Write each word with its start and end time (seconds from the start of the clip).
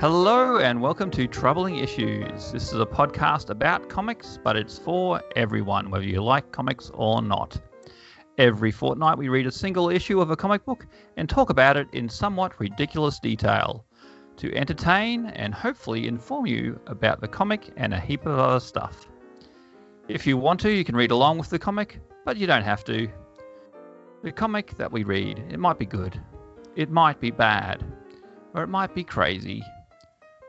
Hello 0.00 0.56
and 0.56 0.80
welcome 0.80 1.10
to 1.10 1.26
Troubling 1.26 1.76
Issues. 1.76 2.52
This 2.52 2.72
is 2.72 2.80
a 2.80 2.86
podcast 2.86 3.50
about 3.50 3.90
comics, 3.90 4.38
but 4.42 4.56
it's 4.56 4.78
for 4.78 5.20
everyone, 5.36 5.90
whether 5.90 6.06
you 6.06 6.22
like 6.22 6.52
comics 6.52 6.90
or 6.94 7.20
not. 7.20 7.60
Every 8.38 8.70
fortnight, 8.70 9.18
we 9.18 9.28
read 9.28 9.46
a 9.46 9.52
single 9.52 9.90
issue 9.90 10.22
of 10.22 10.30
a 10.30 10.36
comic 10.36 10.64
book 10.64 10.86
and 11.18 11.28
talk 11.28 11.50
about 11.50 11.76
it 11.76 11.86
in 11.92 12.08
somewhat 12.08 12.58
ridiculous 12.58 13.20
detail 13.20 13.84
to 14.38 14.56
entertain 14.56 15.26
and 15.26 15.52
hopefully 15.52 16.08
inform 16.08 16.46
you 16.46 16.80
about 16.86 17.20
the 17.20 17.28
comic 17.28 17.70
and 17.76 17.92
a 17.92 18.00
heap 18.00 18.24
of 18.24 18.38
other 18.38 18.60
stuff. 18.60 19.06
If 20.08 20.26
you 20.26 20.38
want 20.38 20.60
to, 20.60 20.72
you 20.72 20.82
can 20.82 20.96
read 20.96 21.10
along 21.10 21.36
with 21.36 21.50
the 21.50 21.58
comic, 21.58 22.00
but 22.24 22.38
you 22.38 22.46
don't 22.46 22.62
have 22.62 22.84
to. 22.84 23.06
The 24.22 24.32
comic 24.32 24.78
that 24.78 24.90
we 24.90 25.04
read, 25.04 25.44
it 25.50 25.58
might 25.58 25.78
be 25.78 25.84
good, 25.84 26.18
it 26.74 26.90
might 26.90 27.20
be 27.20 27.30
bad, 27.30 27.84
or 28.54 28.62
it 28.62 28.68
might 28.68 28.94
be 28.94 29.04
crazy, 29.04 29.62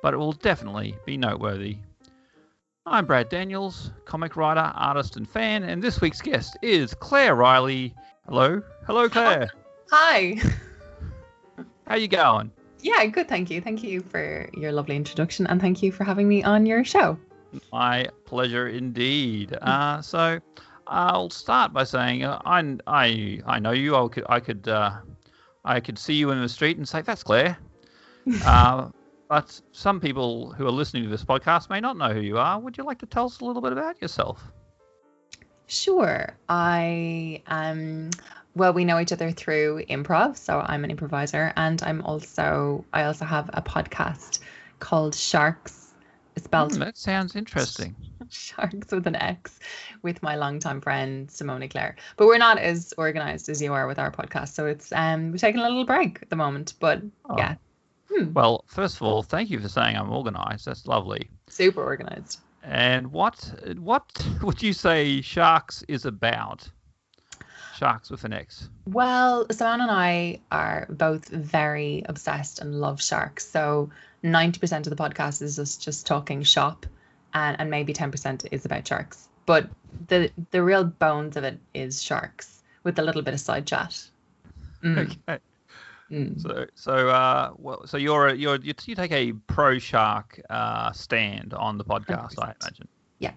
but 0.02 0.14
it 0.14 0.18
will 0.18 0.34
definitely 0.34 0.96
be 1.06 1.18
noteworthy. 1.18 1.78
I'm 2.86 3.06
Brad 3.06 3.30
Daniels, 3.30 3.92
comic 4.06 4.36
writer, 4.36 4.72
artist, 4.76 5.16
and 5.16 5.30
fan, 5.30 5.64
and 5.64 5.84
this 5.84 6.02
week's 6.02 6.22
guest 6.22 6.58
is 6.62 6.94
Claire 6.96 7.36
Riley. 7.36 7.94
Hello, 8.26 8.62
hello, 8.86 9.08
Claire. 9.08 9.50
Hi. 9.92 10.38
How 11.88 11.96
you 11.96 12.08
going? 12.08 12.52
Yeah, 12.80 13.06
good. 13.06 13.28
Thank 13.28 13.52
you. 13.52 13.62
Thank 13.62 13.84
you 13.84 14.02
for 14.02 14.50
your 14.54 14.72
lovely 14.72 14.96
introduction, 14.96 15.46
and 15.48 15.62
thank 15.62 15.84
you 15.84 15.92
for 15.92 16.04
having 16.04 16.28
me 16.28 16.44
on 16.44 16.66
your 16.66 16.84
show. 16.84 17.18
My 17.72 18.08
pleasure 18.26 18.68
indeed. 18.68 19.56
Uh, 19.62 20.02
so, 20.02 20.40
I'll 20.88 21.30
start 21.30 21.74
by 21.74 21.84
saying 21.84 22.24
uh, 22.24 22.42
I, 22.44 22.78
I, 22.88 23.42
I 23.46 23.60
know 23.60 23.72
you. 23.72 23.96
I 23.96 24.08
could, 24.08 24.26
I 24.28 24.40
could, 24.40 24.68
uh, 24.68 24.98
I 25.64 25.80
could 25.80 26.00
see 26.00 26.16
you 26.16 26.32
in 26.32 26.42
the 26.42 26.50
street 26.50 26.78
and 26.78 26.88
say 26.88 27.02
that's 27.02 27.24
Claire. 27.24 27.58
But 29.32 29.62
some 29.72 30.02
people 30.02 30.52
who 30.52 30.68
are 30.68 30.72
listening 30.72 31.04
to 31.04 31.10
this 31.10 31.24
podcast 31.24 31.70
may 31.70 31.80
not 31.80 31.96
know 31.96 32.12
who 32.14 32.20
you 32.20 32.38
are. 32.38 32.60
Would 32.60 32.78
you 32.78 32.84
like 32.84 33.00
to 33.00 33.06
tell 33.06 33.28
us 33.28 33.40
a 33.40 33.46
little 33.46 33.62
bit 33.62 33.72
about 33.72 34.02
yourself? 34.02 34.44
Sure. 35.68 36.36
I 36.50 37.42
um 37.48 38.10
well 38.56 38.74
we 38.74 38.84
know 38.84 39.00
each 39.00 39.14
other 39.14 39.32
through 39.32 39.86
improv, 39.90 40.36
so 40.36 40.60
I'm 40.60 40.84
an 40.84 40.92
improviser 40.92 41.54
and 41.56 41.82
I'm 41.82 42.02
also 42.02 42.84
I 42.92 43.04
also 43.04 43.24
have 43.24 43.50
a 43.54 43.62
podcast 43.62 44.40
called 44.80 45.16
Sharks 45.16 45.94
spelled 46.36 46.74
Hmm, 46.74 46.80
that 46.82 46.98
sounds 46.98 47.38
interesting. 47.38 47.96
Sharks 48.30 48.92
with 48.92 49.08
an 49.08 49.16
X 49.16 49.60
with 50.02 50.22
my 50.22 50.36
longtime 50.36 50.82
friend 50.82 51.32
Simone 51.32 51.70
Claire. 51.70 51.96
But 52.18 52.28
we're 52.28 52.38
not 52.38 52.58
as 52.58 52.94
organized 52.98 53.48
as 53.48 53.62
you 53.62 53.72
are 53.72 53.88
with 53.88 53.98
our 53.98 54.12
podcast. 54.12 54.50
So 54.50 54.66
it's 54.66 54.92
um 54.92 55.32
we're 55.32 55.38
taking 55.38 55.62
a 55.62 55.64
little 55.64 55.86
break 55.86 56.20
at 56.22 56.30
the 56.30 56.36
moment. 56.36 56.74
But 56.82 57.02
Oh. 57.30 57.38
yeah. 57.38 57.56
Hmm, 58.14 58.34
Well, 58.34 58.64
first 58.68 58.96
of 58.98 59.04
all, 59.04 59.24
thank 59.24 59.50
you 59.50 59.60
for 59.60 59.70
saying 59.70 59.96
I'm 59.96 60.12
organised. 60.12 60.66
That's 60.66 60.86
lovely. 60.88 61.30
super 61.48 61.84
organized. 61.84 62.40
And 62.64 63.12
what 63.12 63.54
what 63.78 64.06
would 64.44 64.62
you 64.62 64.74
say 64.74 65.22
Sharks 65.22 65.84
is 65.88 66.06
about? 66.06 66.68
Sharks 67.76 68.12
with 68.12 68.24
an 68.26 68.34
X. 68.34 68.70
Well, 68.86 69.48
Simone 69.50 69.82
and 69.82 69.90
I 69.92 70.40
are 70.52 70.86
both 70.90 71.28
very 71.30 72.04
obsessed 72.08 72.60
and 72.60 72.76
love 72.80 73.02
sharks. 73.02 73.48
So 73.48 73.90
90% 74.24 74.86
of 74.86 74.96
the 74.96 74.96
podcast 74.96 75.42
is 75.42 75.58
us 75.58 75.78
just 75.78 76.06
talking 76.06 76.44
shop 76.44 76.86
and, 77.34 77.60
and 77.60 77.72
maybe 77.72 77.94
10% 77.94 78.48
is 78.52 78.66
about 78.66 78.88
sharks. 78.88 79.28
But 79.48 79.68
the 80.08 80.32
the 80.52 80.62
real 80.62 80.84
bones 80.84 81.38
of 81.38 81.44
it 81.44 81.60
is 81.74 82.04
sharks 82.04 82.62
with 82.84 83.00
a 83.00 83.02
little 83.02 83.24
bit 83.24 83.34
of 83.34 83.40
side 83.40 83.66
chat. 83.66 84.00
Mm, 84.84 84.98
Okay. 85.28 85.40
Mm. 86.12 86.42
So 86.42 86.66
so 86.76 87.10
uh 87.10 87.52
well 87.58 87.88
so 87.88 87.98
you're 87.98 88.28
a, 88.28 88.36
you're 88.36 88.58
you, 88.58 88.74
you 88.86 88.96
take 88.96 89.12
a 89.12 89.34
pro 89.48 89.80
shark 89.80 90.40
uh 90.50 90.92
stand 90.92 91.54
on 91.54 91.78
the 91.78 91.86
podcast, 91.86 92.34
I 92.38 92.52
100%. 92.52 92.56
imagine. 92.62 92.88
Yeah, 93.20 93.34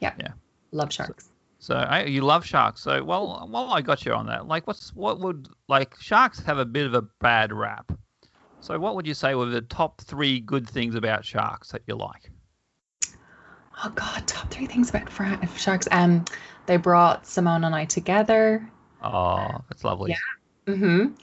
yeah, 0.00 0.14
yeah. 0.18 0.32
Love 0.72 0.92
sharks. 0.92 1.30
So 1.58 1.74
I, 1.74 2.04
you 2.04 2.20
love 2.20 2.44
sharks. 2.44 2.82
So 2.82 3.02
well, 3.02 3.48
well, 3.50 3.72
I 3.72 3.80
got 3.80 4.04
you 4.04 4.12
on 4.12 4.26
that. 4.26 4.46
Like, 4.46 4.66
what's 4.66 4.94
what 4.94 5.20
would 5.20 5.48
like 5.68 5.96
sharks 5.98 6.38
have 6.40 6.58
a 6.58 6.64
bit 6.64 6.86
of 6.86 6.94
a 6.94 7.02
bad 7.02 7.52
rap? 7.52 7.92
So 8.60 8.78
what 8.78 8.94
would 8.94 9.06
you 9.06 9.14
say 9.14 9.34
were 9.34 9.46
the 9.46 9.60
top 9.62 10.00
three 10.00 10.40
good 10.40 10.68
things 10.68 10.94
about 10.94 11.24
sharks 11.24 11.70
that 11.72 11.82
you 11.86 11.96
like? 11.96 12.30
Oh 13.84 13.90
God, 13.94 14.26
top 14.26 14.50
three 14.50 14.66
things 14.66 14.90
about 14.90 15.10
fra- 15.10 15.38
sharks. 15.56 15.86
Um, 15.90 16.24
they 16.66 16.76
brought 16.76 17.26
Simone 17.26 17.64
and 17.64 17.74
I 17.74 17.84
together. 17.84 18.68
Oh, 19.02 19.58
that's 19.68 19.84
lovely. 19.84 20.12
Yeah. 20.12 20.72
Mm-hmm. 20.74 21.14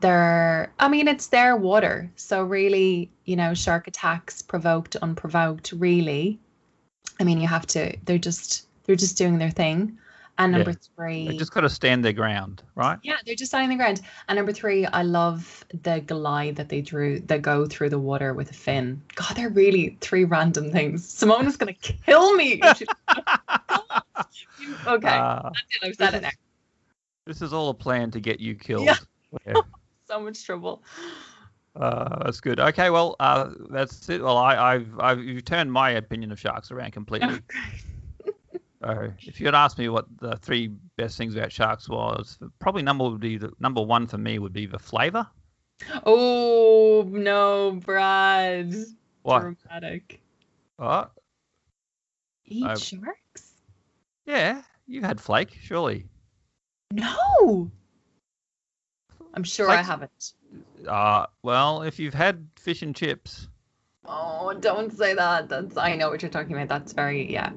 They're, 0.00 0.72
I 0.78 0.88
mean, 0.88 1.08
it's 1.08 1.28
their 1.28 1.56
water. 1.56 2.10
So 2.16 2.42
really, 2.42 3.10
you 3.24 3.36
know, 3.36 3.54
shark 3.54 3.86
attacks 3.88 4.42
provoked, 4.42 4.96
unprovoked, 4.96 5.72
really. 5.72 6.38
I 7.20 7.24
mean, 7.24 7.40
you 7.40 7.46
have 7.48 7.66
to, 7.68 7.96
they're 8.04 8.18
just, 8.18 8.66
they're 8.84 8.96
just 8.96 9.16
doing 9.16 9.38
their 9.38 9.50
thing. 9.50 9.98
And 10.38 10.52
Yeah. 10.52 10.58
number 10.58 10.74
three, 10.96 11.28
They 11.28 11.36
just 11.38 11.52
got 11.52 11.62
to 11.62 11.70
stand 11.70 12.04
their 12.04 12.12
ground, 12.12 12.62
right? 12.74 12.98
yeah, 13.02 13.16
they're 13.24 13.34
just 13.34 13.50
standing 13.52 13.70
the 13.70 13.82
ground. 13.82 14.02
And 14.28 14.36
number 14.36 14.52
three, 14.52 14.84
I 14.84 15.02
love 15.02 15.64
the 15.82 16.00
glide 16.00 16.56
that 16.56 16.68
they 16.68 16.82
drew, 16.82 17.20
that 17.20 17.40
go 17.40 17.64
through 17.66 17.88
the 17.90 17.98
water 17.98 18.34
with 18.34 18.50
a 18.50 18.54
fin. 18.54 19.00
God, 19.14 19.34
they're 19.36 19.48
really 19.48 19.96
three 20.00 20.24
random 20.24 20.70
things. 20.72 21.08
Simone 21.08 21.46
is 21.46 21.56
going 21.56 21.74
to 21.74 21.92
kill 22.04 22.34
me. 22.34 22.60
she- 22.74 22.86
okay, 24.86 25.08
Uh, 25.08 25.50
that's 25.54 25.56
it. 25.70 25.88
I've 25.88 25.94
said 25.94 26.14
it 26.14 26.22
now. 26.22 26.30
this 27.26 27.40
is 27.40 27.52
all 27.54 27.70
a 27.70 27.74
plan 27.74 28.10
to 28.10 28.20
get 28.20 28.40
you 28.40 28.54
killed. 28.54 29.06
Yeah. 29.46 29.54
Yeah. 30.08 30.14
So 30.14 30.20
much 30.20 30.44
trouble. 30.44 30.82
Uh, 31.74 32.24
that's 32.24 32.40
good. 32.40 32.58
Okay, 32.58 32.90
well, 32.90 33.16
uh, 33.20 33.50
that's 33.70 34.08
it. 34.08 34.22
Well, 34.22 34.38
I, 34.38 34.74
I've, 34.74 34.88
I've 34.98 35.22
you've 35.22 35.44
turned 35.44 35.70
my 35.72 35.90
opinion 35.90 36.32
of 36.32 36.40
sharks 36.40 36.70
around 36.70 36.92
completely. 36.92 37.40
So 38.82 39.10
if 39.20 39.40
you 39.40 39.46
had 39.46 39.54
asked 39.54 39.78
me 39.78 39.88
what 39.88 40.06
the 40.20 40.36
three 40.36 40.68
best 40.96 41.16
things 41.16 41.34
about 41.34 41.50
sharks 41.50 41.88
was, 41.88 42.38
probably 42.60 42.82
number 42.82 43.08
would 43.08 43.20
be 43.20 43.36
the 43.36 43.50
number 43.58 43.82
one 43.82 44.06
for 44.06 44.18
me 44.18 44.38
would 44.38 44.52
be 44.52 44.66
the 44.66 44.78
flavor. 44.78 45.26
Oh 46.04 47.04
no, 47.10 47.80
Brad. 47.84 48.74
What? 49.22 49.40
Dramatic. 49.40 50.20
What? 50.76 51.10
Eat 52.44 52.64
Uh, 52.64 52.76
sharks? 52.76 53.54
Yeah, 54.24 54.62
you've 54.86 55.04
had 55.04 55.20
flake, 55.20 55.58
surely. 55.60 56.06
No. 56.92 57.70
I'm 59.36 59.44
sure 59.44 59.68
I 59.68 59.82
haven't. 59.82 60.32
Uh, 60.88 61.26
well, 61.42 61.82
if 61.82 61.98
you've 61.98 62.14
had 62.14 62.48
fish 62.56 62.82
and 62.82 62.96
chips, 62.96 63.48
Oh, 64.08 64.54
don't 64.54 64.92
say 64.92 65.14
that. 65.14 65.48
That's 65.48 65.76
I 65.76 65.96
know 65.96 66.10
what 66.10 66.22
you're 66.22 66.30
talking 66.30 66.54
about. 66.54 66.68
That's 66.68 66.92
very 66.92 67.30
yeah. 67.30 67.50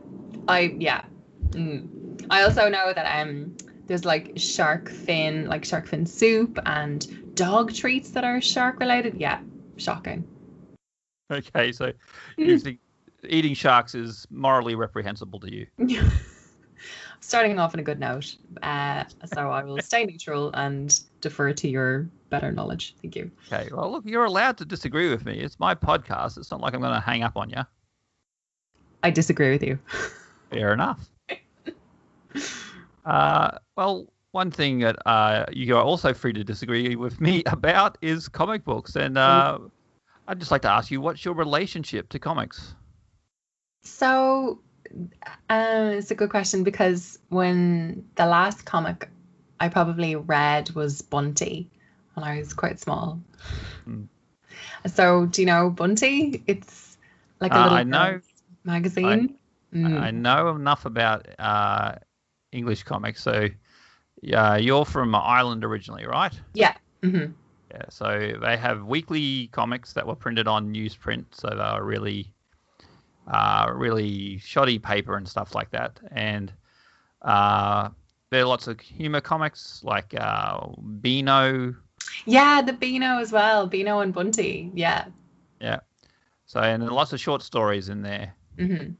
I 0.48 0.76
yeah. 0.78 1.04
Mm. 1.50 2.26
I 2.30 2.44
also 2.44 2.70
know 2.70 2.94
that 2.94 3.22
um 3.22 3.56
there's 3.88 4.06
like 4.06 4.34
shark 4.36 4.90
fin, 4.90 5.48
like 5.48 5.66
shark 5.66 5.88
fin 5.88 6.06
soup 6.06 6.60
and 6.66 7.36
dog 7.36 7.74
treats 7.74 8.12
that 8.12 8.24
are 8.24 8.42
shark 8.42 8.80
related. 8.80 9.16
Yeah, 9.18 9.40
shocking. 9.78 10.28
okay, 11.32 11.72
so 11.72 11.92
you 12.38 12.60
eating 13.28 13.54
sharks 13.54 13.96
is 13.96 14.26
morally 14.30 14.76
reprehensible 14.76 15.40
to 15.42 15.54
you? 15.54 15.68
Starting 17.20 17.60
off 17.60 17.74
on 17.74 17.80
a 17.80 17.84
good 17.84 18.00
note, 18.00 18.36
uh, 18.64 19.04
so 19.26 19.52
I 19.52 19.64
will 19.64 19.80
stay 19.82 20.06
neutral 20.06 20.52
and 20.54 21.00
defer 21.22 21.54
to 21.54 21.68
your 21.68 22.10
better 22.30 22.52
knowledge. 22.52 22.96
Thank 23.02 23.16
you. 23.16 23.32
Okay, 23.52 23.70
well, 23.72 23.92
look, 23.92 24.06
you're 24.06 24.26
allowed 24.26 24.58
to 24.58 24.66
disagree 24.66 25.10
with 25.10 25.26
me. 25.26 25.40
It's 25.40 25.60
my 25.60 25.76
podcast. 25.76 26.38
It's 26.38 26.52
not 26.52 26.62
like 26.62 26.74
I'm 26.74 26.82
going 26.82 26.94
to 26.94 27.00
hang 27.00 27.24
up 27.24 27.38
on 27.38 27.50
you. 27.50 27.62
I 29.04 29.12
disagree 29.12 29.52
with 29.52 29.64
you. 29.64 29.80
Fair 30.50 30.74
enough. 30.74 31.10
uh, 33.06 33.52
well, 33.76 34.08
one 34.32 34.52
thing 34.52 34.80
that 34.80 34.96
uh, 35.06 35.46
you 35.52 35.76
are 35.76 35.84
also 35.84 36.14
free 36.14 36.34
to 36.34 36.44
disagree 36.44 36.96
with 36.96 37.20
me 37.20 37.44
about 37.46 37.98
is 38.02 38.28
comic 38.28 38.64
books, 38.64 38.96
and 38.96 39.18
uh, 39.18 39.60
I'd 40.28 40.40
just 40.40 40.52
like 40.52 40.62
to 40.64 40.70
ask 40.70 40.92
you, 40.92 41.02
what's 41.02 41.26
your 41.26 41.34
relationship 41.34 42.10
to 42.10 42.20
comics? 42.20 42.76
So 43.82 44.60
uh, 45.50 45.92
it's 45.94 46.12
a 46.12 46.16
good 46.16 46.30
question 46.30 46.64
because 46.64 47.20
when 47.30 48.06
the 48.16 48.26
last 48.26 48.66
comic 48.66 49.10
I 49.60 49.70
probably 49.70 50.16
read 50.16 50.70
was 50.72 51.02
Bunty 51.02 51.70
when 52.14 52.24
I 52.24 52.40
was 52.40 52.54
quite 52.54 52.80
small. 52.80 53.20
Hmm. 53.86 54.04
So 54.88 55.26
do 55.26 55.42
you 55.42 55.46
know 55.46 55.70
Bunty? 55.70 56.44
It's 56.48 56.98
like 57.40 57.52
a 57.52 57.56
Uh, 57.58 57.64
little 57.64 57.78
I 57.78 57.84
know- 57.84 58.22
magazine. 58.64 59.36
Mm. 59.74 60.02
I 60.02 60.12
know 60.12 60.50
enough 60.56 60.86
about 60.86 61.28
uh, 61.38 61.96
English 62.52 62.84
comics. 62.84 63.22
So, 63.22 63.50
yeah, 64.22 64.56
you're 64.58 64.86
from 64.86 65.14
Ireland 65.14 65.64
originally, 65.64 66.06
right? 66.08 66.34
Yeah. 66.54 66.74
hmm 67.04 67.26
Yeah. 67.70 67.84
So 67.90 68.34
they 68.42 68.58
have 68.58 68.86
weekly 68.86 69.48
comics 69.52 69.94
that 69.94 70.08
were 70.08 70.16
printed 70.16 70.48
on 70.48 70.74
newsprint. 70.74 71.26
So 71.32 71.50
they 71.50 71.56
were 71.80 71.84
really, 71.86 72.34
uh, 73.30 73.72
really 73.74 74.38
shoddy 74.40 74.80
paper 74.80 75.16
and 75.16 75.28
stuff 75.28 75.56
like 75.56 75.70
that. 75.72 76.00
And 76.12 76.52
uh, 77.22 77.90
there 78.30 78.42
are 78.42 78.48
lots 78.48 78.68
of 78.68 78.80
humor 78.80 79.22
comics 79.22 79.82
like 79.84 80.14
uh, 80.20 80.68
Beano. 81.02 81.76
Yeah, 82.26 82.62
the 82.62 82.74
Beano 82.74 83.20
as 83.20 83.32
well. 83.32 83.68
Beano 83.68 84.00
and 84.00 84.14
Bunty. 84.14 84.72
Yeah. 84.74 85.06
Yeah. 85.62 85.80
So 86.46 86.60
and 86.62 86.88
lots 86.90 87.14
of 87.14 87.20
short 87.20 87.44
stories 87.44 87.90
in 87.90 88.02
there. 88.02 88.34
hmm 88.58 88.94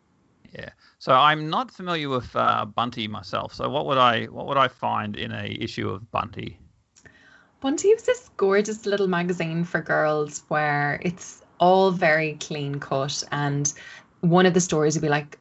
Yeah. 0.54 0.70
So 1.00 1.14
I'm 1.14 1.50
not 1.50 1.72
familiar 1.72 2.10
with 2.10 2.36
uh, 2.36 2.66
Bunty 2.66 3.08
myself. 3.08 3.54
So 3.54 3.70
what 3.70 3.86
would 3.86 3.98
I 3.98 4.26
what 4.26 4.48
would 4.48 4.58
I 4.58 4.68
find 4.68 5.16
in 5.16 5.32
a 5.32 5.58
issue 5.60 5.90
of 5.90 6.12
Bunty? 6.12 6.60
Bunty 7.62 7.94
was 7.94 8.04
this 8.04 8.30
gorgeous 8.38 8.86
little 8.86 9.08
magazine 9.08 9.64
for 9.66 9.82
girls 9.82 10.44
where 10.48 11.00
it's 11.04 11.44
all 11.60 11.92
very 11.92 12.38
clean 12.40 12.80
cut. 12.80 13.24
And 13.32 13.74
one 14.22 14.46
of 14.46 14.54
the 14.54 14.62
stories 14.62 14.96
would 14.96 15.02
be 15.02 15.10
like 15.10 15.38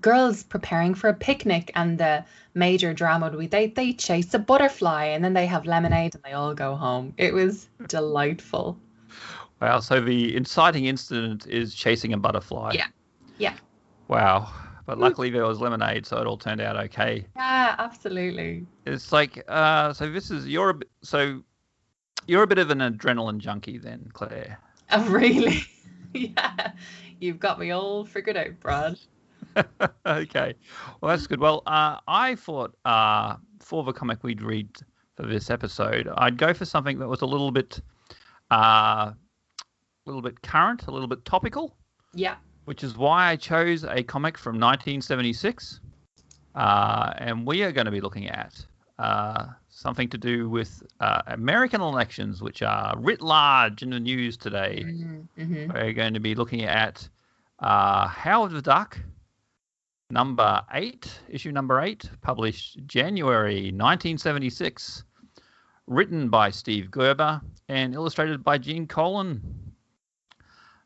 girls 0.00 0.42
preparing 0.42 0.94
for 0.94 1.08
a 1.08 1.14
picnic, 1.14 1.70
and 1.74 1.98
the 1.98 2.24
major 2.54 2.92
drama 2.92 3.30
would 3.30 3.38
be 3.38 3.46
they, 3.46 3.68
they 3.68 3.92
chase 3.92 4.34
a 4.34 4.38
butterfly 4.38 5.06
and 5.06 5.24
then 5.24 5.32
they 5.32 5.46
have 5.46 5.64
lemonade 5.64 6.14
and 6.14 6.22
they 6.24 6.32
all 6.32 6.54
go 6.54 6.74
home. 6.74 7.14
It 7.16 7.32
was 7.32 7.68
delightful. 7.88 8.78
Wow. 9.60 9.80
So 9.80 10.00
the 10.00 10.36
inciting 10.36 10.86
incident 10.86 11.46
is 11.46 11.74
chasing 11.74 12.12
a 12.12 12.18
butterfly. 12.18 12.72
Yeah. 12.74 12.88
Yeah. 13.38 13.54
Wow. 14.08 14.52
But 14.84 14.98
luckily 14.98 15.30
there 15.30 15.46
was 15.46 15.60
lemonade, 15.60 16.06
so 16.06 16.18
it 16.18 16.26
all 16.26 16.36
turned 16.36 16.60
out 16.60 16.76
okay. 16.76 17.24
Yeah, 17.36 17.76
absolutely. 17.78 18.66
It's 18.84 19.12
like 19.12 19.42
uh, 19.46 19.92
so. 19.92 20.10
This 20.10 20.30
is 20.32 20.48
you're 20.48 20.70
a 20.70 20.74
bit, 20.74 20.90
so 21.02 21.40
you're 22.26 22.42
a 22.42 22.46
bit 22.48 22.58
of 22.58 22.70
an 22.70 22.80
adrenaline 22.80 23.38
junkie 23.38 23.78
then, 23.78 24.10
Claire. 24.12 24.58
Oh, 24.90 25.04
really? 25.08 25.62
yeah. 26.14 26.72
You've 27.22 27.38
got 27.38 27.60
me 27.60 27.70
all 27.70 28.04
figured 28.04 28.36
out, 28.36 28.58
Brad. 28.58 28.98
okay. 30.06 30.54
Well, 31.00 31.10
that's 31.16 31.28
good. 31.28 31.38
Well, 31.38 31.62
uh, 31.66 31.98
I 32.08 32.34
thought 32.34 32.74
uh, 32.84 33.36
for 33.60 33.84
the 33.84 33.92
comic 33.92 34.24
we'd 34.24 34.42
read 34.42 34.68
for 35.14 35.24
this 35.26 35.48
episode, 35.48 36.08
I'd 36.16 36.36
go 36.36 36.52
for 36.52 36.64
something 36.64 36.98
that 36.98 37.06
was 37.06 37.20
a 37.20 37.26
little 37.26 37.52
bit, 37.52 37.80
uh, 38.50 39.12
a 39.14 39.16
little 40.04 40.20
bit 40.20 40.42
current, 40.42 40.88
a 40.88 40.90
little 40.90 41.06
bit 41.06 41.24
topical, 41.24 41.76
Yeah. 42.12 42.34
which 42.64 42.82
is 42.82 42.96
why 42.96 43.28
I 43.30 43.36
chose 43.36 43.84
a 43.84 44.02
comic 44.02 44.36
from 44.36 44.56
1976. 44.56 45.78
Uh, 46.56 47.12
and 47.18 47.46
we 47.46 47.62
are 47.62 47.70
going 47.70 47.84
to 47.86 47.92
be 47.92 48.00
looking 48.00 48.28
at 48.28 48.66
uh, 49.02 49.46
something 49.68 50.08
to 50.08 50.16
do 50.16 50.48
with 50.48 50.80
uh, 51.00 51.22
American 51.26 51.80
elections, 51.80 52.40
which 52.40 52.62
are 52.62 52.94
writ 52.96 53.20
large 53.20 53.82
in 53.82 53.90
the 53.90 53.98
news 53.98 54.36
today. 54.36 54.84
Mm-hmm. 54.86 55.72
We're 55.72 55.92
going 55.92 56.14
to 56.14 56.20
be 56.20 56.36
looking 56.36 56.62
at 56.62 57.08
uh, 57.58 58.06
Howard 58.06 58.52
the 58.52 58.62
Duck, 58.62 58.96
number 60.08 60.62
eight, 60.72 61.10
issue 61.28 61.50
number 61.50 61.80
eight, 61.80 62.08
published 62.20 62.78
January 62.86 63.72
1976, 63.72 65.02
written 65.88 66.28
by 66.28 66.50
Steve 66.50 66.88
Gerber 66.88 67.40
and 67.68 67.94
illustrated 67.94 68.44
by 68.44 68.56
Gene 68.56 68.86
Colan. 68.86 69.42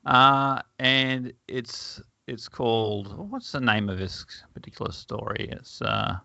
Uh, 0.07 0.63
and 0.79 1.35
it's 1.49 2.01
it's 2.27 2.49
called 2.49 3.31
what's 3.31 3.53
the 3.53 3.61
name 3.61 3.91
of 3.91 3.99
this 3.99 4.25
particular 4.55 4.93
story? 4.93 5.49
It's 5.53 5.83
uh, 5.83 6.17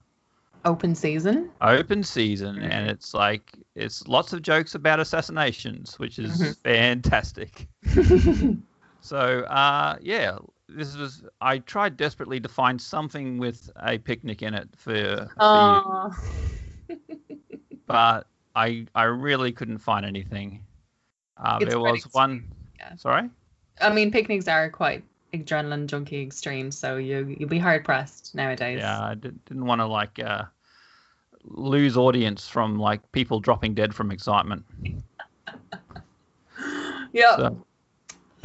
Open 0.64 0.96
season. 0.96 1.52
Open 1.62 2.04
Season, 2.04 2.58
and 2.62 2.90
it's 2.90 3.14
like 3.14 3.54
it's 3.76 4.08
lots 4.08 4.34
of 4.34 4.42
jokes 4.42 4.76
about 4.76 5.00
assassinations, 5.00 5.98
which 6.00 6.20
is 6.20 6.32
Mhm. 6.32 6.56
fantastic. 6.64 7.68
So, 9.04 9.42
uh, 9.46 9.98
yeah, 10.00 10.38
this 10.70 10.96
was. 10.96 11.24
I 11.42 11.58
tried 11.58 11.98
desperately 11.98 12.40
to 12.40 12.48
find 12.48 12.80
something 12.80 13.40
with 13.40 13.70
a 13.78 13.98
picnic 13.98 14.44
in 14.44 14.54
it 14.54 14.70
for, 14.78 15.28
for 15.52 15.82
but 17.88 18.28
I 18.56 18.86
I 18.94 19.04
really 19.04 19.52
couldn't 19.52 19.80
find 19.80 20.06
anything. 20.06 20.62
Uh, 21.38 21.60
there 21.60 21.80
was 21.80 22.08
one. 22.12 22.48
yeah. 22.78 22.96
Sorry. 22.96 23.30
I 23.80 23.92
mean, 23.92 24.12
picnics 24.12 24.48
are 24.48 24.70
quite 24.70 25.04
adrenaline 25.34 25.88
junkie 25.88 26.22
extreme, 26.22 26.72
so 26.72 26.98
you 26.98 27.36
you'll 27.40 27.50
be 27.50 27.60
hard 27.60 27.86
pressed 27.86 28.36
nowadays. 28.36 28.80
Yeah, 28.80 29.00
I 29.02 29.16
did, 29.16 29.44
didn't 29.46 29.66
want 29.66 29.80
to 29.80 29.86
like 29.86 30.20
uh, 30.20 30.44
lose 31.44 31.98
audience 31.98 32.48
from 32.48 32.78
like 32.78 33.12
people 33.12 33.40
dropping 33.40 33.74
dead 33.74 33.94
from 33.94 34.12
excitement. 34.12 34.66
Yeah. 37.14 37.36
So, 37.36 37.66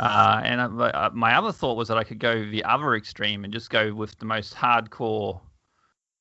uh, 0.00 0.40
and 0.44 0.60
uh, 0.60 0.68
my- 0.68 0.90
uh, 0.90 1.10
my 1.12 1.36
other 1.36 1.52
thought 1.52 1.76
was 1.76 1.86
that 1.86 1.96
I 1.96 2.02
could 2.02 2.18
go 2.18 2.44
the 2.50 2.64
other 2.64 2.96
extreme 2.96 3.44
and 3.44 3.52
just 3.52 3.70
go 3.70 3.94
with 3.94 4.18
the 4.18 4.24
most 4.24 4.54
hardcore, 4.54 5.40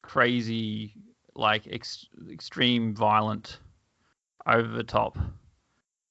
crazy, 0.04 0.94
like 1.34 1.68
ex- 1.72 2.06
extreme, 2.32 2.94
violent, 2.94 3.58
over 4.46 4.68
the 4.68 4.84
top, 4.84 5.18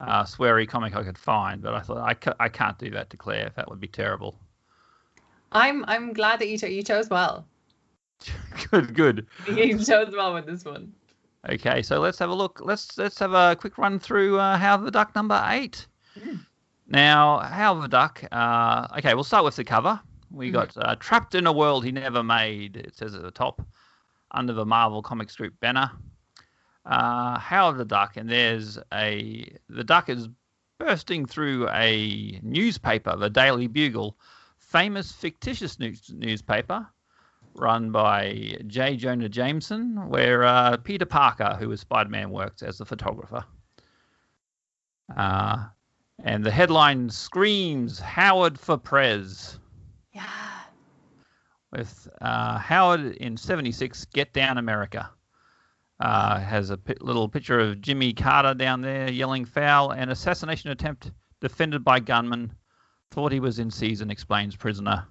uh, 0.01 0.25
sweary 0.25 0.67
comic 0.67 0.97
I 0.97 1.05
could 1.05 1.17
find. 1.19 1.63
But 1.63 1.75
I 1.75 1.81
thought 1.81 1.99
I, 1.99 2.15
ca- 2.15 2.35
I 2.41 2.49
can't 2.49 2.79
do 2.79 2.91
that 2.91 3.11
to 3.11 3.17
Claire. 3.17 3.53
That 3.55 3.71
would 3.71 3.79
be 3.79 3.87
terrible. 3.87 4.37
I'm 5.55 5.85
I'm 5.87 6.13
glad 6.13 6.41
that 6.41 6.49
you 6.49 6.59
cho- 6.59 6.67
you 6.67 6.83
chose 6.83 7.09
well. 7.09 7.47
good, 8.71 8.95
good. 8.95 9.27
You 9.47 9.79
chose 9.79 10.13
well 10.13 10.35
with 10.35 10.47
this 10.47 10.65
one. 10.65 10.93
Okay, 11.49 11.83
so 11.83 12.01
let's 12.01 12.19
have 12.19 12.31
a 12.31 12.35
look. 12.35 12.61
Let's 12.63 12.97
let's 12.99 13.19
have 13.19 13.33
a 13.35 13.55
quick 13.57 13.79
run 13.79 13.99
through 13.99 14.39
uh, 14.39 14.57
Howard 14.57 14.87
the 14.87 14.91
Duck 14.91 15.15
number 15.15 15.43
eight. 15.49 15.87
Mm. 16.19 16.45
Now, 16.89 17.39
Howard 17.41 17.85
the 17.85 17.89
Duck. 17.89 18.25
Uh, 18.33 18.87
okay, 18.99 19.15
we'll 19.15 19.25
start 19.25 19.45
with 19.45 19.57
the 19.57 19.65
cover. 19.65 20.01
We 20.31 20.49
Mhm. 20.51 20.53
got 20.53 20.77
uh, 20.77 20.97
"Trapped 20.97 21.35
in 21.35 21.47
a 21.47 21.53
World 21.53 21.85
He 21.85 21.93
Never 21.93 22.23
Made." 22.23 22.77
It 22.77 22.97
says 22.97 23.15
at 23.15 23.23
the 23.23 23.31
top, 23.31 23.63
under 24.33 24.53
the 24.53 24.65
Marvel 24.67 25.03
Comics 25.03 25.37
Group 25.37 25.55
banner. 25.61 25.91
Uh, 26.87 27.39
Howard 27.39 27.79
the 27.79 27.85
Duck, 27.85 28.17
and 28.17 28.29
there's 28.29 28.79
a 28.93 29.57
the 29.69 29.85
duck 29.85 30.09
is 30.09 30.29
bursting 30.79 31.25
through 31.25 31.69
a 31.71 32.39
newspaper, 32.43 33.17
the 33.17 33.31
Daily 33.31 33.67
Bugle, 33.69 34.17
famous 34.75 35.13
fictitious 35.13 35.79
news, 35.79 36.11
newspaper 36.13 36.85
run 37.55 37.93
by 37.93 38.57
J. 38.67 38.97
Jonah 38.97 39.29
Jameson, 39.29 40.09
where 40.09 40.43
uh, 40.43 40.77
Peter 40.79 41.07
Parker, 41.07 41.57
who 41.61 41.69
was 41.69 41.81
Spider 41.81 42.11
Man, 42.11 42.31
works 42.31 42.61
as 42.61 42.79
the 42.79 42.85
photographer. 42.85 43.45
Uh, 45.17 45.67
and 46.25 46.43
the 46.43 46.51
headline 46.51 47.09
screams 47.09 48.01
Howard 48.01 48.59
for 48.59 48.77
Prez. 48.77 49.61
Yeah. 50.13 50.25
With 51.71 52.09
uh, 52.21 52.59
Howard 52.59 53.15
in 53.19 53.37
76, 53.37 54.07
Get 54.07 54.33
Down 54.33 54.59
America. 54.59 55.09
Uh, 56.01 56.41
has 56.41 56.71
a 56.71 56.79
little 57.01 57.29
picture 57.29 57.61
of 57.61 57.81
Jimmy 57.81 58.13
Carter 58.13 58.55
down 58.55 58.81
there 58.81 59.09
yelling 59.09 59.45
foul. 59.45 59.93
An 59.93 60.09
assassination 60.09 60.71
attempt 60.71 61.13
defended 61.41 61.85
by 61.85 62.01
gunman. 62.01 62.53
Thought 63.15 63.31
he 63.31 63.39
was 63.39 63.61
in 63.61 63.71
season, 63.71 64.11
explains 64.11 64.57
prisoner. 64.57 65.07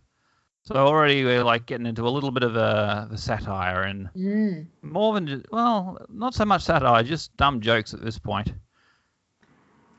So 0.64 0.76
already 0.76 1.24
we're 1.24 1.44
like 1.44 1.66
getting 1.66 1.86
into 1.86 2.06
a 2.06 2.10
little 2.10 2.32
bit 2.32 2.44
of 2.44 2.58
a, 2.58 3.08
a 3.10 3.18
satire 3.18 3.84
and 3.84 4.10
Mm. 4.14 4.68
more 4.82 5.14
than 5.14 5.26
just, 5.28 5.46
well, 5.52 5.98
not 6.10 6.34
so 6.34 6.44
much 6.44 6.64
satire, 6.64 7.02
just 7.04 7.36
dumb 7.38 7.62
jokes 7.62 7.94
at 7.94 8.02
this 8.02 8.20
point 8.20 8.52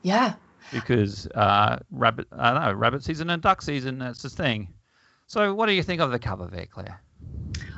Yeah. 0.03 0.35
because 0.71 1.27
uh, 1.29 1.79
rabbit, 1.91 2.27
I 2.31 2.53
don't 2.53 2.63
know, 2.63 2.73
rabbit 2.75 3.03
season 3.05 3.31
and 3.31 3.41
duck 3.41 3.63
season, 3.63 3.99
that's 3.99 4.21
the 4.21 4.29
thing. 4.29 4.69
So 5.27 5.55
what 5.55 5.65
do 5.67 5.73
you 5.73 5.83
think 5.83 6.03
of 6.03 6.11
the 6.11 6.19
cover 6.19 6.47
there, 6.47 6.67
Claire? 6.67 7.01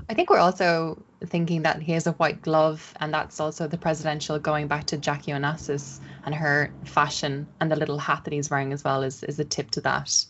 I 0.09 0.15
think 0.15 0.31
we're 0.31 0.39
also 0.39 1.03
thinking 1.25 1.63
that 1.63 1.83
he 1.83 1.93
has 1.93 2.07
a 2.07 2.13
white 2.13 2.41
glove, 2.43 2.95
and 3.01 3.13
that's 3.13 3.41
also 3.41 3.67
the 3.67 3.79
presidential 3.79 4.39
going 4.39 4.69
back 4.69 4.85
to 4.87 4.97
Jackie 4.97 5.33
Onassis 5.33 6.01
and 6.25 6.35
her 6.35 6.73
fashion 6.85 7.47
and 7.61 7.71
the 7.71 7.77
little 7.77 7.99
hat 7.99 8.23
that 8.25 8.33
he's 8.33 8.49
wearing 8.49 8.73
as 8.73 8.85
well 8.85 9.03
is, 9.03 9.25
is 9.25 9.41
a 9.41 9.45
tip 9.45 9.71
to 9.73 9.81
that. 9.81 10.25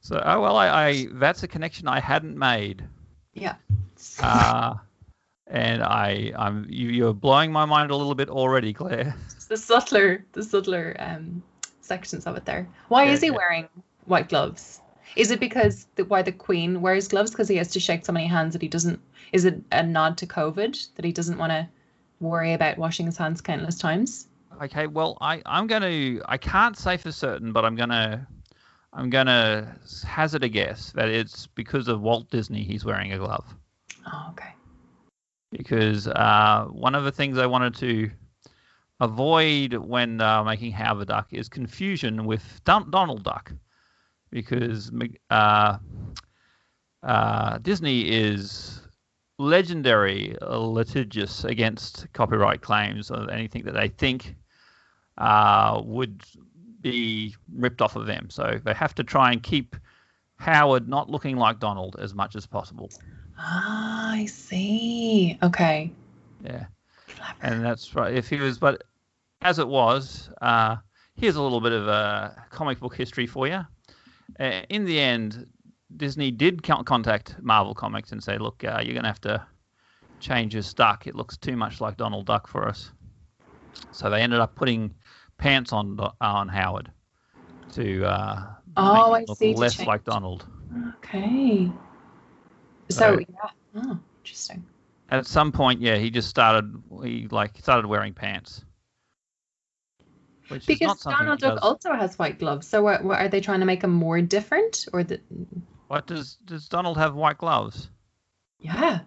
So 0.00 0.20
oh 0.24 0.40
well, 0.40 0.56
I, 0.56 0.68
I 0.88 1.06
that's 1.12 1.42
a 1.44 1.48
connection 1.48 1.88
I 1.88 2.00
hadn't 2.00 2.36
made, 2.36 2.84
Yeah. 3.32 3.54
uh, 4.20 4.74
and 5.46 5.82
I 5.82 6.32
I'm 6.36 6.66
you, 6.68 6.88
you're 6.88 7.14
blowing 7.14 7.52
my 7.52 7.64
mind 7.64 7.90
a 7.90 7.96
little 7.96 8.14
bit 8.14 8.28
already, 8.28 8.72
Claire. 8.74 9.14
It's 9.36 9.46
the 9.46 9.56
subtler, 9.56 10.24
the 10.32 10.42
subtler 10.42 10.94
um, 10.98 11.42
sections 11.80 12.26
of 12.26 12.36
it 12.36 12.44
there. 12.44 12.68
Why 12.88 13.04
Yeah, 13.04 13.12
is 13.12 13.20
he 13.20 13.28
yeah. 13.28 13.36
wearing 13.36 13.68
white 14.04 14.28
gloves? 14.28 14.81
Is 15.16 15.30
it 15.30 15.40
because 15.40 15.86
the, 15.96 16.04
why 16.04 16.22
the 16.22 16.32
Queen 16.32 16.80
wears 16.80 17.08
gloves 17.08 17.30
because 17.30 17.48
he 17.48 17.56
has 17.56 17.68
to 17.72 17.80
shake 17.80 18.04
so 18.04 18.12
many 18.12 18.26
hands 18.26 18.52
that 18.54 18.62
he 18.62 18.68
doesn't? 18.68 19.00
Is 19.32 19.44
it 19.44 19.62
a 19.72 19.82
nod 19.82 20.16
to 20.18 20.26
COVID 20.26 20.94
that 20.94 21.04
he 21.04 21.12
doesn't 21.12 21.38
want 21.38 21.52
to 21.52 21.68
worry 22.20 22.52
about 22.52 22.78
washing 22.78 23.06
his 23.06 23.16
hands 23.16 23.40
countless 23.40 23.78
times? 23.78 24.28
Okay, 24.62 24.86
well, 24.86 25.18
I 25.20 25.42
I'm 25.46 25.66
gonna 25.66 26.20
I 26.26 26.36
can't 26.36 26.76
say 26.76 26.96
for 26.96 27.12
certain, 27.12 27.52
but 27.52 27.64
I'm 27.64 27.74
gonna 27.74 28.26
I'm 28.92 29.10
gonna 29.10 29.76
hazard 30.06 30.44
a 30.44 30.48
guess 30.48 30.92
that 30.92 31.08
it's 31.08 31.46
because 31.46 31.88
of 31.88 32.00
Walt 32.00 32.30
Disney 32.30 32.62
he's 32.62 32.84
wearing 32.84 33.12
a 33.12 33.18
glove. 33.18 33.44
Oh, 34.06 34.28
okay. 34.30 34.54
Because 35.50 36.08
uh, 36.08 36.66
one 36.70 36.94
of 36.94 37.04
the 37.04 37.12
things 37.12 37.38
I 37.38 37.46
wanted 37.46 37.74
to 37.76 38.10
avoid 39.00 39.74
when 39.74 40.20
uh, 40.20 40.44
making 40.44 40.72
Howard 40.72 41.00
the 41.00 41.06
Duck 41.06 41.28
is 41.30 41.48
confusion 41.48 42.24
with 42.24 42.60
Don- 42.64 42.90
Donald 42.90 43.24
Duck, 43.24 43.52
because 44.32 44.90
uh, 45.30 45.78
uh, 47.02 47.58
Disney 47.58 48.08
is 48.08 48.80
legendary 49.38 50.36
uh, 50.42 50.56
litigious 50.56 51.44
against 51.44 52.06
copyright 52.12 52.62
claims 52.62 53.10
or 53.10 53.30
anything 53.30 53.64
that 53.64 53.74
they 53.74 53.88
think 53.88 54.34
uh, 55.18 55.80
would 55.84 56.22
be 56.80 57.36
ripped 57.54 57.82
off 57.82 57.94
of 57.94 58.06
them. 58.06 58.28
So 58.30 58.58
they 58.64 58.74
have 58.74 58.94
to 58.96 59.04
try 59.04 59.30
and 59.30 59.42
keep 59.42 59.76
Howard 60.36 60.88
not 60.88 61.08
looking 61.08 61.36
like 61.36 61.60
Donald 61.60 61.96
as 62.00 62.14
much 62.14 62.34
as 62.34 62.46
possible. 62.46 62.90
Ah, 63.38 64.12
I 64.14 64.26
see. 64.26 65.38
Okay. 65.42 65.92
Yeah. 66.44 66.66
And 67.42 67.64
that's 67.64 67.94
right. 67.94 68.14
If 68.14 68.28
he 68.28 68.36
was, 68.36 68.58
but 68.58 68.82
as 69.42 69.58
it 69.58 69.68
was, 69.68 70.30
uh, 70.40 70.76
here's 71.14 71.36
a 71.36 71.42
little 71.42 71.60
bit 71.60 71.72
of 71.72 71.86
a 71.86 72.44
comic 72.50 72.80
book 72.80 72.96
history 72.96 73.26
for 73.26 73.46
you. 73.46 73.60
Uh, 74.38 74.62
in 74.68 74.84
the 74.84 74.98
end, 74.98 75.46
Disney 75.96 76.30
did 76.30 76.62
contact 76.62 77.36
Marvel 77.40 77.74
Comics 77.74 78.12
and 78.12 78.22
say, 78.22 78.38
"Look, 78.38 78.64
uh, 78.64 78.80
you're 78.82 78.94
going 78.94 79.04
to 79.04 79.08
have 79.08 79.20
to 79.22 79.46
change 80.20 80.54
your 80.54 80.62
duck. 80.74 81.06
It 81.06 81.14
looks 81.14 81.36
too 81.36 81.56
much 81.56 81.80
like 81.80 81.96
Donald 81.96 82.26
Duck 82.26 82.46
for 82.46 82.68
us." 82.68 82.92
So 83.90 84.10
they 84.10 84.20
ended 84.20 84.40
up 84.40 84.54
putting 84.54 84.94
pants 85.38 85.72
on 85.72 85.98
on 86.20 86.48
Howard 86.48 86.90
to 87.72 88.04
uh, 88.04 88.46
oh, 88.76 89.12
make 89.12 89.28
I 89.28 89.34
see, 89.34 89.54
less 89.54 89.84
like 89.86 90.04
Donald. 90.04 90.46
Okay. 90.98 91.70
So, 92.88 92.98
so 92.98 93.18
yeah, 93.18 93.50
oh, 93.76 93.98
interesting. 94.20 94.64
At 95.10 95.26
some 95.26 95.52
point, 95.52 95.80
yeah, 95.80 95.96
he 95.96 96.10
just 96.10 96.28
started. 96.28 96.72
He 97.02 97.28
like 97.30 97.58
started 97.58 97.86
wearing 97.86 98.14
pants. 98.14 98.64
Because 100.66 101.02
Donald 101.02 101.40
Duck 101.40 101.58
also 101.62 101.92
has 101.94 102.18
white 102.18 102.38
gloves. 102.38 102.66
So, 102.66 102.82
what, 102.82 103.04
what, 103.04 103.18
are 103.20 103.28
they 103.28 103.40
trying 103.40 103.60
to 103.60 103.66
make 103.66 103.82
him 103.82 103.90
more 103.90 104.20
different, 104.20 104.86
or 104.92 105.04
the? 105.04 105.20
What 105.88 106.06
does 106.06 106.36
does 106.44 106.68
Donald 106.68 106.98
have 106.98 107.14
white 107.14 107.38
gloves? 107.38 107.88
Yeah. 108.58 109.00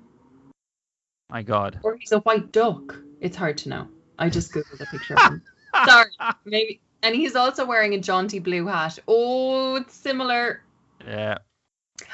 My 1.29 1.41
God. 1.41 1.79
Or 1.83 1.95
he's 1.95 2.11
a 2.11 2.19
white 2.19 2.51
duck. 2.51 2.95
It's 3.19 3.35
hard 3.35 3.57
to 3.59 3.69
know. 3.69 3.87
I 4.19 4.29
just 4.29 4.51
googled 4.51 4.81
a 4.81 4.85
picture 4.85 5.15
of 5.15 5.23
him. 5.23 5.41
Sorry, 5.85 6.11
maybe. 6.45 6.81
And 7.01 7.15
he's 7.15 7.35
also 7.35 7.65
wearing 7.65 7.93
a 7.93 7.99
jaunty 7.99 8.39
blue 8.39 8.67
hat. 8.67 8.99
Oh, 9.07 9.75
it's 9.75 9.93
similar. 9.93 10.61
Yeah. 11.05 11.39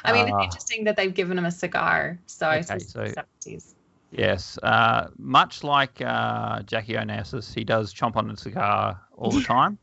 I 0.04 0.13
mean, 0.13 0.32
uh, 0.32 0.38
it's 0.38 0.46
interesting 0.46 0.84
that 0.86 0.96
they've 0.96 1.13
given 1.13 1.38
him 1.38 1.46
a 1.46 1.51
cigar. 1.51 2.20
So 2.25 2.48
okay, 2.48 2.58
I 2.58 2.62
suppose 2.78 3.13
so, 3.13 3.24
70s. 3.46 3.74
Yes. 4.12 4.58
Uh, 4.62 5.08
much 5.18 5.63
like 5.63 6.01
uh, 6.01 6.62
Jackie 6.63 6.94
Onassis, 6.94 7.54
he 7.54 7.63
does 7.63 7.94
chomp 7.94 8.16
on 8.16 8.30
a 8.30 8.38
cigar 8.38 9.00
all 9.22 9.32
the 9.32 9.44
time. 9.44 9.78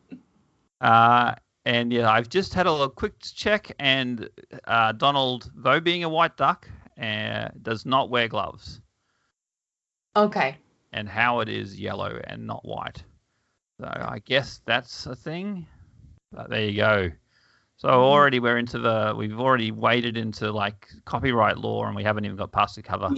uh, 0.80 1.34
and 1.64 1.92
yeah, 1.92 2.10
I've 2.10 2.28
just 2.28 2.54
had 2.54 2.66
a 2.66 2.70
little 2.70 2.88
quick 2.88 3.14
check, 3.20 3.72
and 3.78 4.28
uh, 4.64 4.92
Donald, 4.92 5.50
though 5.54 5.80
being 5.80 6.04
a 6.04 6.08
white 6.08 6.36
duck, 6.36 6.68
uh, 7.00 7.48
does 7.62 7.86
not 7.86 8.10
wear 8.10 8.28
gloves. 8.28 8.80
Okay 10.16 10.56
and 10.92 11.08
Howard 11.08 11.48
is 11.48 11.78
yellow 11.78 12.20
and 12.24 12.46
not 12.46 12.64
white. 12.64 13.02
So 13.80 13.86
I 13.86 14.20
guess 14.24 14.60
that's 14.64 15.06
a 15.06 15.14
thing. 15.14 15.66
But 16.32 16.50
there 16.50 16.64
you 16.64 16.76
go. 16.76 17.10
So 17.76 17.88
mm-hmm. 17.88 17.98
already 17.98 18.40
we're 18.40 18.58
into 18.58 18.78
the 18.78 19.14
we've 19.16 19.38
already 19.38 19.70
waded 19.70 20.16
into 20.16 20.50
like 20.50 20.88
copyright 21.04 21.58
law 21.58 21.86
and 21.86 21.94
we 21.94 22.02
haven't 22.02 22.24
even 22.24 22.36
got 22.36 22.52
past 22.52 22.76
the 22.76 22.82
cover. 22.82 23.10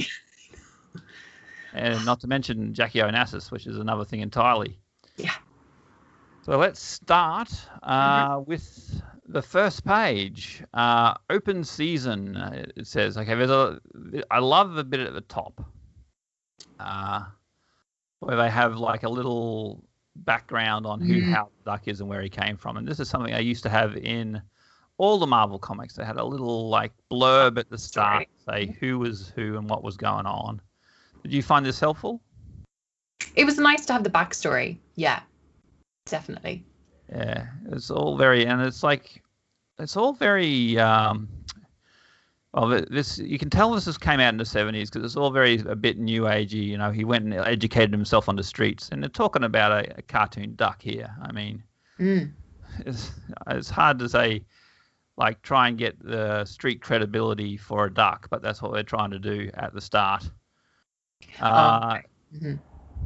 and 1.75 2.05
not 2.05 2.21
to 2.21 2.27
mention 2.27 2.75
Jackie 2.75 2.99
Onassis, 2.99 3.51
which 3.51 3.67
is 3.67 3.79
another 3.79 4.05
thing 4.05 4.21
entirely. 4.21 4.79
Yeah. 5.23 5.35
So 6.43 6.57
let's 6.59 6.81
start 6.81 7.51
uh, 7.83 8.37
mm-hmm. 8.37 8.51
with 8.51 9.03
the 9.27 9.43
first 9.43 9.85
page. 9.85 10.63
Uh, 10.73 11.15
open 11.29 11.65
season. 11.65 12.37
It 12.77 12.87
says 12.87 13.17
okay. 13.17 13.35
There's 13.35 13.51
a. 13.51 13.81
I 14.31 14.39
love 14.39 14.75
the 14.75 14.85
bit 14.85 15.01
at 15.01 15.13
the 15.13 15.21
top. 15.21 15.63
Uh, 16.79 17.25
where 18.21 18.37
they 18.37 18.51
have 18.51 18.79
like 18.79 19.03
a 19.03 19.09
little 19.09 19.85
background 20.17 20.87
on 20.87 21.01
who 21.01 21.21
mm. 21.21 21.33
Howard 21.33 21.53
Duck 21.65 21.89
is 21.89 22.01
and 22.01 22.09
where 22.09 22.23
he 22.23 22.29
came 22.29 22.57
from. 22.57 22.77
And 22.77 22.87
this 22.87 23.01
is 23.01 23.09
something 23.09 23.35
I 23.35 23.41
used 23.41 23.63
to 23.65 23.69
have 23.69 23.97
in 23.97 24.41
all 24.99 25.19
the 25.19 25.27
Marvel 25.27 25.59
comics. 25.59 25.95
They 25.95 26.05
had 26.05 26.17
a 26.17 26.25
little 26.25 26.69
like 26.69 26.93
blurb 27.11 27.59
at 27.59 27.71
the 27.71 27.79
start, 27.79 28.27
say 28.49 28.77
who 28.81 28.99
was 28.99 29.33
who 29.35 29.57
and 29.57 29.69
what 29.69 29.83
was 29.83 29.97
going 29.97 30.27
on. 30.27 30.61
Did 31.23 31.33
you 31.33 31.43
find 31.43 31.65
this 31.65 31.81
helpful? 31.81 32.21
It 33.37 33.45
was 33.45 33.59
nice 33.59 33.87
to 33.87 33.93
have 33.93 34.05
the 34.05 34.11
backstory. 34.11 34.79
Yeah, 34.97 35.21
definitely. 36.07 36.65
Yeah, 37.11 37.47
it's 37.71 37.91
all 37.91 38.17
very, 38.17 38.47
and 38.47 38.61
it's 38.61 38.83
like, 38.83 39.23
it's 39.79 39.97
all 39.97 40.13
very 40.13 40.79
um, 40.79 41.29
well, 42.53 42.83
this 42.91 43.19
you 43.19 43.39
can 43.39 43.49
tell 43.49 43.73
this 43.73 43.85
has 43.85 43.97
came 43.97 44.19
out 44.19 44.31
in 44.31 44.37
the 44.37 44.45
seventies 44.45 44.91
because 44.91 45.05
it's 45.05 45.17
all 45.17 45.31
very 45.31 45.61
a 45.61 45.77
bit 45.77 45.99
new 45.99 46.23
agey. 46.23 46.67
You 46.67 46.79
know, 46.79 46.91
he 46.91 47.05
went 47.05 47.25
and 47.25 47.35
educated 47.35 47.93
himself 47.93 48.29
on 48.29 48.35
the 48.35 48.43
streets, 48.43 48.89
and 48.91 49.03
they're 49.03 49.09
talking 49.09 49.45
about 49.45 49.71
a, 49.71 49.99
a 49.99 50.03
cartoon 50.03 50.55
duck 50.57 50.83
here. 50.83 51.15
I 51.23 51.31
mean, 51.31 51.63
mm. 51.99 52.33
it's 52.81 53.13
it's 53.47 53.71
hard 53.71 54.01
to 54.01 54.09
say, 54.09 54.43
like 55.17 55.41
try 55.43 55.69
and 55.69 55.79
get 55.79 55.97
the 56.03 56.45
street 56.45 56.83
credibility 56.83 57.57
for 57.57 57.87
a 57.87 57.93
duck, 57.93 58.27
but 58.31 58.43
that's 58.43 58.61
what 58.61 58.73
they're 58.73 58.83
trying 58.83 59.11
to 59.11 59.21
do 59.21 59.49
at 59.55 59.73
the 59.73 59.81
start. 59.81 60.29
Uh, 61.41 61.99
mm-hmm. 62.35 62.55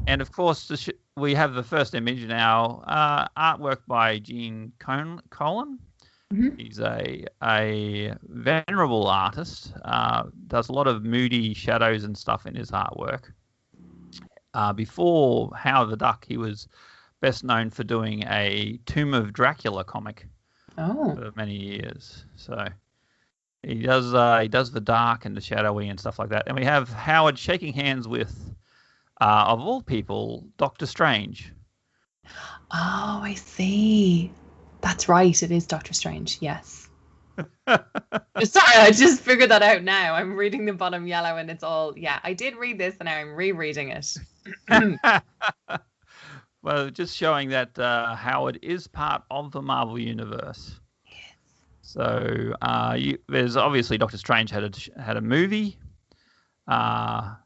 And 0.07 0.21
of 0.21 0.33
course, 0.33 0.71
sh- 0.75 0.91
we 1.17 1.35
have 1.35 1.55
the 1.55 1.63
first 1.63 1.95
image 1.95 2.25
now, 2.27 2.83
uh, 2.87 3.27
artwork 3.37 3.79
by 3.87 4.19
Gene 4.19 4.73
Colan. 4.79 5.79
Mm-hmm. 6.33 6.57
He's 6.57 6.81
a 6.81 7.25
a 7.43 8.15
venerable 8.23 9.07
artist. 9.07 9.73
Uh, 9.85 10.25
does 10.47 10.69
a 10.69 10.73
lot 10.73 10.87
of 10.87 11.05
moody 11.05 11.55
shadows 11.55 12.05
and 12.05 12.17
stuff 12.17 12.47
in 12.47 12.55
his 12.55 12.71
artwork. 12.71 13.33
Uh, 14.55 14.73
before 14.73 15.51
Howard 15.57 15.91
the 15.91 15.97
Duck, 15.97 16.25
he 16.29 16.37
was 16.37 16.69
best 17.21 17.45
known 17.45 17.71
for 17.71 17.85
doing 17.85 18.25
a 18.29 18.79
Tomb 18.87 19.15
of 19.15 19.33
Dracula 19.33 19.85
comic 19.85 20.27
oh. 20.79 21.15
for 21.15 21.33
many 21.37 21.57
years. 21.57 22.25
So 22.37 22.67
he 23.63 23.83
does 23.83 24.13
uh, 24.15 24.41
he 24.41 24.49
does 24.49 24.71
the 24.71 24.81
dark 24.81 25.25
and 25.25 25.37
the 25.37 25.41
shadowy 25.41 25.89
and 25.89 25.99
stuff 25.99 26.19
like 26.19 26.29
that. 26.31 26.45
And 26.47 26.57
we 26.57 26.65
have 26.65 26.89
Howard 26.91 27.39
shaking 27.39 27.73
hands 27.73 28.07
with, 28.07 28.54
uh, 29.25 29.45
of 29.49 29.61
all 29.61 29.81
people, 29.81 30.45
Doctor 30.59 30.85
Strange. 30.85 31.51
Oh, 32.27 33.21
I 33.23 33.35
see. 33.35 34.31
That's 34.83 35.09
right. 35.09 35.43
It 35.43 35.51
is 35.51 35.67
Doctor 35.67 35.95
Strange. 35.95 36.37
Yes. 36.43 36.91
Sorry, 37.67 37.79
I 38.77 38.91
just 38.91 39.23
figured 39.23 39.51
that 39.51 39.63
out 39.63 39.83
now. 39.83 40.15
I'm 40.15 40.37
reading 40.37 40.67
the 40.67 40.75
bottom 40.75 41.07
yellow 41.07 41.39
and 41.39 41.51
it's 41.51 41.65
all, 41.65 41.97
yeah, 41.97 42.21
I 42.23 42.35
did 42.35 42.57
read 42.57 42.79
this 42.79 42.97
and 43.01 43.07
now 43.07 43.17
I'm 43.17 43.35
rereading 43.35 43.93
it. 43.93 44.15
well, 46.63 46.91
just 46.91 47.17
showing 47.17 47.49
that 47.49 47.79
uh, 47.79 48.15
Howard 48.15 48.59
is 48.61 48.87
part 48.87 49.23
of 49.31 49.53
the 49.53 49.63
Marvel 49.63 49.99
Universe. 49.99 50.79
Yes. 51.07 51.17
So 51.81 52.53
uh, 52.61 52.95
you, 52.99 53.17
there's 53.31 53.57
obviously 53.57 53.97
Doctor 53.97 54.19
Strange 54.19 54.51
had 54.51 54.65
a, 54.65 55.01
had 55.01 55.17
a 55.17 55.23
movie. 55.23 55.79
Uh, 56.69 57.37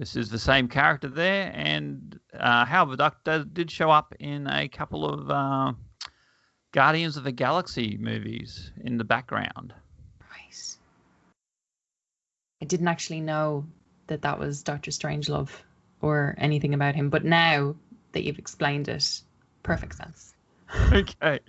this 0.00 0.16
is 0.16 0.30
the 0.30 0.38
same 0.38 0.66
character 0.66 1.08
there, 1.08 1.52
and 1.54 2.18
uh, 2.32 2.64
Howard 2.64 2.92
the 2.92 2.96
Duck 2.96 3.22
did, 3.22 3.52
did 3.52 3.70
show 3.70 3.90
up 3.90 4.14
in 4.18 4.46
a 4.46 4.66
couple 4.66 5.04
of 5.06 5.30
uh, 5.30 5.74
Guardians 6.72 7.18
of 7.18 7.24
the 7.24 7.32
Galaxy 7.32 7.98
movies 8.00 8.72
in 8.82 8.96
the 8.96 9.04
background. 9.04 9.74
Right. 10.22 10.76
I 12.62 12.64
didn't 12.64 12.88
actually 12.88 13.20
know 13.20 13.66
that 14.06 14.22
that 14.22 14.38
was 14.38 14.62
Doctor 14.62 14.90
Strangelove 14.90 15.50
or 16.00 16.34
anything 16.38 16.72
about 16.72 16.94
him, 16.94 17.10
but 17.10 17.26
now 17.26 17.76
that 18.12 18.24
you've 18.24 18.38
explained 18.38 18.88
it, 18.88 19.20
perfect 19.62 19.96
sense. 19.96 20.34
okay. 20.94 21.40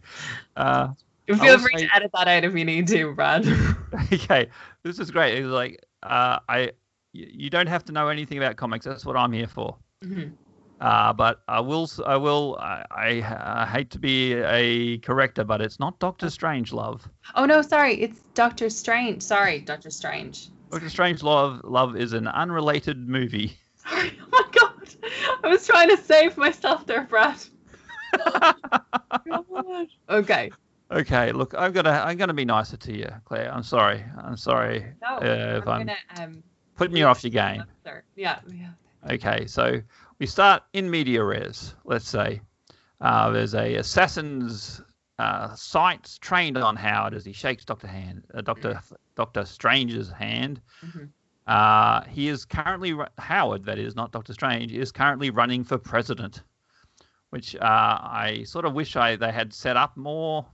Uh, 0.57 0.89
Feel 1.27 1.57
free 1.57 1.77
say... 1.77 1.87
to 1.87 1.95
edit 1.95 2.11
that 2.13 2.27
out 2.27 2.43
if 2.43 2.53
you 2.53 2.65
need 2.65 2.89
to, 2.89 3.15
Brad. 3.15 3.47
okay, 4.11 4.49
this 4.83 4.99
is 4.99 5.09
great. 5.09 5.37
It's 5.37 5.47
like 5.47 5.85
uh, 6.03 6.39
I, 6.49 6.71
you 7.13 7.49
don't 7.49 7.67
have 7.67 7.83
to 7.85 7.91
know 7.91 8.07
anything 8.07 8.37
about 8.37 8.55
comics. 8.55 8.85
That's 8.85 9.05
what 9.05 9.17
I'm 9.17 9.31
here 9.31 9.47
for. 9.47 9.77
Mm-hmm. 10.03 10.33
Uh, 10.79 11.13
but 11.13 11.41
I 11.47 11.59
will, 11.59 11.87
I 12.07 12.17
will, 12.17 12.57
I, 12.59 12.83
I, 12.89 13.61
I 13.61 13.65
hate 13.67 13.91
to 13.91 13.99
be 13.99 14.33
a 14.33 14.97
corrector, 14.99 15.43
but 15.43 15.61
it's 15.61 15.79
not 15.79 15.99
Doctor 15.99 16.29
Strange 16.31 16.73
Love. 16.73 17.07
Oh 17.35 17.45
no, 17.45 17.61
sorry, 17.61 18.01
it's 18.01 18.19
Doctor 18.33 18.67
Strange. 18.69 19.21
Sorry, 19.21 19.59
Doctor 19.59 19.91
Strange. 19.91 20.49
Doctor 20.71 20.89
Strange 20.89 21.21
Love, 21.21 21.61
Love 21.63 21.95
is 21.95 22.13
an 22.13 22.27
unrelated 22.27 23.07
movie. 23.07 23.57
Sorry. 23.75 24.17
Oh 24.23 24.27
my 24.31 24.43
god. 24.53 24.95
I 25.43 25.47
was 25.49 25.67
trying 25.67 25.89
to 25.89 25.97
save 25.97 26.37
myself 26.37 26.85
there, 26.87 27.03
Brad. 27.03 27.37
God. 28.17 28.55
Okay. 30.09 30.51
okay, 30.91 31.31
look, 31.31 31.53
I'm 31.57 31.71
gonna, 31.73 32.03
I'm 32.05 32.17
gonna 32.17 32.33
be 32.33 32.45
nicer 32.45 32.77
to 32.77 32.97
you, 32.97 33.07
Claire. 33.25 33.53
I'm 33.53 33.63
sorry. 33.63 34.03
I'm 34.23 34.37
sorry 34.37 34.85
No, 35.01 35.17
uh, 35.17 35.59
if 35.61 35.67
I'm, 35.67 35.81
I'm 35.81 35.87
gonna 35.87 35.97
um 36.19 36.43
putting 36.81 36.97
you 36.97 37.05
off 37.05 37.23
your 37.23 37.29
game. 37.29 37.63
Yeah, 38.15 38.39
yeah. 38.51 38.69
Okay, 39.11 39.45
so 39.45 39.79
we 40.17 40.25
start 40.25 40.63
in 40.73 40.89
media 40.89 41.23
res. 41.23 41.75
Let's 41.85 42.09
say 42.09 42.41
uh, 43.01 43.29
there's 43.29 43.53
a 43.53 43.75
assassin's 43.75 44.81
uh, 45.19 45.53
sights 45.53 46.17
trained 46.17 46.57
on 46.57 46.75
Howard 46.75 47.13
as 47.13 47.23
he 47.23 47.33
shakes 47.33 47.65
Doctor 47.65 47.85
Hand, 47.85 48.23
uh, 48.33 48.41
Doctor 48.41 48.81
Doctor 49.15 49.45
Strange's 49.45 50.09
hand. 50.09 50.59
Mhm. 50.83 51.09
Uh, 51.45 52.01
he 52.05 52.29
is 52.29 52.45
currently 52.45 52.97
Howard, 53.19 53.63
that 53.65 53.77
is 53.77 53.95
not 53.95 54.11
Doctor 54.11 54.33
Strange, 54.33 54.73
is 54.73 54.91
currently 54.91 55.29
running 55.29 55.63
for 55.63 55.77
president, 55.77 56.41
which 57.29 57.55
uh, 57.57 57.59
I 57.61 58.43
sort 58.47 58.65
of 58.65 58.73
wish 58.73 58.95
I 58.95 59.17
they 59.17 59.31
had 59.31 59.53
set 59.53 59.77
up 59.77 59.95
more 59.97 60.47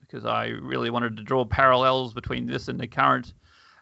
because 0.00 0.24
I 0.24 0.46
really 0.46 0.90
wanted 0.90 1.16
to 1.18 1.22
draw 1.22 1.44
parallels 1.44 2.14
between 2.14 2.46
this 2.46 2.66
and 2.66 2.80
the 2.80 2.88
current 2.88 3.32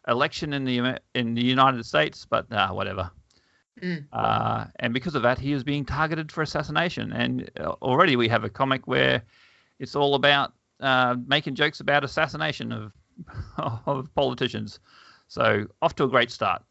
election 0.08 0.52
in 0.52 0.64
the 0.64 1.00
in 1.14 1.34
the 1.34 1.44
United 1.44 1.84
States, 1.84 2.26
but 2.28 2.50
uh, 2.52 2.70
whatever. 2.70 3.10
Mm. 3.82 4.06
Uh, 4.12 4.64
and 4.76 4.94
because 4.94 5.14
of 5.14 5.22
that, 5.22 5.38
he 5.38 5.52
is 5.52 5.62
being 5.62 5.84
targeted 5.84 6.32
for 6.32 6.42
assassination. 6.42 7.12
And 7.12 7.50
uh, 7.60 7.72
already 7.82 8.16
we 8.16 8.28
have 8.28 8.44
a 8.44 8.48
comic 8.48 8.86
where 8.86 9.22
it's 9.78 9.94
all 9.94 10.14
about 10.14 10.52
uh, 10.80 11.16
making 11.26 11.54
jokes 11.54 11.80
about 11.80 12.04
assassination 12.04 12.72
of 12.72 12.92
of 13.86 14.14
politicians. 14.14 14.78
So 15.28 15.66
off 15.82 15.94
to 15.96 16.04
a 16.04 16.08
great 16.08 16.30
start. 16.30 16.62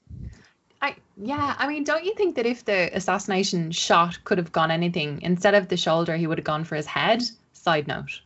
I 0.82 0.96
yeah, 1.18 1.56
I 1.58 1.68
mean, 1.68 1.84
don't 1.84 2.06
you 2.06 2.14
think 2.16 2.36
that 2.36 2.46
if 2.46 2.66
the 2.66 2.96
assassination 2.96 3.72
shot 3.72 4.24
could 4.24 4.38
have 4.38 4.52
gone 4.52 4.72
anything 4.72 5.22
instead 5.22 5.56
of 5.56 5.68
the 5.68 5.78
shoulder, 5.78 6.16
he 6.18 6.28
would 6.28 6.38
have 6.38 6.46
gone 6.46 6.64
for 6.64 6.76
his 6.76 6.86
head? 6.86 7.24
Side 7.54 7.88
note. 7.88 8.22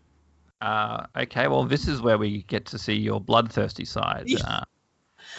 Uh, 0.62 1.06
okay, 1.16 1.48
well, 1.48 1.64
this 1.64 1.88
is 1.88 2.02
where 2.02 2.18
we 2.18 2.44
get 2.44 2.66
to 2.66 2.78
see 2.78 2.96
your 2.96 3.22
bloodthirsty 3.22 3.86
side. 3.86 4.24
Yeah. 4.28 4.64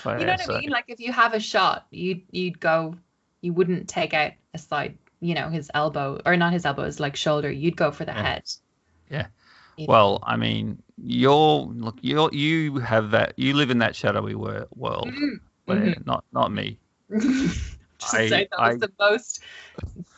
You 0.04 0.26
know 0.26 0.32
what 0.32 0.40
so- 0.40 0.54
I 0.56 0.60
mean? 0.60 0.70
Like 0.70 0.84
if 0.88 1.00
you 1.00 1.12
have 1.12 1.34
a 1.34 1.40
shot, 1.40 1.86
you'd 1.90 2.22
you'd 2.30 2.60
go, 2.60 2.94
you 3.40 3.52
wouldn't 3.52 3.88
take 3.88 4.14
out 4.14 4.32
a 4.54 4.58
side, 4.58 4.98
you 5.20 5.34
know, 5.34 5.48
his 5.48 5.70
elbow 5.74 6.20
or 6.24 6.36
not 6.36 6.52
his 6.52 6.64
elbow, 6.64 6.84
his 6.84 7.00
like 7.00 7.16
shoulder. 7.16 7.50
You'd 7.50 7.76
go 7.76 7.90
for 7.90 8.04
the 8.04 8.12
Yeah. 8.12 8.22
head. 8.22 8.44
Yeah. 9.10 9.26
You 9.76 9.86
Well, 9.88 10.18
I 10.22 10.36
mean, 10.36 10.82
you're 11.02 11.60
look, 11.62 11.98
you 12.02 12.20
are 12.22 12.30
you 12.32 12.78
have 12.78 13.12
that. 13.12 13.34
You 13.36 13.54
live 13.54 13.70
in 13.70 13.78
that 13.78 13.96
shadowy 13.96 14.34
wor- 14.34 14.68
world, 14.74 15.08
Mhm. 15.08 15.40
where, 15.64 15.94
not 16.04 16.24
not 16.32 16.52
me. 16.52 16.78
Just 17.98 18.14
I- 18.14 18.28
say 18.28 18.48
that 18.50 18.58
was 18.60 18.78
the 18.78 18.92
most. 18.98 19.40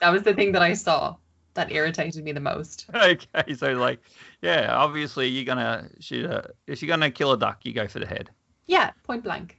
That 0.00 0.10
was 0.10 0.22
the 0.22 0.34
thing 0.34 0.52
that 0.52 0.62
I 0.62 0.74
saw 0.74 1.16
that 1.54 1.70
irritated 1.72 2.24
me 2.24 2.32
the 2.32 2.40
most. 2.40 2.86
okay, 2.94 3.54
so 3.54 3.72
like, 3.72 4.00
yeah, 4.40 4.74
obviously 4.74 5.28
you're 5.28 5.44
gonna 5.44 5.88
shoot 6.00 6.24
a. 6.24 6.50
If 6.66 6.82
you're 6.82 6.88
gonna 6.88 7.10
kill 7.10 7.32
a 7.32 7.38
duck, 7.38 7.60
you 7.64 7.72
go 7.72 7.86
for 7.88 7.98
the 7.98 8.06
head, 8.06 8.30
Yeah, 8.66 8.90
point 9.04 9.22
blank. 9.24 9.58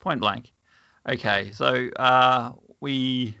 Point 0.00 0.20
blank. 0.20 0.52
Okay, 1.08 1.50
so 1.52 1.88
uh, 1.96 2.52
we 2.80 3.36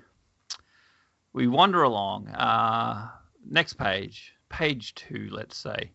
we 1.32 1.46
wander 1.46 1.82
along. 1.82 2.28
Uh, 2.28 3.08
next 3.48 3.74
page, 3.74 4.32
page 4.48 4.94
two, 4.94 5.28
let's 5.30 5.56
say. 5.56 5.92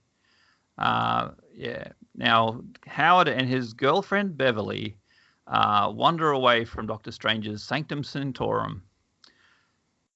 Uh, 0.78 1.30
yeah. 1.54 1.88
Now 2.16 2.62
Howard 2.86 3.28
and 3.28 3.48
his 3.48 3.74
girlfriend 3.74 4.38
Beverly 4.38 4.98
uh, 5.48 5.92
wander 5.94 6.32
away 6.32 6.66
from 6.66 6.88
Doctor 6.88 7.12
Strange's 7.12 7.64
Sanctum 7.64 8.04
Sanctorum, 8.04 8.84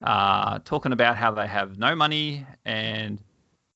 uh, 0.03 0.59
talking 0.59 0.91
about 0.93 1.17
how 1.17 1.31
they 1.31 1.47
have 1.47 1.77
no 1.77 1.95
money 1.95 2.45
and 2.65 3.19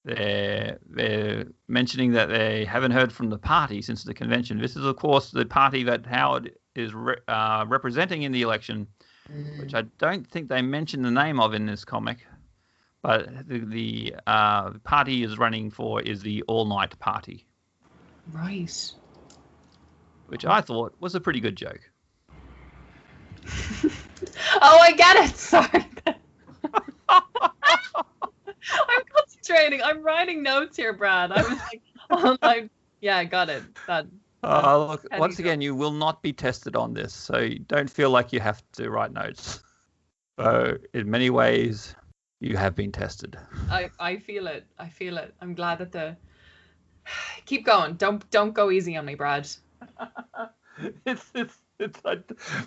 they're 0.04 0.80
they're 0.90 1.46
mentioning 1.68 2.12
that 2.14 2.28
they 2.30 2.66
haven't 2.66 2.92
heard 2.92 3.12
from 3.12 3.30
the 3.30 3.38
party 3.38 3.82
since 3.82 4.04
the 4.04 4.14
convention. 4.14 4.60
This 4.60 4.76
is, 4.76 4.86
of 4.86 4.96
course, 4.96 5.30
the 5.32 5.46
party 5.46 5.84
that 5.84 6.06
Howard 6.06 6.52
is 6.76 6.94
re- 6.94 7.18
uh, 7.28 7.66
representing 7.68 8.24
in 8.24 8.32
the 8.32 8.42
election, 8.42 8.88
which 9.60 9.74
I 9.74 9.84
don't 9.98 10.26
think 10.30 10.50
they 10.50 10.62
mention 10.62 11.02
the 11.02 11.12
name 11.12 11.40
of 11.40 11.54
in 11.54 11.66
this 11.66 11.84
comic. 11.86 12.26
But 13.02 13.48
the, 13.48 13.60
the 13.60 14.16
uh, 14.28 14.72
party 14.84 15.18
he 15.18 15.24
is 15.24 15.38
running 15.38 15.72
for 15.72 16.02
is 16.02 16.22
the 16.22 16.44
All 16.44 16.66
Night 16.66 16.98
Party, 17.00 17.46
Right. 18.32 18.94
which 20.28 20.46
I 20.46 20.62
thought 20.62 20.94
was 21.00 21.16
a 21.16 21.20
pretty 21.20 21.40
good 21.40 21.56
joke. 21.56 21.82
Oh, 24.64 24.78
I 24.80 24.92
get 24.92 25.16
it. 25.18 25.36
Sorry. 25.36 25.86
I'm 27.10 27.22
concentrating. 29.14 29.82
I'm 29.82 30.04
writing 30.04 30.44
notes 30.44 30.78
here, 30.78 30.94
Brad. 30.94 31.32
I 31.32 31.42
was 31.42 31.58
like, 31.60 31.82
oh 32.12 32.38
my, 32.42 32.70
yeah, 33.02 33.18
I 33.18 33.26
got 33.26 33.50
it. 33.50 33.64
That. 33.88 34.06
Uh, 34.44 34.88
look, 34.88 35.06
How 35.12 35.20
once 35.20 35.38
you 35.38 35.46
again, 35.46 35.62
you 35.62 35.76
will 35.76 35.92
not 35.92 36.22
be 36.24 36.34
tested 36.34 36.76
on 36.76 36.94
this, 36.94 37.14
so 37.14 37.38
you 37.38 37.60
don't 37.60 37.90
feel 37.90 38.10
like 38.10 38.34
you 38.34 38.40
have 38.40 38.64
to 38.74 38.90
write 38.90 39.14
notes. 39.14 39.62
So, 40.40 40.78
in 40.94 41.12
many 41.12 41.30
ways, 41.30 41.94
you 42.40 42.58
have 42.58 42.74
been 42.74 42.92
tested. 42.92 43.38
I, 43.70 43.92
I 44.00 44.16
feel 44.16 44.48
it. 44.48 44.66
I 44.80 44.88
feel 44.88 45.18
it. 45.18 45.36
I'm 45.40 45.54
glad 45.54 45.78
that 45.80 45.92
the. 45.92 46.18
Keep 47.46 47.66
going. 47.66 47.96
Don't 47.96 48.28
don't 48.32 48.54
go 48.54 48.72
easy 48.72 48.98
on 48.98 49.06
me, 49.06 49.14
Brad. 49.14 49.48
it's, 51.06 51.30
it's, 51.36 51.58
it's, 51.80 52.00
uh, 52.06 52.16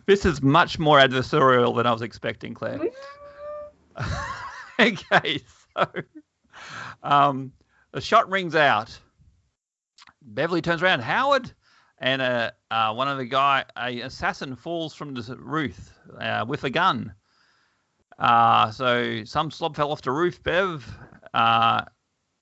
this 0.07 0.25
is 0.25 0.41
much 0.43 0.79
more 0.79 0.99
adversarial 0.99 1.75
than 1.75 1.87
I 1.87 1.93
was 1.93 2.03
expecting, 2.03 2.55
Claire. 2.55 2.81
okay, 4.81 5.41
so 5.75 5.87
um, 7.03 7.51
the 7.93 8.01
shot 8.01 8.31
rings 8.31 8.55
out. 8.55 8.97
Beverly 10.23 10.63
turns 10.63 10.83
around. 10.83 11.01
Howard 11.01 11.53
and 11.99 12.21
uh, 12.23 12.51
uh, 12.71 12.93
one 12.93 13.09
of 13.09 13.19
the 13.19 13.25
guy, 13.25 13.65
a 13.77 14.01
assassin, 14.01 14.57
falls 14.57 14.95
from 14.95 15.15
the 15.15 15.37
roof 15.37 15.93
uh, 16.19 16.45
with 16.47 16.65
a 16.65 16.71
gun. 16.71 17.15
Uh, 18.19 18.71
so 18.71 19.25
some 19.25 19.51
slob 19.51 19.77
fell 19.77 19.93
off 19.93 20.03
the 20.03 20.11
roof, 20.11 20.43
Bev, 20.43 20.87
uh, 21.33 21.85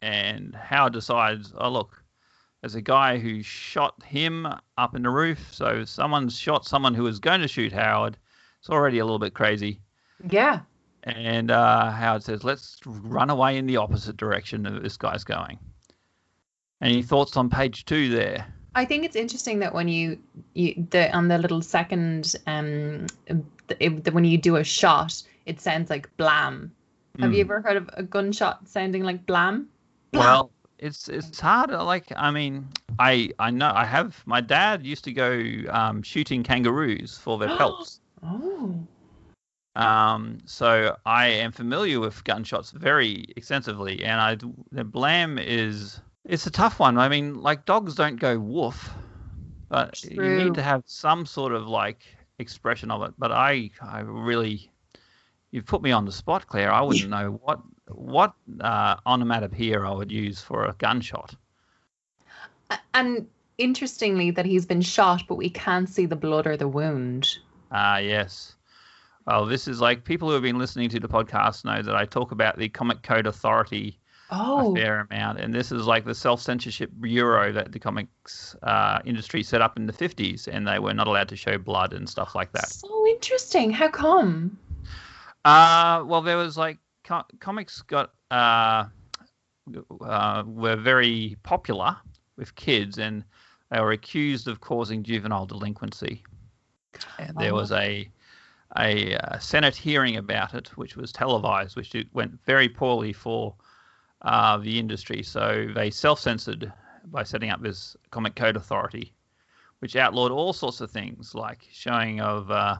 and 0.01 0.55
Howard 0.55 0.93
decides, 0.93 1.53
oh 1.57 1.71
look, 1.71 2.03
there's 2.61 2.75
a 2.75 2.83
guy 2.83 3.19
who 3.19 3.43
shot 3.43 4.03
him 4.05 4.47
up 4.79 4.95
in 4.95 5.03
the 5.03 5.11
roof. 5.11 5.53
So 5.53 5.85
someone's 5.85 6.39
shot 6.39 6.67
someone 6.67 6.95
who 6.95 7.05
was 7.05 7.19
going 7.19 7.41
to 7.41 7.49
shoot 7.49 7.73
Howard. 7.73 8.17
It's 8.61 8.71
already 8.71 8.99
a 8.99 9.05
little 9.05 9.19
bit 9.19 9.35
crazy. 9.35 9.81
Yeah. 10.31 10.61
And 11.05 11.51
uh, 11.51 11.91
Howard 11.91 12.23
says, 12.23 12.45
let's 12.45 12.79
run 12.87 13.31
away 13.31 13.57
in 13.57 13.67
the 13.67 13.79
opposite 13.79 14.17
direction 14.17 14.63
that 14.63 14.83
this 14.83 14.97
guy's 14.97 15.25
going. 15.25 15.59
Any 16.81 17.03
thoughts 17.03 17.37
on 17.37 17.51
page 17.51 17.85
two 17.85 18.09
there? 18.09 18.47
I 18.75 18.85
think 18.85 19.05
it's 19.05 19.17
interesting 19.17 19.59
that 19.61 19.75
when 19.75 19.89
you, 19.89 20.19
you 20.55 20.87
the 20.91 21.15
on 21.15 21.29
the 21.29 21.39
little 21.39 21.63
second 21.63 22.35
um 22.47 23.07
it, 23.81 24.13
when 24.13 24.25
you 24.25 24.39
do 24.39 24.57
a 24.57 24.65
shot, 24.65 25.23
it 25.47 25.61
sounds 25.61 25.91
like 25.91 26.15
blam. 26.17 26.73
Have 27.21 27.33
you 27.33 27.39
Hmm. 27.39 27.43
ever 27.43 27.61
heard 27.61 27.77
of 27.77 27.91
a 27.95 28.03
gunshot 28.03 28.69
sounding 28.69 29.03
like 29.03 29.27
blam? 29.27 29.69
Blam. 30.13 30.25
Well, 30.25 30.51
it's 30.79 31.09
it's 31.09 31.41
hard. 31.41 31.71
Like 31.71 32.13
I 32.17 32.31
mean, 32.31 32.69
I 32.99 33.31
I 33.39 33.51
know 33.51 33.71
I 33.75 33.85
have. 33.85 34.23
My 34.27 34.41
dad 34.41 34.87
used 34.87 35.05
to 35.05 35.13
go 35.13 35.43
um, 35.71 36.03
shooting 36.03 36.43
kangaroos 36.43 37.19
for 37.19 37.39
their 37.39 37.49
pelts. 37.59 38.01
Oh. 38.25 38.75
Um, 39.75 40.39
so 40.45 40.97
I 41.07 41.29
am 41.29 41.51
familiar 41.53 41.99
with 41.99 42.23
gunshots 42.25 42.73
very 42.73 43.25
extensively, 43.37 44.05
and 44.05 44.21
I 44.21 44.37
the 44.71 44.85
blam 44.85 45.39
is 45.39 46.01
it's 46.25 46.47
a 46.47 46.51
tough 46.51 46.79
one. 46.79 46.99
I 46.99 47.09
mean, 47.09 47.35
like 47.35 47.65
dogs 47.65 47.95
don't 47.95 48.17
go 48.17 48.39
woof, 48.39 48.91
but 49.69 50.03
you 50.05 50.21
need 50.21 50.55
to 50.55 50.63
have 50.63 50.83
some 50.87 51.27
sort 51.27 51.53
of 51.53 51.67
like 51.67 52.05
expression 52.39 52.91
of 52.91 53.03
it. 53.03 53.15
But 53.19 53.33
I 53.33 53.71
I 53.81 54.01
really 54.01 54.71
you've 55.51 55.67
put 55.67 55.83
me 55.83 55.93
on 55.93 56.05
the 56.05 56.13
spot, 56.13 56.47
Claire. 56.47 56.73
I 56.73 56.83
wouldn't 56.83 57.11
know 57.17 57.41
what 57.43 57.61
what 57.89 58.35
uh, 58.61 58.97
onomatopoeia 59.07 59.81
I 59.81 59.93
would 59.93 60.13
use 60.13 60.41
for 60.41 60.67
a 60.67 60.75
gunshot. 60.75 61.35
And 62.95 63.27
interestingly, 63.59 64.31
that 64.31 64.47
he's 64.47 64.67
been 64.67 64.81
shot, 64.81 65.25
but 65.29 65.35
we 65.35 65.51
can't 65.51 65.89
see 65.89 66.07
the 66.07 66.17
blood 66.17 66.47
or 66.47 66.57
the 66.57 66.69
wound. 66.69 67.39
Ah, 67.71 67.99
yes. 67.99 68.55
Well, 69.27 69.47
this 69.47 69.69
is 69.69 69.81
like 69.81 70.05
people 70.05 70.29
who 70.29 70.35
have 70.35 70.43
been 70.43 70.59
listening 70.59 70.89
to 70.91 71.01
the 71.01 71.09
podcast 71.09 71.65
know 71.65 71.83
that 71.83 71.95
I 71.95 72.05
talk 72.07 72.33
about 72.33 72.59
the 72.59 72.69
Comic 72.69 73.03
Code 73.03 73.27
Authority 73.27 73.99
Oh. 74.35 74.73
a 74.73 74.75
fair 74.75 75.07
amount. 75.11 75.41
And 75.41 75.55
this 75.55 75.71
is 75.71 75.87
like 75.87 76.05
the 76.07 76.15
self 76.15 76.41
censorship 76.41 76.91
bureau 77.01 77.53
that 77.53 77.71
the 77.71 77.79
comics 77.79 78.57
uh, 78.63 79.01
industry 79.05 79.43
set 79.43 79.61
up 79.61 79.77
in 79.77 79.87
the 79.87 79.93
50s, 79.93 80.49
and 80.49 80.67
they 80.67 80.79
were 80.79 80.95
not 80.95 81.07
allowed 81.07 81.29
to 81.29 81.37
show 81.37 81.59
blood 81.59 81.93
and 81.93 82.09
stuff 82.09 82.35
like 82.35 82.51
that. 82.53 82.69
So 82.69 83.07
interesting. 83.07 83.71
How 83.71 83.89
come? 83.89 84.59
Uh, 85.45 86.03
well, 86.07 86.23
there 86.23 86.39
was 86.39 86.57
like 86.57 86.79
co- 87.05 87.27
comics 87.41 87.83
got 87.83 88.13
uh, 88.31 88.87
uh, 90.01 90.43
were 90.47 90.77
very 90.77 91.37
popular 91.43 91.97
with 92.37 92.55
kids, 92.55 92.99
and 92.99 93.25
they 93.71 93.81
were 93.81 93.93
accused 93.93 94.49
of 94.49 94.61
causing 94.61 95.03
juvenile 95.03 95.47
delinquency. 95.47 96.23
And 97.19 97.37
there 97.37 97.55
was 97.55 97.71
a 97.71 98.09
a 98.77 99.17
uh, 99.17 99.39
Senate 99.39 99.77
hearing 99.77 100.17
about 100.17 100.55
it, 100.55 100.69
which 100.79 100.97
was 100.97 101.13
televised, 101.13 101.77
which 101.77 101.95
went 102.15 102.43
very 102.47 102.71
poorly 102.71 103.13
for 103.13 103.55
uh, 104.23 104.57
the 104.59 104.79
industry. 104.79 105.23
So 105.23 105.69
they 105.75 105.91
self-censored 105.91 106.73
by 107.07 107.23
setting 107.25 107.51
up 107.51 107.61
this 107.63 107.97
Comic 108.11 108.35
Code 108.35 108.57
Authority, 108.57 109.13
which 109.81 109.97
outlawed 109.97 110.31
all 110.31 110.53
sorts 110.53 110.81
of 110.81 110.91
things 110.91 111.35
like 111.35 111.67
showing 111.73 112.21
of 112.21 112.51
uh, 112.51 112.77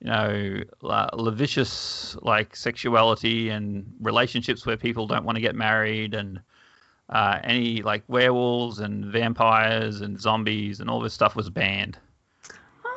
you 0.00 0.06
know 0.08 0.62
la- 0.82 1.10
lascivious 1.12 2.16
like 2.22 2.56
sexuality 2.56 3.50
and 3.50 3.84
relationships 4.00 4.64
where 4.64 4.76
people 4.76 5.06
don't 5.06 5.24
want 5.24 5.36
to 5.36 5.42
get 5.42 5.54
married 5.54 6.14
and 6.14 6.40
uh, 7.10 7.40
any 7.42 7.82
like 7.82 8.04
werewolves 8.08 8.78
and 8.78 9.04
vampires 9.04 10.00
and 10.00 10.20
zombies 10.20 10.80
and 10.80 10.88
all 10.88 11.00
this 11.00 11.14
stuff 11.14 11.34
was 11.34 11.50
banned. 11.50 11.98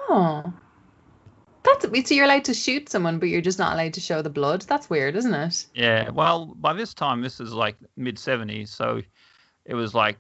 Oh. 0.10 0.54
That's 1.64 1.86
so 2.10 2.16
you're 2.16 2.26
allowed 2.26 2.46
to 2.46 2.54
shoot 2.54 2.90
someone, 2.90 3.20
but 3.20 3.30
you're 3.30 3.42
just 3.42 3.60
not 3.60 3.74
allowed 3.74 3.94
to 3.94 4.02
show 4.02 4.22
the 4.22 4.30
blood. 4.30 4.62
That's 4.64 4.90
weird, 4.90 5.16
isn't 5.16 5.34
it? 5.34 5.66
Yeah, 5.74 6.10
well, 6.10 6.46
by 6.56 6.74
this 6.74 6.94
time, 6.94 7.22
this 7.22 7.40
is 7.40 7.54
like 7.54 7.78
mid 7.96 8.18
70s, 8.18 8.68
so 8.68 9.02
it 9.66 9.74
was 9.74 9.94
like 9.96 10.18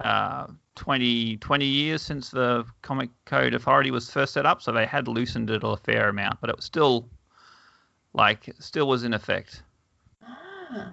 uh, 0.00 0.46
20, 0.74 1.36
20 1.36 1.64
years 1.64 2.02
since 2.02 2.30
the 2.30 2.64
Comic 2.82 3.10
Code 3.24 3.54
Authority 3.54 3.90
was 3.90 4.10
first 4.10 4.32
set 4.32 4.46
up, 4.46 4.62
so 4.62 4.72
they 4.72 4.86
had 4.86 5.08
loosened 5.08 5.50
it 5.50 5.62
a 5.62 5.76
fair 5.76 6.08
amount, 6.08 6.40
but 6.40 6.50
it 6.50 6.56
was 6.56 6.64
still 6.64 7.08
like 8.12 8.52
still 8.58 8.88
was 8.88 9.04
in 9.04 9.14
effect. 9.14 9.62
Ah, 10.26 10.92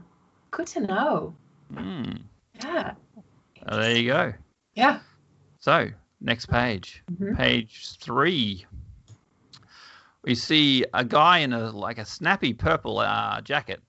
good 0.51 0.67
to 0.67 0.81
know. 0.81 1.35
Mm. 1.73 2.21
Yeah. 2.63 2.93
There 3.67 3.97
you 3.97 4.11
go. 4.11 4.33
Yeah. 4.75 4.99
So 5.59 5.89
next 6.21 6.45
page, 6.47 7.03
Mhm. 7.11 7.35
page 7.35 7.97
three. 7.99 8.65
We 10.27 10.35
see 10.35 10.83
a 10.93 11.05
guy 11.05 11.37
in 11.39 11.53
a 11.53 11.71
like 11.71 11.97
a 11.97 12.05
snappy 12.05 12.53
purple 12.53 12.99
uh, 12.99 13.39
jacket 13.39 13.81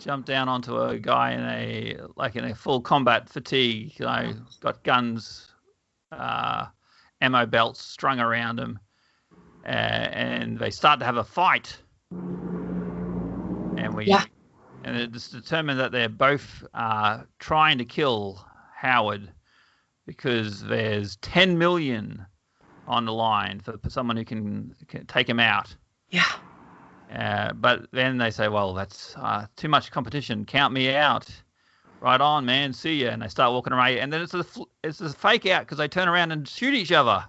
jump 0.00 0.26
down 0.26 0.48
onto 0.48 0.76
a 0.76 0.98
guy 0.98 1.30
in 1.30 1.40
a 1.40 1.96
like 2.16 2.34
in 2.34 2.44
a 2.44 2.54
full 2.54 2.80
combat 2.80 3.28
fatigue. 3.28 3.92
You 4.00 4.06
know, 4.06 4.34
got 4.60 4.82
guns, 4.82 5.52
uh, 6.10 6.66
ammo 7.20 7.46
belts 7.46 7.80
strung 7.80 8.18
around 8.18 8.58
him, 8.58 8.80
uh, 9.64 9.68
and 9.68 10.58
they 10.58 10.70
start 10.70 10.98
to 10.98 11.06
have 11.06 11.16
a 11.16 11.24
fight. 11.24 11.80
And 13.76 13.94
we 13.94 14.06
Yeah. 14.06 14.24
and 14.82 14.96
it's 14.96 15.30
determined 15.30 15.78
that 15.78 15.92
they're 15.92 16.08
both 16.08 16.64
uh, 16.74 17.22
trying 17.38 17.78
to 17.78 17.84
kill 17.84 18.44
Howard 18.74 19.32
because 20.06 20.60
there's 20.60 21.14
10 21.18 21.56
million 21.56 22.26
on 22.86 23.04
the 23.04 23.12
line 23.12 23.60
for 23.60 23.78
someone 23.88 24.16
who 24.16 24.24
can, 24.24 24.74
can 24.88 25.06
take 25.06 25.28
him 25.28 25.40
out. 25.40 25.74
Yeah. 26.10 26.24
Uh, 27.14 27.52
but 27.52 27.86
then 27.92 28.18
they 28.18 28.30
say, 28.30 28.48
well, 28.48 28.72
that's 28.74 29.14
uh, 29.16 29.46
too 29.56 29.68
much 29.68 29.90
competition. 29.90 30.44
Count 30.44 30.72
me 30.72 30.94
out. 30.94 31.28
Right 32.00 32.20
on, 32.20 32.44
man. 32.44 32.72
See 32.72 33.04
ya. 33.04 33.10
And 33.10 33.22
they 33.22 33.28
start 33.28 33.52
walking 33.52 33.72
around. 33.72 33.98
And 33.98 34.12
then 34.12 34.22
it's 34.22 34.34
a 34.34 34.44
it's 34.82 35.00
a 35.00 35.10
fake 35.10 35.46
out 35.46 35.62
because 35.62 35.78
they 35.78 35.88
turn 35.88 36.08
around 36.08 36.32
and 36.32 36.48
shoot 36.48 36.74
each 36.74 36.90
other. 36.90 37.24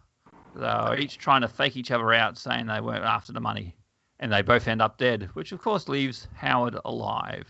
They're 0.55 0.99
each 0.99 1.17
trying 1.17 1.41
to 1.41 1.47
fake 1.47 1.77
each 1.77 1.91
other 1.91 2.13
out, 2.13 2.37
saying 2.37 2.67
they 2.67 2.81
weren't 2.81 3.03
after 3.03 3.33
the 3.33 3.39
money. 3.39 3.75
And 4.19 4.31
they 4.31 4.41
both 4.41 4.67
end 4.67 4.81
up 4.81 4.97
dead, 4.97 5.29
which 5.33 5.51
of 5.51 5.61
course 5.61 5.87
leaves 5.87 6.27
Howard 6.35 6.77
alive. 6.85 7.47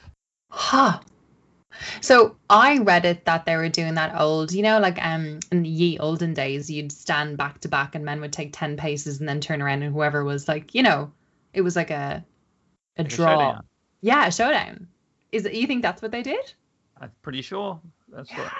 Huh. 0.49 0.99
So 2.01 2.37
I 2.49 2.77
read 2.79 3.05
it 3.05 3.25
that 3.25 3.45
they 3.45 3.55
were 3.55 3.69
doing 3.69 3.95
that 3.95 4.19
old, 4.19 4.51
you 4.51 4.63
know, 4.63 4.79
like 4.79 4.97
um 5.03 5.39
in 5.51 5.63
the 5.63 5.69
ye 5.69 5.97
olden 5.99 6.33
days, 6.33 6.69
you'd 6.69 6.91
stand 6.91 7.37
back 7.37 7.59
to 7.61 7.67
back 7.67 7.95
and 7.95 8.05
men 8.05 8.21
would 8.21 8.33
take 8.33 8.53
ten 8.53 8.77
paces 8.77 9.19
and 9.19 9.27
then 9.29 9.41
turn 9.41 9.61
around 9.61 9.83
and 9.83 9.93
whoever 9.93 10.23
was 10.23 10.47
like, 10.47 10.73
you 10.75 10.83
know, 10.83 11.11
it 11.53 11.61
was 11.61 11.75
like 11.75 11.91
a 11.91 12.23
a 12.97 13.03
Like 13.03 13.09
draw. 13.09 13.25
showdown. 13.37 13.63
yeah, 14.01 14.27
a 14.27 14.31
showdown. 14.31 14.87
Is 15.31 15.45
it 15.45 15.53
you 15.53 15.67
think 15.67 15.81
that's 15.81 16.01
what 16.01 16.11
they 16.11 16.23
did? 16.23 16.53
I'm 16.99 17.11
pretty 17.21 17.41
sure 17.41 17.79
that's 18.07 18.35
what. 18.35 18.53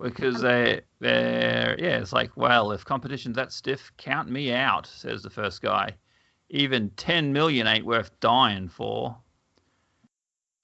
Because 0.00 0.40
they, 0.40 0.80
they're, 0.98 1.76
yeah, 1.78 1.98
it's 1.98 2.12
like, 2.12 2.34
well, 2.36 2.72
if 2.72 2.84
competition's 2.84 3.36
that 3.36 3.52
stiff, 3.52 3.92
count 3.98 4.30
me 4.30 4.52
out, 4.52 4.86
says 4.86 5.22
the 5.22 5.28
first 5.30 5.60
guy. 5.60 5.94
Even 6.48 6.90
10 6.96 7.32
million 7.32 7.66
ain't 7.66 7.84
worth 7.84 8.18
dying 8.20 8.68
for. 8.68 9.16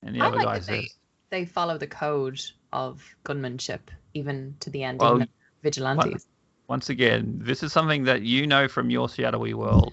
And 0.03 0.15
the 0.15 0.21
I 0.21 0.27
other 0.27 0.39
like 0.39 0.41
guy 0.41 0.59
that 0.59 0.67
they, 0.67 0.83
says, 0.83 0.99
they 1.37 1.45
follow 1.45 1.77
the 1.77 1.87
code 1.87 2.41
of 2.73 3.05
gunmanship 3.25 3.81
even 4.15 4.57
to 4.61 4.71
the 4.71 4.83
end, 4.83 5.03
Well, 5.03 5.17
even 5.17 5.23
if 5.23 5.29
they're 5.29 5.71
vigilantes. 5.71 6.27
once 6.67 6.89
again, 6.89 7.39
this 7.43 7.63
is 7.63 7.73
something 7.73 8.05
that 8.05 8.23
you 8.23 8.47
know 8.47 8.69
from 8.69 8.89
your 8.89 9.07
shadowy 9.09 9.53
world, 9.53 9.93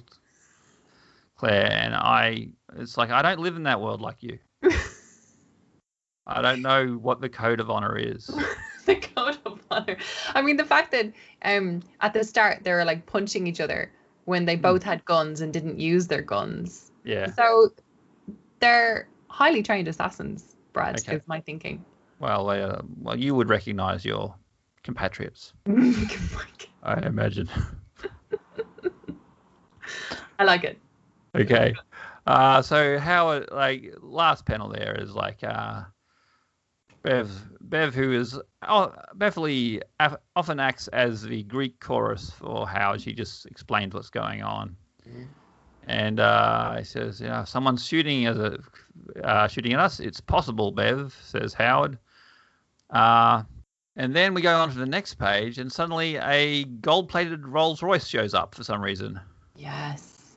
Claire. 1.38 1.70
And 1.70 1.94
I, 1.94 2.48
it's 2.78 2.98
like, 2.98 3.12
I 3.12 3.22
don't 3.22 3.40
live 3.40 3.58
in 3.58 3.64
that 3.64 3.82
world 3.82 4.00
like 4.00 4.24
you. 4.24 4.40
I 6.26 6.42
don't 6.42 6.62
know 6.62 6.94
what 7.02 7.20
the 7.20 7.28
code 7.28 7.60
of 7.60 7.70
honor 7.70 7.98
is. 7.98 8.28
the 8.86 8.96
code 8.96 9.38
of 9.46 9.62
honor. 9.70 9.98
I 10.34 10.42
mean, 10.42 10.56
the 10.56 10.64
fact 10.64 10.94
that 10.94 11.12
um 11.44 11.82
at 12.00 12.14
the 12.14 12.24
start 12.24 12.64
they 12.64 12.72
were 12.72 12.86
like 12.86 13.06
punching 13.06 13.46
each 13.48 13.60
other 13.60 13.92
when 14.24 14.46
they 14.46 14.56
both 14.56 14.84
had 14.84 15.04
guns 15.04 15.42
and 15.42 15.52
didn't 15.52 15.82
use 15.82 16.08
their 16.08 16.22
guns. 16.22 16.90
Yeah. 17.04 17.34
So 17.34 17.74
they're 18.62 19.10
highly 19.28 19.62
trained 19.62 19.90
assassins, 19.90 20.53
Brad, 20.74 20.98
Okay. 21.00 21.16
is 21.16 21.22
my 21.28 21.40
thinking. 21.40 21.84
Well, 22.20 22.50
uh, 22.50 22.82
well, 23.02 23.18
you 23.18 23.36
would 23.36 23.50
recognize 23.50 24.04
your 24.06 24.36
compatriots, 24.84 25.54
I 26.84 27.06
imagine. 27.06 27.50
I 30.40 30.44
like 30.44 30.64
it. 30.64 30.78
okay. 31.36 31.74
Uh, 32.26 32.62
so 32.62 32.98
how 32.98 33.44
like 33.52 33.94
last 34.02 34.46
panel 34.46 34.70
there 34.70 34.96
is 35.00 35.14
like 35.14 35.44
uh, 35.44 35.84
Bev, 37.04 37.30
Bev, 37.62 37.94
who 37.94 38.14
is 38.14 38.40
oh, 38.68 38.94
Beverly 39.16 39.82
af- 40.00 40.18
often 40.36 40.60
acts 40.60 40.88
as 40.90 41.22
the 41.24 41.44
Greek 41.44 41.80
chorus 41.80 42.32
for 42.32 42.68
how 42.68 42.98
She 42.98 43.14
just 43.14 43.46
explains 43.46 43.94
what's 43.94 44.10
going 44.10 44.42
on, 44.42 44.76
and 45.88 46.20
uh, 46.20 46.78
he 46.78 46.84
says, 46.84 47.20
"You 47.22 47.28
know, 47.28 47.44
someone's 47.46 47.86
shooting 47.86 48.26
at 48.26 48.38
a, 48.38 48.60
uh, 49.24 49.48
shooting 49.48 49.74
at 49.74 49.80
us. 49.80 50.00
It's 50.00 50.20
possible." 50.22 50.72
Bev 50.72 51.18
says 51.24 51.54
Howard. 51.54 51.98
Uh, 52.90 53.44
and 53.96 54.16
then 54.16 54.34
we 54.34 54.42
go 54.42 54.56
on 54.56 54.72
to 54.72 54.78
the 54.78 54.86
next 54.86 55.16
page, 55.16 55.58
and 55.60 55.72
suddenly 55.72 56.16
a 56.18 56.64
gold-plated 56.64 57.48
Rolls 57.48 57.82
Royce 57.84 58.08
shows 58.08 58.34
up 58.34 58.56
for 58.56 58.64
some 58.64 58.82
reason 58.82 59.20
Yes. 59.56 60.36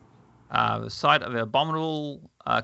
uh, 0.51 0.79
the 0.81 0.91
site 0.91 1.23
of 1.23 1.35
abominable, 1.35 2.31
uh, 2.47 2.63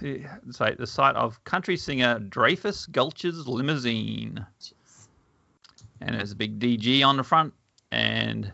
sorry, 0.50 0.74
the 0.76 0.86
site 0.86 1.16
of 1.16 1.42
country 1.44 1.76
singer 1.76 2.18
Dreyfus 2.20 2.86
Gulch's 2.86 3.46
limousine. 3.48 4.44
And 6.00 6.14
there's 6.14 6.32
a 6.32 6.36
big 6.36 6.60
DG 6.60 7.04
on 7.04 7.16
the 7.16 7.24
front, 7.24 7.52
and 7.90 8.52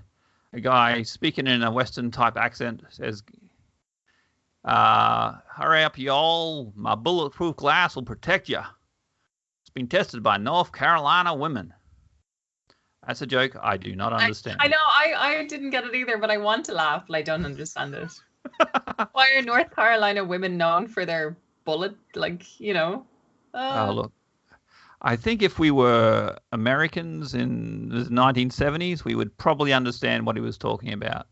a 0.54 0.60
guy 0.60 1.02
speaking 1.02 1.46
in 1.46 1.62
a 1.62 1.70
Western 1.70 2.10
type 2.10 2.38
accent 2.38 2.82
says, 2.88 3.22
uh, 4.64 5.34
Hurry 5.48 5.82
up, 5.84 5.98
y'all. 5.98 6.72
My 6.74 6.94
bulletproof 6.94 7.56
glass 7.56 7.94
will 7.94 8.02
protect 8.02 8.48
you. 8.48 8.60
It's 9.62 9.70
been 9.74 9.88
tested 9.88 10.22
by 10.22 10.36
North 10.36 10.72
Carolina 10.72 11.34
women. 11.34 11.72
That's 13.06 13.22
a 13.22 13.26
joke 13.26 13.56
I 13.60 13.76
do 13.76 13.94
not 13.94 14.12
understand. 14.12 14.56
I 14.60 14.68
know 14.68 14.76
I, 14.78 15.14
I 15.16 15.46
didn't 15.46 15.70
get 15.70 15.84
it 15.84 15.94
either, 15.94 16.16
but 16.16 16.30
I 16.30 16.38
want 16.38 16.64
to 16.66 16.72
laugh, 16.72 17.04
but 17.06 17.16
I 17.16 17.22
don't 17.22 17.44
understand 17.44 17.94
it. 17.94 18.10
Why 19.12 19.34
are 19.36 19.42
North 19.42 19.74
Carolina 19.74 20.24
women 20.24 20.56
known 20.56 20.88
for 20.88 21.04
their 21.04 21.36
bullet 21.64 21.94
like, 22.14 22.58
you 22.58 22.72
know? 22.72 23.06
Uh, 23.52 23.86
Oh, 23.88 23.92
look. 23.92 24.12
I 25.02 25.16
think 25.16 25.42
if 25.42 25.58
we 25.58 25.70
were 25.70 26.34
Americans 26.52 27.34
in 27.34 27.90
the 27.90 28.04
1970s, 28.04 29.04
we 29.04 29.14
would 29.14 29.36
probably 29.36 29.74
understand 29.74 30.24
what 30.24 30.34
he 30.34 30.40
was 30.40 30.56
talking 30.56 30.94
about. 30.94 31.26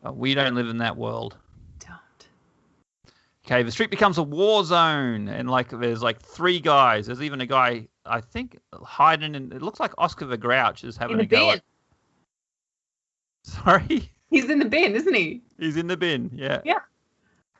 But 0.00 0.16
we 0.16 0.34
don't 0.34 0.54
live 0.54 0.68
in 0.68 0.78
that 0.78 0.96
world. 0.96 1.36
Okay, 3.50 3.62
the 3.62 3.72
street 3.72 3.90
becomes 3.90 4.18
a 4.18 4.22
war 4.22 4.62
zone, 4.62 5.26
and 5.28 5.48
like 5.50 5.70
there's 5.70 6.02
like 6.02 6.20
three 6.20 6.60
guys. 6.60 7.06
There's 7.06 7.22
even 7.22 7.40
a 7.40 7.46
guy 7.46 7.88
I 8.04 8.20
think 8.20 8.58
hiding 8.74 9.34
in. 9.34 9.52
It 9.52 9.62
looks 9.62 9.80
like 9.80 9.92
Oscar 9.96 10.26
the 10.26 10.36
Grouch 10.36 10.84
is 10.84 10.98
having 10.98 11.18
In 11.18 11.18
the 11.20 11.24
a 11.24 11.26
go. 11.26 11.46
bin. 11.52 11.56
At, 11.56 11.62
sorry, 13.44 14.10
He's 14.30 14.50
in 14.50 14.58
the 14.58 14.66
bin, 14.66 14.94
isn't 14.94 15.14
he? 15.14 15.40
he's 15.58 15.78
in 15.78 15.86
the 15.86 15.96
bin. 15.96 16.30
Yeah. 16.34 16.60
Yeah. 16.64 16.80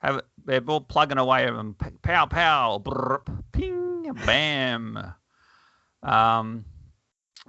Have 0.03 0.21
they're 0.45 0.61
all 0.67 0.83
plugging 0.83 1.17
away 1.17 1.45
at 1.45 1.55
him. 1.55 1.75
Pow 2.03 2.27
pow, 2.27 2.79
brrp, 2.85 3.43
ping, 3.53 4.13
bam. 4.27 5.15
Um, 6.03 6.65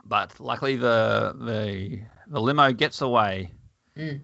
but 0.06 0.40
luckily 0.40 0.78
the 0.78 1.36
the 1.38 2.00
the 2.28 2.40
limo 2.42 2.72
gets 2.72 3.02
away, 3.02 3.52
Mm. 3.98 4.22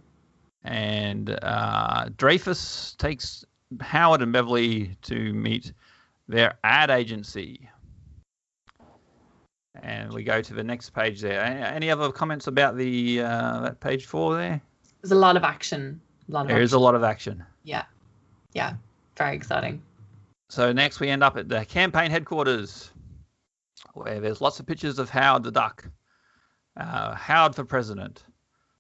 and 0.63 1.30
uh, 1.41 2.06
Dreyfus 2.15 2.95
takes 2.97 3.43
Howard 3.82 4.21
and 4.21 4.32
Beverly 4.32 4.97
to 5.04 5.34
meet 5.34 5.73
their 6.28 6.58
ad 6.63 6.89
agency. 6.89 7.69
And 9.82 10.13
we 10.13 10.23
go 10.23 10.41
to 10.41 10.54
the 10.54 10.63
next 10.63 10.91
page 10.91 11.21
there. 11.21 11.41
Any 11.41 11.91
other 11.91 12.12
comments 12.12 12.47
about 12.47 12.78
the 12.78 13.21
uh, 13.21 13.60
that 13.62 13.80
page 13.80 14.06
four 14.06 14.38
there? 14.38 14.62
There's 15.01 15.12
a 15.12 15.15
lot 15.15 15.36
of 15.36 15.43
action. 15.43 15.99
A 16.30 16.32
lot 16.32 16.41
of 16.41 16.47
There 16.47 16.62
is 16.62 16.73
a 16.73 16.80
lot 16.80 16.95
of 16.95 17.04
action. 17.04 17.43
Yeah. 17.63 17.84
Yeah. 18.54 18.73
Very 19.17 19.36
exciting. 19.36 19.82
So 20.49 20.71
next 20.71 20.99
we 20.99 21.10
end 21.10 21.23
up 21.23 21.38
at 21.38 21.49
the 21.49 21.65
campaign 21.65 22.10
headquarters, 22.10 22.91
where 23.93 24.19
there's 24.19 24.41
lots 24.41 24.60
of 24.60 24.65
pictures 24.65 24.99
of 24.99 25.10
Howard 25.10 25.43
the 25.43 25.51
Duck. 25.51 25.88
Uh, 26.78 27.13
Howard 27.15 27.56
for 27.56 27.65
president. 27.65 28.23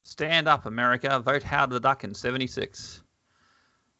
Stand 0.03 0.47
up, 0.47 0.65
America. 0.65 1.19
Vote 1.19 1.43
Howard 1.43 1.71
the 1.71 1.79
Duck 1.79 2.03
in 2.03 2.13
76. 2.13 3.01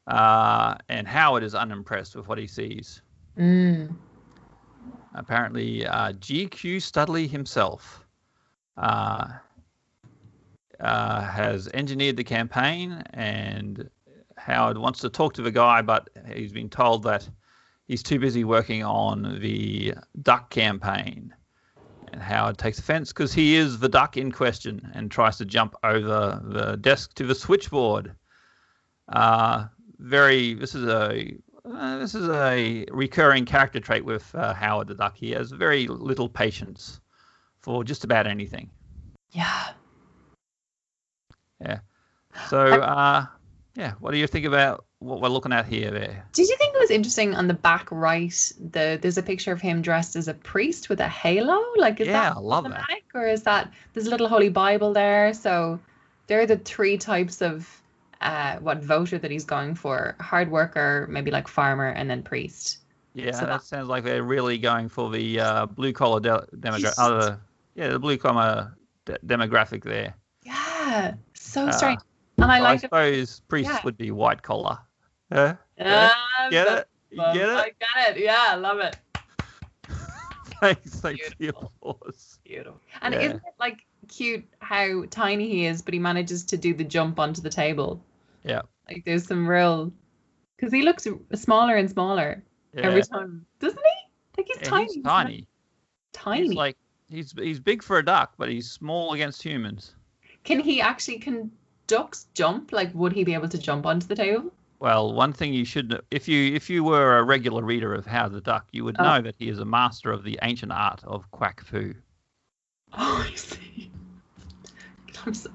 Uh, 0.07 0.75
and 0.89 1.07
Howard 1.07 1.43
is 1.43 1.55
unimpressed 1.55 2.15
with 2.15 2.27
what 2.27 2.37
he 2.37 2.47
sees. 2.47 3.01
Mm. 3.37 3.95
Apparently, 5.15 5.85
uh, 5.85 6.11
GQ 6.13 6.81
Studley 6.81 7.27
himself 7.27 8.05
uh, 8.77 9.29
uh, 10.79 11.21
has 11.21 11.69
engineered 11.73 12.17
the 12.17 12.23
campaign, 12.23 13.03
and 13.13 13.89
Howard 14.37 14.77
wants 14.77 14.99
to 14.99 15.09
talk 15.09 15.33
to 15.35 15.41
the 15.41 15.51
guy, 15.51 15.81
but 15.81 16.09
he's 16.33 16.51
been 16.51 16.69
told 16.69 17.03
that 17.03 17.27
he's 17.87 18.03
too 18.03 18.19
busy 18.19 18.43
working 18.43 18.83
on 18.83 19.39
the 19.41 19.93
duck 20.21 20.49
campaign. 20.49 21.33
And 22.11 22.21
Howard 22.21 22.57
takes 22.57 22.77
offense 22.77 23.11
because 23.11 23.33
he 23.33 23.55
is 23.55 23.79
the 23.79 23.89
duck 23.89 24.17
in 24.17 24.31
question 24.31 24.91
and 24.93 25.09
tries 25.09 25.37
to 25.37 25.45
jump 25.45 25.75
over 25.83 26.41
the 26.43 26.77
desk 26.77 27.13
to 27.15 27.25
the 27.25 27.35
switchboard. 27.35 28.13
Uh, 29.09 29.65
very, 29.97 30.53
this 30.53 30.75
is 30.75 30.85
a 30.87 31.35
uh, 31.65 31.97
this 31.97 32.13
is 32.13 32.29
a 32.29 32.85
recurring 32.91 33.45
character 33.45 33.79
trait 33.79 34.05
with 34.05 34.33
uh, 34.35 34.53
Howard 34.53 34.87
the 34.87 34.95
Duck. 34.95 35.15
He 35.17 35.31
has 35.31 35.51
very 35.51 35.87
little 35.87 36.29
patience 36.29 36.99
for 37.61 37.83
just 37.83 38.03
about 38.03 38.27
anything. 38.27 38.69
Yeah. 39.31 39.69
Yeah. 41.59 41.79
So, 42.49 42.59
uh, 42.59 43.25
yeah, 43.75 43.93
what 43.99 44.11
do 44.11 44.17
you 44.17 44.27
think 44.27 44.45
about 44.45 44.85
what 44.99 45.21
we're 45.21 45.29
looking 45.29 45.53
at 45.53 45.65
here? 45.65 45.89
There. 45.89 46.25
Did 46.33 46.47
you 46.49 46.55
think 46.57 46.75
it 46.75 46.79
was 46.79 46.91
interesting 46.91 47.33
on 47.33 47.47
the 47.47 47.53
back 47.53 47.87
right? 47.91 48.51
The 48.59 48.99
there's 49.01 49.17
a 49.17 49.23
picture 49.23 49.51
of 49.51 49.61
him 49.61 49.81
dressed 49.81 50.15
as 50.15 50.27
a 50.27 50.33
priest 50.33 50.89
with 50.89 50.99
a 50.99 51.07
halo. 51.07 51.59
Like, 51.77 51.99
is 51.99 52.07
Yeah, 52.07 52.29
that 52.29 52.37
I 52.37 52.39
love 52.39 52.65
that. 52.69 52.85
or 53.13 53.27
is 53.27 53.43
that 53.43 53.71
there's 53.93 54.07
a 54.07 54.11
little 54.11 54.27
holy 54.27 54.49
Bible 54.49 54.93
there? 54.93 55.33
So 55.33 55.79
there 56.27 56.41
are 56.41 56.45
the 56.45 56.57
three 56.57 56.97
types 56.97 57.41
of 57.41 57.67
uh, 58.25 58.57
what 58.59 58.83
voter 58.83 59.17
that 59.19 59.31
he's 59.31 59.45
going 59.45 59.75
for: 59.75 60.15
hard 60.19 60.49
worker, 60.51 61.07
maybe 61.09 61.31
like 61.31 61.47
farmer, 61.47 61.89
and 61.89 62.09
then 62.09 62.23
priest. 62.23 62.79
Yeah, 63.13 63.31
So 63.31 63.41
that 63.41 63.47
that- 63.47 63.63
sounds 63.63 63.87
like 63.87 64.03
they're 64.03 64.23
really 64.23 64.57
going 64.57 64.89
for 64.89 65.09
the 65.09 65.39
uh, 65.39 65.65
blue 65.67 65.93
collar 65.93 66.19
de- 66.19 66.47
demographic. 66.57 66.93
Uh, 66.97 67.37
yeah, 67.75 67.89
the 67.89 67.99
blue 67.99 68.17
collar 68.17 68.75
de- 69.05 69.19
demographic 69.25 69.83
there. 69.83 70.13
Yeah, 70.43 71.13
so 71.33 71.67
Uh, 71.67 71.71
strange. 71.71 72.01
And 72.37 72.51
I 72.51 72.57
I 72.57 72.59
like 72.59 72.77
it. 72.77 72.81
suppose 72.81 73.39
priests 73.47 73.71
yeah. 73.73 73.79
would 73.85 73.97
be 73.97 74.11
white 74.11 74.41
collar. 74.41 74.77
Huh? 75.31 75.55
Ah, 75.79 76.47
Get 76.51 76.67
it? 76.67 76.87
You 77.11 77.17
get 77.33 77.49
I 77.49 77.65
it? 77.67 77.75
get 77.79 78.17
it. 78.17 78.23
Yeah, 78.23 78.45
I 78.49 78.55
love 78.55 78.79
it. 78.79 78.97
Thanks, 80.61 80.99
thanks 80.99 81.33
Beautiful. 81.37 81.71
Beautiful. 82.43 82.81
And 83.01 83.13
Yeah. 83.13 83.21
isn't 83.21 83.37
it 83.37 83.53
like 83.59 83.85
cute 84.07 84.45
how 84.59 85.03
tiny 85.09 85.47
he 85.49 85.65
is, 85.65 85.81
but 85.81 85.93
he 85.93 85.99
manages 85.99 86.43
to 86.45 86.57
do 86.57 86.73
the 86.73 86.83
jump 86.83 87.19
onto 87.19 87.41
the 87.41 87.49
table? 87.49 88.03
Yeah. 88.45 88.61
Like 88.87 89.03
there's 89.05 89.25
some 89.27 89.47
real, 89.47 89.91
because 90.55 90.71
he 90.71 90.81
looks 90.83 91.07
smaller 91.33 91.75
and 91.75 91.89
smaller 91.89 92.43
Yeah. 92.73 92.81
every 92.83 93.01
time, 93.03 93.45
doesn't 93.59 93.79
he? 93.79 94.37
Like 94.37 94.47
he's 94.47 94.57
Yeah, 94.61 94.69
tiny. 94.69 94.93
he's 94.93 95.03
tiny. 95.03 95.47
Tiny. 96.13 96.47
He's 96.47 96.53
like 96.53 96.77
he's 97.09 97.33
he's 97.37 97.59
big 97.59 97.81
for 97.83 97.97
a 97.97 98.05
duck, 98.05 98.33
but 98.37 98.49
he's 98.49 98.69
small 98.71 99.13
against 99.13 99.41
humans. 99.43 99.95
Can 100.43 100.59
he 100.59 100.79
actually? 100.81 101.17
Can 101.19 101.51
ducks 101.87 102.27
jump? 102.35 102.71
Like, 102.71 102.93
would 102.93 103.13
he 103.13 103.23
be 103.23 103.33
able 103.33 103.49
to 103.49 103.57
jump 103.57 103.85
onto 103.85 104.05
the 104.07 104.15
table? 104.15 104.51
Well, 104.79 105.13
one 105.13 105.33
thing 105.33 105.53
you 105.53 105.65
should 105.65 105.89
know, 105.89 106.01
if 106.11 106.27
you 106.27 106.53
if 106.53 106.69
you 106.69 106.83
were 106.83 107.17
a 107.17 107.23
regular 107.23 107.63
reader 107.63 107.93
of 107.93 108.05
Howard 108.05 108.33
the 108.33 108.41
Duck, 108.41 108.67
you 108.71 108.83
would 108.83 108.97
Oh. 108.99 109.03
know 109.03 109.21
that 109.21 109.35
he 109.39 109.49
is 109.49 109.57
a 109.59 109.65
master 109.65 110.11
of 110.11 110.23
the 110.23 110.37
ancient 110.43 110.71
art 110.71 111.03
of 111.05 111.29
quack 111.31 111.61
foo. 111.63 111.95
Oh, 112.97 113.25
I 113.29 113.35
see. 113.35 113.91
I'm, 115.25 115.33
so, 115.33 115.49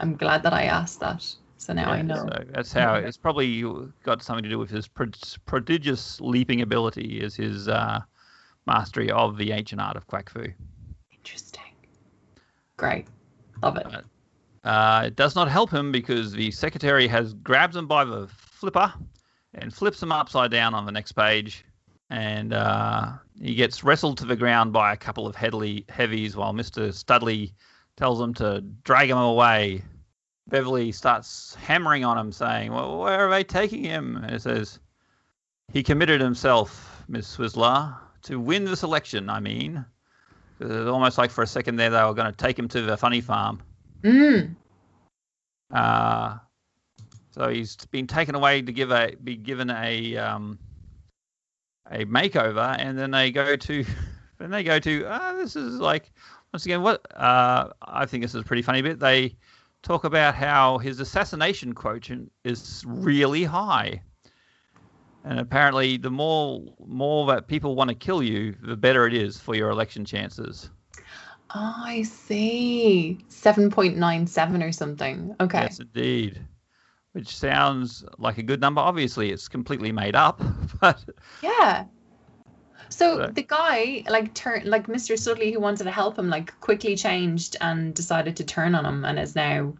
I'm 0.00 0.16
glad 0.16 0.42
that 0.42 0.52
I 0.52 0.64
asked 0.64 1.00
that. 1.00 1.24
So 1.62 1.72
now 1.72 1.92
I 1.92 2.02
know. 2.02 2.16
So 2.16 2.44
that's 2.50 2.72
how 2.72 2.94
it's 2.94 3.16
probably 3.16 3.62
got 4.02 4.20
something 4.20 4.42
to 4.42 4.48
do 4.48 4.58
with 4.58 4.68
his 4.68 4.88
prodigious 4.88 6.20
leaping 6.20 6.60
ability, 6.60 7.20
is 7.20 7.36
his 7.36 7.68
uh, 7.68 8.00
mastery 8.66 9.12
of 9.12 9.36
the 9.36 9.52
ancient 9.52 9.80
art 9.80 9.96
of 9.96 10.08
quack 10.08 10.28
foo. 10.28 10.52
Interesting. 11.12 11.62
Great. 12.78 13.06
Love 13.62 13.76
it. 13.76 13.86
Uh, 14.64 15.04
it 15.06 15.14
does 15.14 15.36
not 15.36 15.48
help 15.48 15.70
him 15.72 15.92
because 15.92 16.32
the 16.32 16.50
secretary 16.50 17.06
has 17.06 17.32
grabbed 17.34 17.76
him 17.76 17.86
by 17.86 18.04
the 18.04 18.26
flipper 18.26 18.92
and 19.54 19.72
flips 19.72 20.02
him 20.02 20.10
upside 20.10 20.50
down 20.50 20.74
on 20.74 20.84
the 20.84 20.90
next 20.90 21.12
page. 21.12 21.64
And 22.10 22.52
uh, 22.52 23.12
he 23.40 23.54
gets 23.54 23.84
wrestled 23.84 24.18
to 24.18 24.24
the 24.24 24.34
ground 24.34 24.72
by 24.72 24.92
a 24.92 24.96
couple 24.96 25.28
of 25.28 25.36
headly 25.36 25.84
heavies 25.88 26.34
while 26.34 26.52
Mr. 26.52 26.92
Studley 26.92 27.54
tells 27.96 28.20
him 28.20 28.34
to 28.34 28.62
drag 28.82 29.10
him 29.10 29.18
away. 29.18 29.84
Beverly 30.52 30.92
starts 30.92 31.54
hammering 31.54 32.04
on 32.04 32.18
him, 32.18 32.30
saying, 32.30 32.74
Well, 32.74 32.98
where 32.98 33.26
are 33.26 33.30
they 33.30 33.42
taking 33.42 33.84
him? 33.84 34.18
And 34.18 34.34
it 34.34 34.42
says, 34.42 34.78
He 35.72 35.82
committed 35.82 36.20
himself, 36.20 37.02
Miss 37.08 37.36
Switzler, 37.36 37.96
to 38.24 38.38
win 38.38 38.66
this 38.66 38.82
election, 38.82 39.30
I 39.30 39.40
mean. 39.40 39.82
It's 40.60 40.88
almost 40.88 41.16
like 41.16 41.30
for 41.30 41.42
a 41.42 41.46
second 41.46 41.76
there 41.76 41.88
they 41.88 42.04
were 42.04 42.12
going 42.12 42.30
to 42.30 42.36
take 42.36 42.58
him 42.58 42.68
to 42.68 42.82
the 42.82 42.98
funny 42.98 43.22
farm. 43.22 43.62
Mm. 44.02 44.54
Uh, 45.70 46.36
so 47.30 47.48
he's 47.48 47.74
been 47.86 48.06
taken 48.06 48.34
away 48.34 48.60
to 48.60 48.72
give 48.72 48.90
a 48.90 49.16
be 49.24 49.36
given 49.36 49.70
a 49.70 50.18
um, 50.18 50.58
a 51.90 52.04
makeover, 52.04 52.76
and 52.78 52.98
then 52.98 53.10
they 53.10 53.30
go 53.30 53.56
to 53.56 53.84
then 54.38 54.50
they 54.50 54.62
go 54.62 54.78
to 54.78 55.06
uh, 55.06 55.32
this 55.32 55.56
is 55.56 55.80
like 55.80 56.12
once 56.52 56.66
again 56.66 56.82
what 56.82 57.06
uh, 57.16 57.70
I 57.80 58.04
think 58.04 58.22
this 58.22 58.34
is 58.34 58.42
a 58.42 58.44
pretty 58.44 58.62
funny 58.62 58.82
bit. 58.82 58.98
They 58.98 59.34
talk 59.82 60.04
about 60.04 60.34
how 60.34 60.78
his 60.78 61.00
assassination 61.00 61.74
quotient 61.74 62.30
is 62.44 62.84
really 62.86 63.44
high. 63.44 64.02
And 65.24 65.38
apparently, 65.38 65.96
the 65.96 66.10
more 66.10 66.62
more 66.84 67.26
that 67.28 67.46
people 67.46 67.76
want 67.76 67.88
to 67.88 67.94
kill 67.94 68.22
you, 68.22 68.56
the 68.62 68.76
better 68.76 69.06
it 69.06 69.14
is 69.14 69.38
for 69.38 69.54
your 69.54 69.70
election 69.70 70.04
chances. 70.04 70.70
Oh, 71.54 71.82
I 71.84 72.02
see. 72.02 73.18
7.97 73.28 74.66
or 74.66 74.72
something. 74.72 75.36
Okay. 75.38 75.60
Yes, 75.60 75.80
indeed. 75.80 76.40
Which 77.12 77.36
sounds 77.36 78.04
like 78.18 78.38
a 78.38 78.42
good 78.42 78.60
number. 78.60 78.80
Obviously, 78.80 79.30
it's 79.30 79.48
completely 79.48 79.92
made 79.92 80.16
up, 80.16 80.40
but 80.80 81.04
Yeah. 81.42 81.84
So 82.92 83.18
Right. 83.18 83.34
the 83.34 83.42
guy, 83.42 84.04
like, 84.08 84.34
turn 84.34 84.62
like 84.66 84.86
Mr. 84.86 85.18
Studley, 85.18 85.52
who 85.52 85.60
wanted 85.60 85.84
to 85.84 85.90
help 85.90 86.18
him, 86.18 86.28
like, 86.28 86.58
quickly 86.60 86.96
changed 86.96 87.56
and 87.60 87.94
decided 87.94 88.36
to 88.36 88.44
turn 88.44 88.74
on 88.74 88.84
him, 88.84 89.04
and 89.04 89.18
is 89.18 89.34
now 89.34 89.74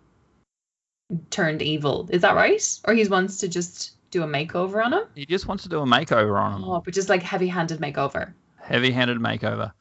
turned 1.31 1.63
evil. 1.63 2.09
Is 2.11 2.23
that 2.23 2.35
right? 2.35 2.63
Or 2.85 2.95
he 2.95 3.07
wants 3.09 3.39
to 3.39 3.49
just 3.49 3.97
do 4.11 4.23
a 4.23 4.27
makeover 4.27 4.85
on 4.85 4.93
him? 4.93 5.05
he 5.15 5.27
just 5.27 5.47
wants 5.47 5.63
to 5.63 5.69
do 5.69 5.81
a 5.81 5.87
makeover 5.87 6.41
on 6.41 6.55
him. 6.55 6.65
Oh, 6.65 6.81
but 6.81 6.95
just 6.95 7.09
like 7.09 7.23
heavy-handed 7.23 7.81
makeover. 7.81 8.33
Heavy-handed 8.61 9.19
makeover. 9.19 9.73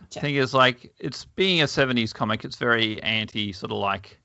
Gotcha. 0.00 0.18
I 0.18 0.20
think 0.20 0.38
it's 0.38 0.54
like 0.54 0.92
it's 0.98 1.24
being 1.24 1.62
a 1.62 1.64
'70s 1.64 2.12
comic. 2.12 2.44
It's 2.44 2.56
very 2.56 3.02
anti, 3.02 3.52
sort 3.52 3.72
of 3.72 3.78
like 3.78 4.20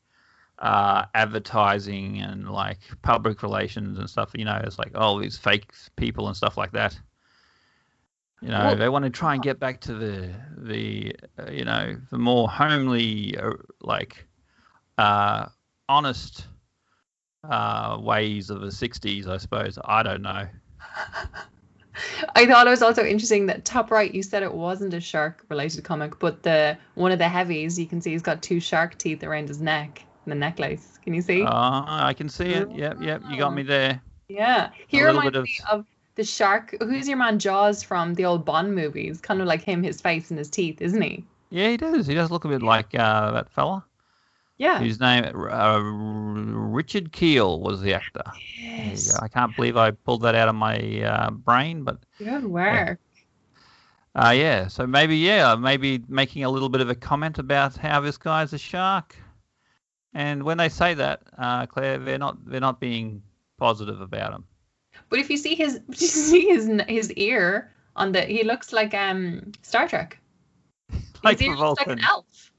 uh, 0.60 1.06
advertising 1.16 2.22
and 2.22 2.50
like 2.50 2.80
public 3.02 3.42
relations 3.42 3.98
and 3.98 4.10
stuff. 4.10 4.32
You 4.36 4.46
know, 4.46 4.60
it's 4.64 4.78
like 4.78 4.92
oh 4.96 5.20
these 5.22 5.38
fake 5.38 5.72
people 5.96 6.28
and 6.28 6.36
stuff 6.36 6.58
like 6.58 6.72
that. 6.74 7.00
You 8.42 8.50
know, 8.50 8.60
Well- 8.66 8.76
they 8.76 8.90
want 8.90 9.06
to 9.06 9.12
try 9.12 9.36
and 9.36 9.44
get 9.44 9.60
back 9.60 9.82
to 9.82 9.94
the 9.94 10.34
the 10.58 11.16
uh, 11.40 11.52
you 11.52 11.64
know 11.66 11.96
the 12.10 12.18
more 12.18 12.50
homely 12.50 13.38
uh, 13.38 13.52
like 13.82 14.26
uh, 14.98 15.48
honest 15.88 16.48
uh, 17.48 17.98
ways 18.00 18.50
of 18.50 18.62
the 18.62 18.68
'60s. 18.68 19.28
I 19.28 19.38
suppose 19.38 19.78
I 19.86 20.02
don't 20.04 20.22
know. 20.22 20.48
I 22.36 22.46
thought 22.46 22.68
it 22.68 22.70
was 22.70 22.82
also 22.82 23.04
interesting 23.04 23.46
that 23.48 23.66
top 23.66 23.92
right, 23.92 24.14
you 24.14 24.24
said 24.24 24.44
it 24.44 24.54
wasn't 24.54 24.94
a 24.94 25.02
shark-related 25.02 25.84
comic, 25.84 26.18
but 26.20 26.42
the 26.42 26.78
one 26.96 27.12
of 27.12 27.20
the 27.20 27.28
heavies, 27.28 27.78
you 27.78 27.86
can 27.86 28.02
see 28.02 28.12
he's 28.12 28.22
got 28.22 28.42
two 28.42 28.60
shark 28.60 28.98
teeth 28.98 29.24
around 29.24 29.50
his 29.50 29.62
neck, 29.62 30.04
and 30.26 30.32
the 30.32 30.36
necklace. 30.36 30.98
Can 31.04 31.14
you 31.14 31.22
see? 31.22 31.44
Uh, 31.44 31.84
I 31.86 32.14
can 32.14 32.30
see 32.30 32.46
it. 32.46 32.70
Yep, 32.72 32.98
yep. 33.02 33.22
You 33.30 33.38
got 33.38 33.54
me 33.54 33.64
there. 33.64 34.02
Yeah, 34.30 34.70
he 34.88 34.98
little 35.04 35.16
reminds 35.22 35.38
of- 35.38 35.44
me 35.44 35.58
of 35.70 35.86
the 36.16 36.24
shark. 36.24 36.76
Who's 36.82 37.08
your 37.08 37.18
man 37.18 37.40
Jaws 37.40 37.84
from 37.84 38.14
the 38.16 38.26
old 38.26 38.46
Bond 38.46 38.76
movies? 38.76 39.22
Kind 39.22 39.42
of 39.42 39.48
like 39.48 39.64
him, 39.64 39.84
his 39.84 40.02
face 40.02 40.30
and 40.30 40.38
his 40.38 40.50
teeth, 40.50 40.82
isn't 40.82 41.02
he? 41.02 41.24
Yeah, 41.50 41.70
he 41.70 41.78
does. 41.78 42.08
He 42.08 42.14
does 42.14 42.32
look 42.32 42.46
a 42.46 42.50
bit 42.50 42.62
like 42.64 42.94
uh, 42.96 43.32
that 43.32 43.50
fella. 43.50 43.84
Yeah. 44.58 44.80
His 44.80 45.00
name? 45.00 45.26
Uh, 45.26 45.80
Richard 45.82 47.12
Kiel 47.12 47.60
was 47.60 47.82
the 47.82 47.94
actor. 47.96 48.24
Yes. 48.60 49.18
I 49.18 49.28
can't 49.28 49.56
believe 49.56 49.76
I 49.76 49.92
pulled 49.92 50.22
that 50.22 50.36
out 50.36 50.48
of 50.50 50.56
my 50.56 50.78
uh, 51.02 51.32
brain, 51.32 51.84
but 51.84 51.98
Good 52.20 52.46
work. 52.46 53.00
uh, 54.16 54.30
yeah. 54.36 54.68
So 54.68 54.86
maybe 54.86 55.18
yeah, 55.18 55.56
maybe 55.56 56.04
making 56.08 56.44
a 56.44 56.50
little 56.50 56.70
bit 56.70 56.82
of 56.82 56.90
a 56.90 56.96
comment 56.96 57.40
about 57.40 57.76
how 57.76 58.02
this 58.02 58.18
guy's 58.18 58.54
a 58.54 58.58
shark. 58.60 59.16
And 60.14 60.44
when 60.44 60.58
they 60.58 60.70
say 60.70 60.94
that, 60.94 61.22
uh, 61.38 61.66
Claire, 61.66 61.98
they're 61.98 62.20
not 62.20 62.38
they're 62.46 62.60
not 62.60 62.80
being 62.80 63.24
positive 63.58 64.00
about 64.02 64.34
him. 64.34 64.46
But 65.12 65.20
if 65.20 65.30
you 65.30 65.38
see 65.38 65.56
his, 65.56 65.82
you 65.90 66.08
see 66.08 66.48
his 66.48 66.72
his 66.88 67.12
ear 67.14 67.72
on 67.96 68.14
the, 68.14 68.22
he 68.22 68.44
looks 68.44 68.74
like 68.74 68.96
um 68.96 69.52
Star 69.62 69.88
Trek. 69.88 70.18
Like 71.24 71.38
his 71.38 71.50
ear 71.50 71.56
looks 71.56 71.86
like 71.86 71.98
an 71.98 72.04
elf. 72.10 72.52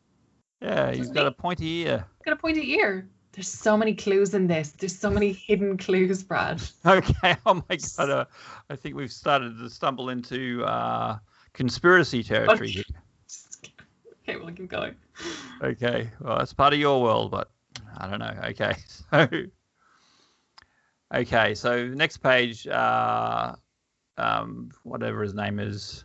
Yeah, 0.61 0.93
he's 0.93 1.11
got 1.11 1.23
he? 1.23 1.27
a 1.29 1.33
pointy 1.33 1.81
ear. 1.81 2.07
He's 2.19 2.25
got 2.27 2.35
a 2.35 2.37
pointy 2.37 2.75
ear. 2.75 3.09
There's 3.33 3.49
so 3.49 3.79
many 3.79 3.95
clues 3.95 4.35
in 4.35 4.47
this. 4.47 4.73
There's 4.73 4.97
so 4.97 5.11
many 5.11 5.33
hidden 5.33 5.79
clues, 5.79 6.23
Brad. 6.23 6.63
Okay. 6.87 7.37
Oh 7.47 7.55
my 7.55 7.77
god. 7.97 8.11
Uh, 8.11 8.25
I 8.69 8.77
think 8.77 8.95
we've 8.95 9.11
started 9.11 9.59
to 9.59 9.71
stumble 9.71 10.11
into 10.11 10.63
uh, 10.65 11.17
conspiracy 11.55 12.23
territory 12.23 12.71
here. 12.71 12.85
okay, 14.29 14.37
we'll 14.37 14.53
keep 14.53 14.69
going. 14.69 14.95
Okay. 15.63 16.11
Well, 16.21 16.39
that's 16.39 16.53
part 16.53 16.75
of 16.75 16.79
your 16.79 17.01
world, 17.01 17.31
but 17.31 17.51
I 17.97 18.09
don't 18.09 18.19
know. 18.19 18.35
Okay. 18.51 18.75
So. 19.11 19.29
Okay. 21.15 21.55
So 21.55 21.87
next 21.89 22.19
page. 22.19 22.67
Uh, 22.67 23.55
um, 24.19 24.71
whatever 24.85 25.23
his 25.23 25.35
name 25.35 25.59
is. 25.59 26.05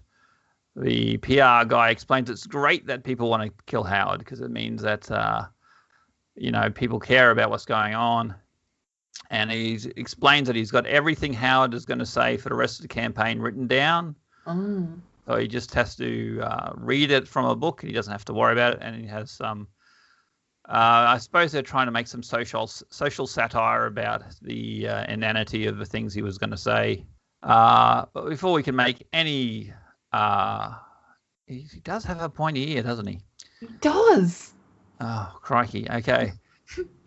The 0.75 1.17
PR 1.17 1.65
guy 1.67 1.89
explains 1.89 2.29
it's 2.29 2.45
great 2.45 2.85
that 2.85 3.03
people 3.03 3.29
want 3.29 3.43
to 3.43 3.63
kill 3.65 3.83
Howard 3.83 4.19
because 4.19 4.41
it 4.41 4.51
means 4.51 4.81
that 4.83 5.09
uh, 5.09 5.45
you 6.35 6.51
know 6.51 6.69
people 6.69 6.99
care 6.99 7.31
about 7.31 7.49
what's 7.49 7.65
going 7.65 7.95
on, 7.95 8.35
and 9.31 9.51
he 9.51 9.79
explains 9.95 10.47
that 10.47 10.55
he's 10.55 10.69
got 10.69 10.85
everything 10.85 11.33
Howard 11.33 11.73
is 11.73 11.85
going 11.85 11.99
to 11.99 12.05
say 12.05 12.37
for 12.37 12.49
the 12.49 12.55
rest 12.55 12.77
of 12.77 12.83
the 12.83 12.89
campaign 12.89 13.39
written 13.39 13.65
down. 13.65 14.15
Oh. 14.45 14.87
So 15.25 15.35
he 15.37 15.47
just 15.47 15.73
has 15.73 15.95
to 15.95 16.39
uh, 16.43 16.73
read 16.75 17.11
it 17.11 17.27
from 17.27 17.45
a 17.45 17.55
book. 17.55 17.81
He 17.81 17.91
doesn't 17.91 18.11
have 18.11 18.25
to 18.25 18.33
worry 18.33 18.53
about 18.53 18.73
it, 18.73 18.79
and 18.81 18.95
he 18.95 19.07
has 19.07 19.31
some. 19.31 19.67
Uh, 20.69 21.15
I 21.15 21.17
suppose 21.17 21.53
they're 21.53 21.61
trying 21.61 21.87
to 21.87 21.91
make 21.91 22.07
some 22.07 22.21
social 22.21 22.67
social 22.67 23.25
satire 23.25 23.85
about 23.85 24.23
the 24.41 24.89
uh, 24.89 25.05
inanity 25.05 25.65
of 25.65 25.77
the 25.77 25.85
things 25.85 26.13
he 26.13 26.21
was 26.21 26.37
going 26.37 26.51
to 26.51 26.57
say. 26.57 27.05
Uh, 27.43 28.05
but 28.13 28.27
before 28.27 28.51
we 28.51 28.63
can 28.63 28.75
make 28.75 29.07
any, 29.13 29.71
uh, 30.11 30.73
he, 31.45 31.59
he 31.73 31.79
does 31.79 32.03
have 32.03 32.21
a 32.21 32.27
pointy 32.27 32.73
ear, 32.73 32.83
doesn't 32.83 33.07
he? 33.07 33.19
He 33.61 33.67
does. 33.79 34.53
Oh, 34.99 35.37
crikey. 35.41 35.87
Okay. 35.89 36.33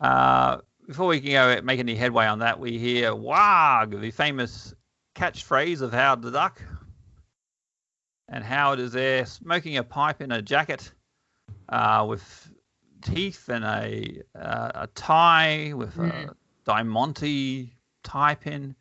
Uh, 0.01 0.57
before 0.87 1.07
we 1.07 1.21
can 1.21 1.33
go 1.33 1.61
make 1.63 1.79
any 1.79 1.95
headway 1.95 2.25
on 2.25 2.39
that, 2.39 2.59
we 2.59 2.79
hear 2.79 3.15
"Wag," 3.15 4.01
the 4.01 4.11
famous 4.11 4.75
catchphrase 5.15 5.83
of 5.83 5.93
Howard 5.93 6.23
the 6.23 6.31
Duck. 6.31 6.63
And 8.29 8.43
Howard 8.43 8.79
is 8.79 8.93
there 8.93 9.27
smoking 9.27 9.77
a 9.77 9.85
pipe 9.85 10.23
in 10.23 10.33
a 10.33 10.41
jacket 10.41 10.91
uh, 11.69 12.07
with 12.09 12.51
teeth 13.03 13.49
and 13.49 13.65
a 13.65 14.23
uh, 14.39 14.71
a 14.75 14.87
tie 14.95 15.73
with 15.75 15.97
a 15.99 16.35
Diamante 16.65 17.73
tie 18.03 18.35
pin, 18.35 18.75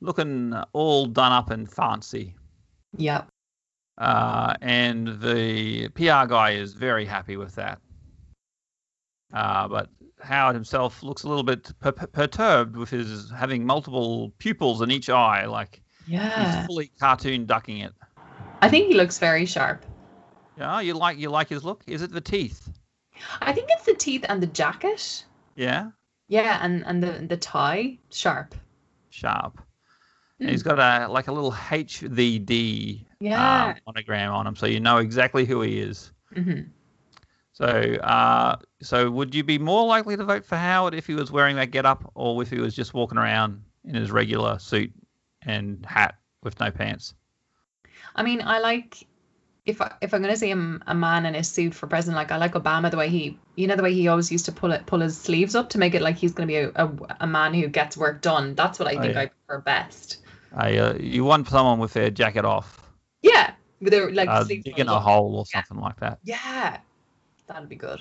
looking 0.00 0.54
all 0.72 1.06
done 1.06 1.32
up 1.32 1.50
and 1.50 1.70
fancy. 1.70 2.34
Yep. 2.96 3.28
Uh, 3.98 4.54
and 4.60 5.20
the 5.20 5.88
PR 5.88 6.26
guy 6.28 6.52
is 6.52 6.74
very 6.74 7.04
happy 7.06 7.36
with 7.36 7.54
that. 7.54 7.80
Uh, 9.32 9.66
but 9.68 9.88
Howard 10.22 10.54
himself 10.54 11.02
looks 11.02 11.24
a 11.24 11.28
little 11.28 11.42
bit 11.42 11.70
per- 11.80 11.92
perturbed 11.92 12.76
with 12.76 12.90
his 12.90 13.30
having 13.30 13.64
multiple 13.66 14.32
pupils 14.38 14.82
in 14.82 14.90
each 14.90 15.10
eye, 15.10 15.46
like 15.46 15.82
Yeah. 16.06 16.58
he's 16.58 16.66
fully 16.66 16.90
cartoon 17.00 17.46
ducking 17.46 17.78
it. 17.78 17.92
I 18.62 18.68
think 18.68 18.88
he 18.88 18.94
looks 18.94 19.18
very 19.18 19.46
sharp. 19.46 19.84
Yeah, 20.56 20.80
you 20.80 20.94
like 20.94 21.18
you 21.18 21.28
like 21.28 21.48
his 21.48 21.64
look? 21.64 21.82
Is 21.86 22.00
it 22.02 22.12
the 22.12 22.20
teeth? 22.20 22.68
I 23.40 23.52
think 23.52 23.68
it's 23.70 23.84
the 23.86 23.94
teeth 23.94 24.24
and 24.28 24.42
the 24.42 24.46
jacket. 24.48 25.24
Yeah, 25.56 25.90
Yeah, 26.28 26.58
and 26.62 26.84
and 26.86 27.02
the 27.02 27.26
the 27.26 27.36
tie 27.36 27.98
sharp. 28.10 28.54
sharp. 29.10 29.60
And 30.40 30.50
he's 30.50 30.62
got 30.62 30.78
a 30.78 31.08
like 31.10 31.28
a 31.28 31.32
little 31.32 31.52
HVD 31.52 33.06
Yeah. 33.20 33.66
uh, 33.68 33.74
monogram 33.86 34.32
on 34.32 34.46
him, 34.46 34.56
so 34.56 34.66
you 34.66 34.80
know 34.80 34.98
exactly 34.98 35.44
who 35.46 35.62
he 35.62 35.80
is. 35.80 36.12
hmm 36.34 36.62
So, 37.52 37.66
uh, 37.66 38.56
so 38.82 39.10
would 39.10 39.34
you 39.34 39.42
be 39.42 39.58
more 39.58 39.86
likely 39.86 40.16
to 40.16 40.24
vote 40.24 40.44
for 40.44 40.56
Howard 40.56 40.94
if 40.94 41.06
he 41.06 41.14
was 41.14 41.32
wearing 41.32 41.56
that 41.56 41.70
get-up, 41.70 42.10
or 42.14 42.42
if 42.42 42.50
he 42.50 42.58
was 42.58 42.74
just 42.74 42.92
walking 42.92 43.16
around 43.16 43.62
in 43.84 43.94
his 43.94 44.10
regular 44.10 44.58
suit 44.58 44.92
and 45.42 45.84
hat 45.86 46.16
with 46.42 46.60
no 46.60 46.70
pants? 46.70 47.14
I 48.14 48.22
mean, 48.22 48.42
I 48.42 48.58
like 48.58 49.06
if 49.66 49.80
I, 49.80 49.92
if 50.00 50.14
I'm 50.14 50.22
gonna 50.22 50.36
see 50.36 50.52
a, 50.52 50.78
a 50.86 50.94
man 50.94 51.26
in 51.26 51.34
a 51.34 51.42
suit 51.44 51.74
for 51.74 51.86
president, 51.88 52.16
like 52.16 52.30
I 52.30 52.36
like 52.36 52.52
Obama 52.54 52.90
the 52.90 52.96
way 52.96 53.08
he, 53.08 53.38
you 53.56 53.66
know, 53.66 53.76
the 53.76 53.82
way 53.82 53.92
he 53.92 54.08
always 54.08 54.30
used 54.30 54.44
to 54.46 54.52
pull 54.52 54.72
it, 54.72 54.86
pull 54.86 55.00
his 55.00 55.18
sleeves 55.18 55.54
up 55.54 55.70
to 55.70 55.78
make 55.78 55.94
it 55.94 56.02
like 56.02 56.16
he's 56.16 56.32
gonna 56.32 56.46
be 56.46 56.56
a, 56.56 56.70
a, 56.76 56.90
a 57.20 57.26
man 57.26 57.52
who 57.52 57.66
gets 57.68 57.96
work 57.96 58.22
done. 58.22 58.54
That's 58.54 58.78
what 58.78 58.88
I 58.88 58.96
Oh, 58.96 59.02
think 59.02 59.14
yeah. 59.14 59.20
I 59.22 59.26
prefer 59.26 59.60
best. 59.60 60.18
I, 60.56 60.76
uh, 60.78 60.94
you 60.98 61.24
want 61.24 61.48
someone 61.48 61.78
with 61.80 61.92
their 61.92 62.10
jacket 62.10 62.44
off, 62.44 62.80
Yeah, 63.22 63.52
with 63.80 63.90
their 63.92 64.10
like 64.10 64.28
uh, 64.28 64.44
sleeves 64.44 64.64
digging 64.64 64.88
a 64.88 65.00
hole 65.00 65.36
or 65.36 65.44
Yeah. 65.52 65.62
something 65.62 65.82
like 65.82 65.96
that. 66.00 66.18
Yeah, 66.24 66.78
that'd 67.46 67.68
be 67.68 67.76
good. 67.76 68.00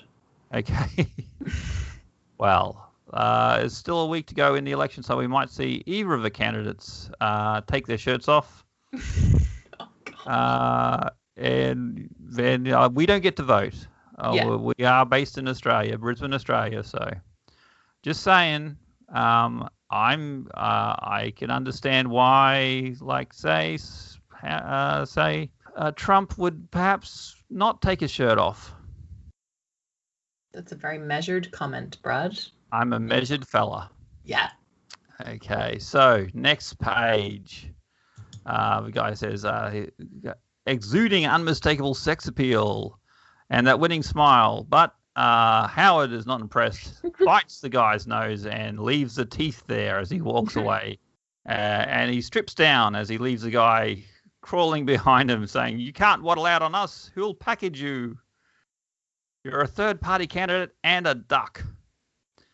Okay. 0.54 1.08
well, 2.38 2.94
uh, 3.12 3.62
it's 3.64 3.76
still 3.76 4.02
a 4.02 4.08
week 4.08 4.28
to 4.28 4.36
go 4.36 4.56
in 4.56 4.64
the 4.64 4.72
election, 4.72 5.04
so 5.04 5.18
we 5.18 5.28
might 5.28 5.50
see 5.50 5.84
either 5.86 6.14
of 6.14 6.22
the 6.22 6.30
candidates 6.30 7.10
uh, 7.20 7.62
take 7.62 7.88
their 7.88 7.98
shirts 7.98 8.28
off. 8.28 8.64
Oh, 9.80 9.88
God. 10.06 11.12
And 11.38 12.10
then 12.20 12.68
uh, 12.68 12.90
we 12.90 13.06
don't 13.06 13.22
get 13.22 13.36
to 13.38 13.44
vote. 13.44 13.76
Uh, 14.18 14.32
Yeah. 14.34 14.56
we- 14.56 14.86
are 14.86 15.06
based 15.06 15.38
in 15.38 15.48
Australia, 15.48 15.98
Brisbane, 15.98 16.34
Australia. 16.34 16.84
So, 16.84 17.12
just 18.04 18.24
saying, 18.24 18.78
um, 19.10 19.68
I'm 19.90 20.48
uh, 20.54 20.96
I 21.00 21.34
can 21.36 21.52
understand 21.52 22.10
why, 22.10 22.96
like, 23.02 23.34
say, 23.34 23.78
uh, 24.44 25.06
say, 25.06 25.50
uh, 25.76 25.92
Trump 25.92 26.38
would 26.38 26.72
perhaps 26.72 27.36
not 27.50 27.82
take 27.82 28.00
his 28.00 28.12
shirt 28.12 28.38
off. 28.38 28.74
That's 30.54 30.72
a 30.72 30.76
very 30.76 30.98
measured 30.98 31.52
comment, 31.52 32.02
Brad. 32.02 32.40
I'm 32.72 32.94
a 32.94 33.00
measured 33.00 33.46
fella. 33.46 33.92
Yeah. 34.24 34.50
Okay, 35.28 35.80
so 35.80 36.28
next 36.34 36.80
page. 36.80 37.70
Uh, 38.46 38.82
the 38.82 38.92
guy 38.92 39.14
says, 39.14 39.44
uh, 39.44 39.88
exuding 40.66 41.26
unmistakable 41.26 41.94
sex 41.94 42.28
appeal 42.28 43.00
and 43.50 43.68
that 43.68 43.80
winning 43.80 44.04
smile. 44.04 44.64
But 44.64 44.96
uh, 45.16 45.68
Howard 45.68 46.12
is 46.12 46.26
not 46.26 46.42
impressed, 46.42 47.02
bites 47.26 47.62
the 47.62 47.70
guy's 47.70 48.08
nose 48.08 48.46
and 48.46 48.80
leaves 48.80 49.16
the 49.16 49.26
teeth 49.26 49.64
there 49.68 50.00
as 50.00 50.10
he 50.10 50.22
walks 50.22 50.56
away. 50.56 51.00
Uh, 51.48 51.52
and 51.52 52.12
he 52.12 52.22
strips 52.22 52.54
down 52.54 52.96
as 52.96 53.08
he 53.08 53.18
leaves 53.18 53.44
the 53.44 53.52
guy 53.52 54.04
crawling 54.42 54.86
behind 54.86 55.30
him, 55.30 55.46
saying, 55.48 55.80
You 55.80 55.94
can't 55.94 56.24
waddle 56.24 56.46
out 56.46 56.62
on 56.62 56.76
us. 56.76 57.12
Who'll 57.14 57.36
package 57.36 57.82
you? 57.82 58.18
You're 59.44 59.62
a 59.62 59.68
third 59.68 60.02
party 60.02 60.26
candidate 60.26 60.72
and 60.84 61.06
a 61.06 61.14
duck. 61.14 61.64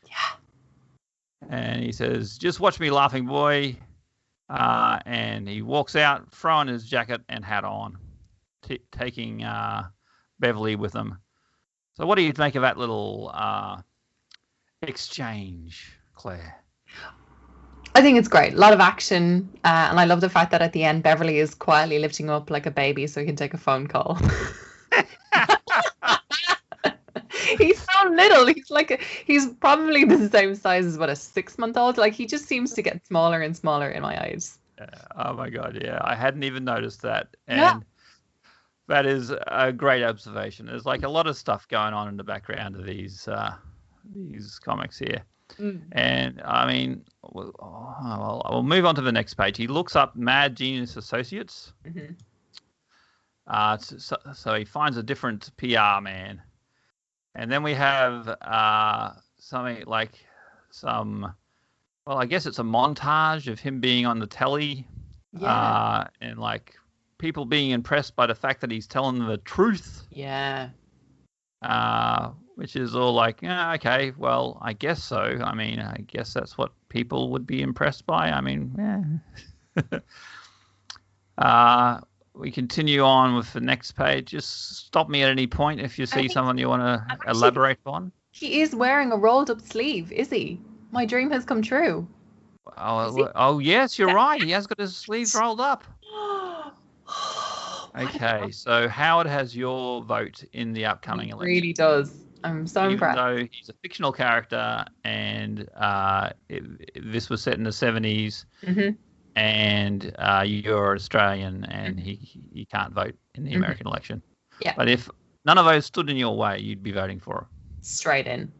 Yeah. 0.06 1.50
And 1.50 1.82
he 1.82 1.94
says, 1.94 2.38
Just 2.38 2.60
watch 2.60 2.82
me, 2.82 2.92
laughing 2.92 3.26
boy. 3.26 3.78
Uh, 4.52 5.00
and 5.06 5.48
he 5.48 5.62
walks 5.62 5.96
out, 5.96 6.30
throwing 6.34 6.68
his 6.68 6.84
jacket 6.84 7.22
and 7.30 7.46
hat 7.46 7.64
on, 7.64 7.98
t- 8.62 8.82
taking 8.92 9.44
uh, 9.44 9.84
Beverly 10.40 10.76
with 10.76 10.94
him. 10.94 11.18
So, 11.94 12.06
what 12.06 12.16
do 12.16 12.22
you 12.22 12.34
make 12.38 12.56
of 12.56 12.62
that 12.64 12.78
little 12.78 13.32
uh, 13.34 13.82
exchange, 14.82 15.94
Claire? 16.16 16.58
I 17.96 18.02
think 18.02 18.18
it's 18.18 18.28
great. 18.28 18.54
A 18.54 18.58
lot 18.58 18.74
of 18.74 18.82
action. 18.82 19.50
Uh, 19.64 19.88
and 19.90 20.00
I 20.00 20.04
love 20.04 20.20
the 20.20 20.30
fact 20.30 20.52
that 20.52 20.62
at 20.62 20.74
the 20.74 20.84
end, 20.84 21.04
Beverly 21.04 21.40
is 21.40 21.54
quietly 21.54 22.00
lifting 22.00 22.30
up 22.30 22.50
like 22.50 22.66
a 22.66 22.72
baby 22.72 23.08
so 23.08 23.22
he 23.22 23.26
can 23.26 23.38
take 23.38 23.54
a 23.54 23.58
phone 23.58 23.88
call. 23.88 24.20
so 28.04 28.10
little. 28.10 28.46
He's 28.54 28.70
like, 28.70 29.02
he's 29.26 29.48
probably 29.60 30.04
the 30.16 30.30
same 30.30 30.56
size 30.56 30.86
as 30.86 30.98
what 30.98 31.10
a 31.10 31.16
six 31.16 31.58
month 31.58 31.78
old. 31.78 31.98
Like, 31.98 32.14
he 32.14 32.26
just 32.26 32.46
seems 32.46 32.74
to 32.74 32.82
get 32.82 33.06
smaller 33.06 33.42
and 33.42 33.56
smaller 33.56 33.90
in 33.90 34.02
my 34.02 34.20
eyes. 34.22 34.60
Uh, 34.80 34.86
oh 35.18 35.34
my 35.34 35.50
God, 35.50 35.80
yeah, 35.82 36.00
I 36.02 36.16
hadn't 36.16 36.44
even 36.44 36.64
noticed 36.64 37.02
that. 37.04 37.28
And 37.48 37.60
Yeah. 37.60 37.80
that 38.88 39.06
is 39.06 39.32
a 39.48 39.72
great 39.72 40.04
observation. 40.04 40.66
There's 40.66 40.86
like 40.86 41.04
a 41.04 41.10
lot 41.10 41.28
of 41.28 41.38
stuff 41.38 41.68
going 41.68 41.94
on 41.94 42.08
in 42.08 42.18
the 42.18 42.24
background 42.24 42.76
of 42.76 42.86
these 42.86 43.28
uh, 43.28 43.54
these 44.16 44.58
comics 44.60 44.98
here. 44.98 45.24
Mm. 45.60 45.82
And 45.92 46.42
I 46.46 46.66
mean, 46.66 47.04
well, 47.24 47.52
oh, 47.60 47.96
well, 48.02 48.48
we'll 48.50 48.64
move 48.64 48.86
on 48.86 48.96
to 48.96 49.02
the 49.02 49.12
next 49.12 49.34
page. 49.36 49.58
He 49.58 49.68
looks 49.68 49.96
up 49.96 50.16
Mad 50.16 50.56
Genius 50.56 50.96
Associates. 50.98 51.74
Mhm. 51.86 52.16
Uh, 53.48 53.78
so, 53.78 54.16
so 54.34 54.54
he 54.56 54.64
finds 54.64 54.98
a 54.98 55.04
different 55.04 55.52
PR 55.58 56.00
man. 56.02 56.42
And 57.36 57.52
then 57.52 57.64
we 57.64 57.74
have 57.74 58.28
uh, 58.42 59.14
something 59.40 59.84
like 59.86 60.20
some, 60.72 61.34
well, 62.06 62.18
I 62.18 62.26
guess 62.26 62.46
it's 62.46 62.60
a 62.60 62.64
montage 62.64 63.48
of 63.52 63.60
him 63.60 63.80
being 63.80 64.06
on 64.06 64.20
the 64.20 64.28
telly 64.28 64.88
Yeah. 65.34 65.48
uh, 65.50 66.08
and 66.22 66.38
like 66.40 66.76
people 67.18 67.46
being 67.46 67.72
impressed 67.72 68.16
by 68.16 68.28
the 68.28 68.36
fact 68.36 68.62
that 68.62 68.72
he's 68.72 68.88
telling 68.88 69.26
the 69.26 69.38
truth, 69.38 70.08
yeah. 70.12 70.70
uh, 71.62 72.32
which 72.56 72.76
is 72.76 72.96
all 72.96 73.14
like, 73.14 73.42
yeah, 73.42 73.74
okay, 73.74 74.12
well, 74.18 74.58
I 74.62 74.74
guess 74.74 75.04
so. 75.04 75.40
I 75.44 75.54
mean, 75.56 75.80
I 75.80 76.04
guess 76.08 76.34
that's 76.34 76.58
what 76.58 76.72
people 76.90 77.30
would 77.32 77.46
be 77.48 77.62
impressed 77.62 78.06
by. 78.06 78.30
I 78.32 78.42
mean, 78.42 78.76
yeah. 78.78 80.00
uh, 81.38 82.00
we 82.34 82.52
continue 82.52 83.02
on 83.02 83.36
with 83.36 83.52
the 83.54 83.62
next 83.62 83.92
page. 83.94 84.28
Just 84.32 84.76
stop 84.88 85.10
me 85.10 85.24
at 85.24 85.30
any 85.30 85.48
point 85.48 85.80
if 85.82 86.00
you 86.00 86.06
see 86.06 86.28
someone 86.28 86.58
you 86.58 86.70
want 86.70 86.82
to 86.82 87.30
elaborate 87.30 87.80
on. 87.86 88.12
He 88.32 88.62
is 88.62 88.76
wearing 88.76 89.12
a 89.12 89.18
rolled 89.18 89.50
up 89.50 89.62
sleeve, 89.62 90.12
is 90.12 90.30
he? 90.30 90.60
My 90.92 91.06
dream 91.06 91.30
has 91.32 91.46
come 91.46 91.62
true. 91.62 92.08
Oh, 92.78 93.30
oh 93.36 93.60
yes, 93.60 94.00
you're 94.00 94.14
right. 94.14 94.42
He 94.42 94.52
has 94.52 94.68
got 94.68 94.80
his 94.80 94.96
sleeves 94.96 95.36
rolled 95.36 95.62
up. 95.62 95.84
Okay, 97.94 98.52
so 98.52 98.88
Howard 98.88 99.28
has 99.28 99.54
your 99.56 100.02
vote 100.02 100.46
in 100.54 100.72
the 100.72 100.86
upcoming 100.86 101.28
He 101.28 101.34
election. 101.34 101.56
really 101.56 101.74
does. 101.74 102.14
I'm 102.42 102.66
so 102.66 102.84
even 102.84 102.94
impressed. 102.94 103.18
though 103.18 103.38
he's 103.38 103.68
a 103.70 103.74
fictional 103.82 104.14
character 104.14 104.86
and 105.04 105.68
uh, 105.76 106.30
it, 106.48 106.64
it- 106.96 107.12
this 107.12 107.30
was 107.30 107.42
set 107.42 107.56
in 107.56 107.64
the 107.64 107.72
70s 107.72 108.46
hmm 108.66 108.92
and 109.36 110.14
uh, 110.20 110.44
you're 110.46 110.96
Australian 110.96 111.64
and 111.66 112.00
he, 112.00 112.16
he 112.54 112.66
can't 112.66 112.94
vote 112.94 113.16
in 113.36 113.44
the 113.44 113.52
Mhm. 113.52 113.58
American 113.58 113.88
election. 113.88 114.22
Yeah. 114.62 114.74
But 114.76 114.90
if 114.90 115.10
none 115.46 115.58
of 115.58 115.66
those 115.66 115.86
stood 115.86 116.10
in 116.10 116.18
your 116.18 116.36
way, 116.38 116.60
you'd 116.60 116.84
be 116.84 116.92
voting 116.92 117.20
for 117.20 117.40
him. 117.40 117.46
Straight 117.82 118.28
in. 118.28 118.52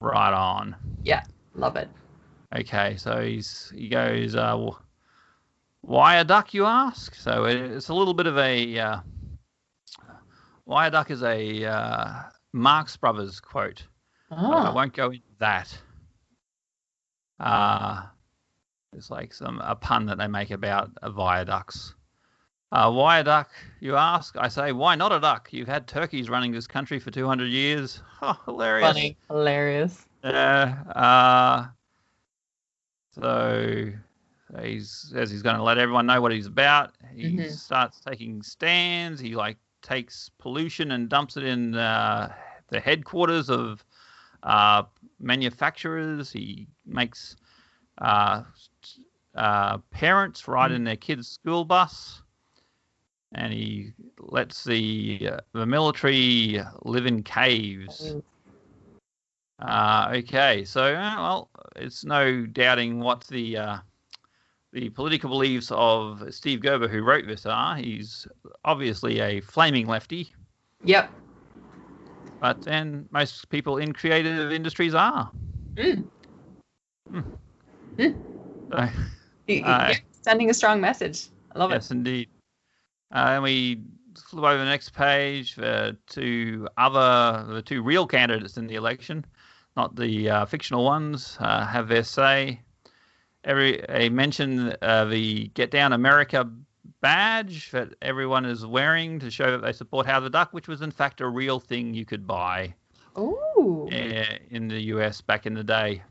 Right 0.00 0.32
on. 0.32 0.76
Yeah, 1.02 1.22
love 1.54 1.76
it. 1.76 1.88
Okay, 2.56 2.96
so 2.96 3.20
he's 3.22 3.70
he 3.74 3.88
goes, 3.88 4.34
uh, 4.34 4.56
wh- 4.56 4.80
why 5.82 6.16
a 6.16 6.24
duck, 6.24 6.52
you 6.54 6.66
ask? 6.66 7.14
So 7.14 7.44
it, 7.44 7.56
it's 7.56 7.88
a 7.88 7.94
little 7.94 8.14
bit 8.14 8.26
of 8.26 8.36
a 8.38 8.78
uh, 8.78 9.00
why 10.64 10.86
a 10.86 10.90
duck 10.90 11.10
is 11.10 11.22
a 11.22 11.64
uh, 11.64 12.22
Marx 12.52 12.96
Brothers 12.96 13.40
quote. 13.40 13.84
but 14.30 14.36
I 14.38 14.70
Oh, 14.70 14.74
won't 14.74 14.92
go 14.94 15.06
into 15.10 15.22
that. 15.38 15.76
Uh, 17.38 18.02
it's 18.92 19.10
like 19.10 19.32
some 19.32 19.60
a 19.60 19.74
pun 19.74 20.06
that 20.06 20.18
they 20.18 20.26
make 20.26 20.50
about 20.50 20.90
uh, 21.02 21.10
viaducts. 21.10 21.94
Uh, 22.72 22.90
why 22.90 23.18
a 23.18 23.24
duck, 23.24 23.50
you 23.80 23.96
ask? 23.96 24.36
I 24.38 24.46
say, 24.48 24.70
why 24.72 24.94
not 24.94 25.12
a 25.12 25.18
duck? 25.18 25.48
You've 25.52 25.66
had 25.68 25.88
turkeys 25.88 26.30
running 26.30 26.52
this 26.52 26.68
country 26.68 27.00
for 27.00 27.10
200 27.10 27.46
years. 27.46 28.02
Oh, 28.22 28.38
hilarious. 28.44 28.92
funny. 28.92 29.16
Hilarious. 29.28 30.06
Yeah. 30.22 30.82
Uh, 30.94 31.68
so 33.12 33.90
he 34.60 34.80
says 34.80 35.30
he's 35.30 35.42
going 35.42 35.56
to 35.56 35.62
let 35.62 35.78
everyone 35.78 36.06
know 36.06 36.20
what 36.20 36.32
he's 36.32 36.46
about. 36.46 36.94
He 37.14 37.24
Mhm. 37.32 37.50
starts 37.50 38.00
taking 38.00 38.42
stands. 38.42 39.20
He 39.20 39.34
like 39.34 39.56
takes 39.82 40.28
pollution 40.38 40.90
and 40.92 41.08
dumps 41.08 41.36
it 41.36 41.44
in 41.44 41.74
uh, 41.74 42.30
the 42.68 42.78
headquarters 42.80 43.48
of 43.48 43.84
uh, 44.42 44.82
manufacturers. 45.18 46.30
He 46.30 46.68
makes 46.84 47.36
uh, 49.40 49.78
parents 49.90 50.46
ride 50.46 50.70
in 50.70 50.84
their 50.84 50.96
kids' 50.96 51.28
school 51.28 51.64
bus. 51.64 52.22
And 53.32 53.52
he 53.52 53.92
lets 54.18 54.64
the 54.64 55.30
uh, 55.32 55.40
the 55.52 55.64
military 55.64 56.60
live 56.82 57.06
in 57.06 57.22
caves. 57.22 58.16
Uh, 59.62 60.12
okay, 60.16 60.64
so 60.64 60.82
uh, 60.82 61.14
well, 61.16 61.48
it's 61.76 62.04
no 62.04 62.44
doubting 62.46 62.98
what 62.98 63.24
the 63.28 63.56
uh, 63.56 63.78
the 64.72 64.90
political 64.90 65.30
beliefs 65.30 65.70
of 65.70 66.22
Steve 66.34 66.60
Gerber, 66.60 66.88
who 66.88 67.02
wrote 67.02 67.26
this, 67.26 67.46
are. 67.46 67.76
He's 67.76 68.26
obviously 68.64 69.20
a 69.20 69.40
flaming 69.40 69.86
lefty, 69.86 70.32
Yep. 70.84 71.10
but 72.40 72.62
then 72.62 73.06
most 73.12 73.48
people 73.48 73.78
in 73.78 73.92
creative 73.92 74.50
industries 74.50 74.94
are. 74.94 75.30
Mm. 75.76 76.04
He- 77.96 78.14
Uh, 78.72 78.88
yeah, 79.58 79.94
sending 80.22 80.50
a 80.50 80.54
strong 80.54 80.80
message. 80.80 81.28
I 81.54 81.58
love 81.58 81.70
it. 81.70 81.74
yes, 81.74 81.90
indeed. 81.90 82.28
Uh, 83.12 83.34
and 83.34 83.42
we 83.42 83.80
flip 84.28 84.44
over 84.44 84.58
the 84.58 84.64
next 84.64 84.92
page 84.92 85.54
for 85.54 85.96
two 86.06 86.68
other, 86.76 87.44
the 87.52 87.62
two 87.62 87.82
real 87.82 88.06
candidates 88.06 88.56
in 88.56 88.66
the 88.66 88.76
election, 88.76 89.24
not 89.76 89.96
the 89.96 90.30
uh, 90.30 90.44
fictional 90.46 90.84
ones, 90.84 91.36
uh, 91.40 91.66
have 91.66 91.88
their 91.88 92.04
say. 92.04 92.60
Every 93.44 93.80
a 93.88 94.10
mention 94.10 94.74
uh, 94.82 95.06
the 95.06 95.48
Get 95.54 95.70
Down 95.70 95.92
America 95.92 96.48
badge 97.00 97.70
that 97.70 97.94
everyone 98.02 98.44
is 98.44 98.66
wearing 98.66 99.18
to 99.20 99.30
show 99.30 99.50
that 99.50 99.62
they 99.62 99.72
support 99.72 100.06
Howard 100.06 100.24
the 100.24 100.30
Duck, 100.30 100.52
which 100.52 100.68
was 100.68 100.82
in 100.82 100.90
fact 100.90 101.20
a 101.22 101.28
real 101.28 101.58
thing 101.58 101.94
you 101.94 102.04
could 102.04 102.26
buy. 102.26 102.74
Ooh. 103.18 103.88
uh, 103.92 104.24
in 104.50 104.68
the 104.68 104.80
US 104.94 105.20
back 105.20 105.46
in 105.46 105.54
the 105.54 105.64
day. 105.64 106.02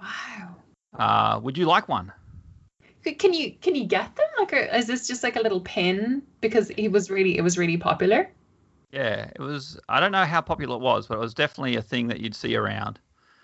Wow. 0.00 0.56
Uh, 0.98 1.40
would 1.42 1.58
you 1.58 1.66
like 1.66 1.88
one? 1.88 2.12
Can 3.14 3.32
you 3.32 3.52
can 3.60 3.74
you 3.74 3.84
get 3.84 4.14
them? 4.16 4.26
Like, 4.38 4.52
or 4.52 4.56
is 4.56 4.86
this 4.86 5.06
just 5.06 5.22
like 5.22 5.36
a 5.36 5.40
little 5.40 5.60
pin? 5.60 6.22
Because 6.40 6.68
he 6.68 6.88
was 6.88 7.10
really 7.10 7.36
it 7.38 7.42
was 7.42 7.58
really 7.58 7.76
popular. 7.76 8.30
Yeah, 8.92 9.30
it 9.34 9.40
was. 9.40 9.78
I 9.88 10.00
don't 10.00 10.12
know 10.12 10.24
how 10.24 10.40
popular 10.40 10.76
it 10.76 10.80
was, 10.80 11.06
but 11.06 11.16
it 11.16 11.20
was 11.20 11.34
definitely 11.34 11.76
a 11.76 11.82
thing 11.82 12.08
that 12.08 12.20
you'd 12.20 12.34
see 12.34 12.56
around. 12.56 12.98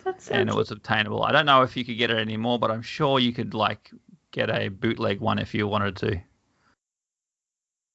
That's 0.05 0.29
and 0.31 0.49
it 0.49 0.55
was 0.55 0.71
obtainable. 0.71 1.23
I 1.23 1.33
don't 1.33 1.47
know 1.47 1.63
if 1.63 1.77
you 1.77 1.85
could 1.85 1.99
get 1.99 2.11
it 2.11 2.19
anymore, 2.19 2.59
but 2.59 2.71
I'm 2.71 2.83
sure 2.83 3.19
you 3.19 3.33
could 3.33 3.55
like 3.55 3.91
get 4.33 4.51
a 4.51 4.69
bootleg 4.69 5.21
one 5.21 5.39
if 5.39 5.55
you 5.55 5.69
wanted 5.69 5.97
to. 5.97 6.21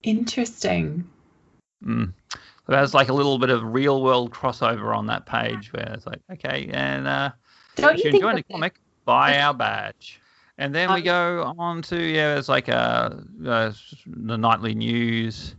interesting. 0.04 1.08
Mm. 1.86 2.14
So 2.32 2.40
there's 2.68 2.94
like 2.94 3.10
a 3.10 3.14
little 3.14 3.38
bit 3.38 3.50
of 3.50 3.64
real 3.64 4.02
world 4.02 4.32
crossover 4.32 4.96
on 4.96 5.08
that 5.08 5.26
page 5.26 5.72
where 5.74 5.92
it's 5.94 6.06
like, 6.06 6.20
okay, 6.32 6.70
and 6.74 7.08
uh, 7.08 7.32
Don't 7.76 7.94
if 7.94 8.00
you 8.00 8.04
you're 8.06 8.12
think 8.12 8.24
enjoying 8.24 8.36
the 8.36 8.54
comic, 8.54 8.80
buy 9.06 9.40
our 9.40 9.54
badge. 9.54 10.20
And 10.58 10.74
then 10.74 10.90
we 10.90 11.00
Um, 11.00 11.04
go 11.04 11.54
on 11.58 11.82
to 11.84 12.02
yeah, 12.02 12.38
it's 12.38 12.50
like 12.50 12.68
a, 12.68 13.24
uh 13.46 13.74
the 14.06 14.38
nightly 14.38 14.74
news. 14.74 15.56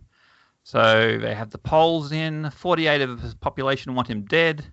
So 0.65 1.19
they 1.19 1.35
have 1.35 1.51
the 1.51 1.59
polls 1.59 2.13
in. 2.13 2.51
48 2.51 3.01
of 3.03 3.23
the 3.23 3.37
population 3.37 3.95
want 3.95 4.09
him 4.09 4.23
dead. 4.23 4.67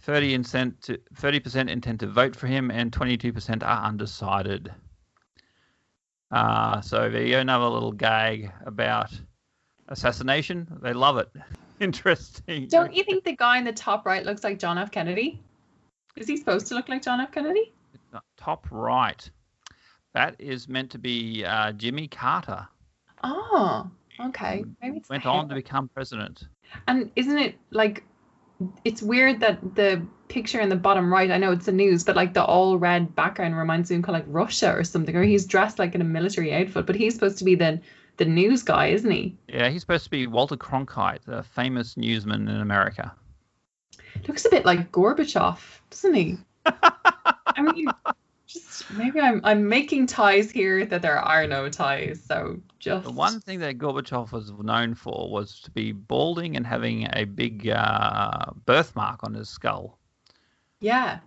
30 0.00 0.38
percent, 0.38 0.90
30 1.14 1.40
percent 1.40 1.70
intend 1.70 2.00
to 2.00 2.06
vote 2.06 2.36
for 2.36 2.46
him, 2.46 2.70
and 2.70 2.92
22 2.92 3.32
percent 3.32 3.62
are 3.62 3.84
undecided. 3.84 4.72
Uh, 6.30 6.80
so 6.80 7.08
there 7.08 7.22
you 7.22 7.32
go, 7.32 7.40
another 7.40 7.66
little 7.66 7.92
gag 7.92 8.52
about 8.66 9.10
assassination. 9.88 10.66
They 10.82 10.92
love 10.92 11.16
it. 11.16 11.28
Interesting. 11.80 12.68
Don't 12.68 12.94
you 12.94 13.02
think 13.04 13.24
the 13.24 13.34
guy 13.36 13.58
in 13.58 13.64
the 13.64 13.72
top 13.72 14.04
right 14.06 14.24
looks 14.24 14.44
like 14.44 14.58
John 14.58 14.78
F. 14.78 14.90
Kennedy? 14.90 15.40
Is 16.16 16.28
he 16.28 16.36
supposed 16.36 16.66
to 16.68 16.74
look 16.74 16.88
like 16.88 17.02
John 17.02 17.20
F. 17.20 17.32
Kennedy? 17.32 17.72
Top 18.36 18.66
right. 18.70 19.28
That 20.14 20.36
is 20.38 20.68
meant 20.68 20.90
to 20.92 20.98
be 20.98 21.44
uh, 21.44 21.72
Jimmy 21.72 22.08
Carter. 22.08 22.66
Oh, 23.22 23.90
okay. 24.20 24.64
Maybe 24.80 24.98
it's 24.98 25.08
Went 25.08 25.26
on 25.26 25.48
to 25.48 25.54
become 25.56 25.88
president. 25.88 26.46
And 26.86 27.10
isn't 27.16 27.38
it 27.38 27.56
like 27.70 28.04
it's 28.84 29.02
weird 29.02 29.40
that 29.40 29.74
the 29.74 30.06
picture 30.28 30.60
in 30.60 30.68
the 30.68 30.76
bottom 30.76 31.12
right, 31.12 31.30
I 31.30 31.38
know 31.38 31.50
it's 31.50 31.66
the 31.66 31.72
news, 31.72 32.04
but 32.04 32.14
like 32.14 32.32
the 32.32 32.44
all 32.44 32.78
red 32.78 33.14
background 33.14 33.56
reminds 33.56 33.90
me 33.90 33.96
of 33.96 34.02
kind 34.04 34.16
of 34.16 34.26
like 34.26 34.34
Russia 34.34 34.72
or 34.72 34.84
something, 34.84 35.16
or 35.16 35.24
he's 35.24 35.46
dressed 35.46 35.78
like 35.80 35.94
in 35.94 36.00
a 36.00 36.04
military 36.04 36.54
outfit, 36.54 36.86
but 36.86 36.94
he's 36.94 37.14
supposed 37.14 37.38
to 37.38 37.44
be 37.44 37.56
the 37.56 37.80
the 38.16 38.24
news 38.24 38.62
guy, 38.62 38.86
isn't 38.88 39.10
he? 39.10 39.36
Yeah, 39.48 39.68
he's 39.68 39.80
supposed 39.80 40.04
to 40.04 40.10
be 40.10 40.28
Walter 40.28 40.56
Cronkite, 40.56 41.24
the 41.24 41.42
famous 41.42 41.96
newsman 41.96 42.48
in 42.48 42.60
America. 42.60 43.12
Looks 44.28 44.44
a 44.44 44.50
bit 44.50 44.64
like 44.64 44.92
Gorbachev, 44.92 45.58
doesn't 45.90 46.14
he? 46.14 46.38
I 46.66 47.60
mean, 47.60 47.88
maybe 48.96 49.20
I'm 49.20 49.40
I'm 49.44 49.68
making 49.68 50.06
ties 50.06 50.50
here 50.50 50.84
that 50.86 51.02
there 51.02 51.18
are 51.18 51.46
no 51.46 51.68
ties. 51.68 52.22
So 52.26 52.60
just 52.78 53.04
The 53.04 53.10
one 53.12 53.40
thing 53.40 53.60
that 53.60 53.78
Gorbachev 53.78 54.32
was 54.32 54.52
known 54.52 54.94
for 54.94 55.30
was 55.30 55.60
to 55.60 55.70
be 55.70 55.92
balding 55.92 56.56
and 56.56 56.66
having 56.66 57.08
a 57.12 57.24
big 57.24 57.68
uh, 57.68 58.46
birthmark 58.66 59.24
on 59.24 59.34
his 59.34 59.48
skull. 59.48 59.98
yeah, 60.80 61.18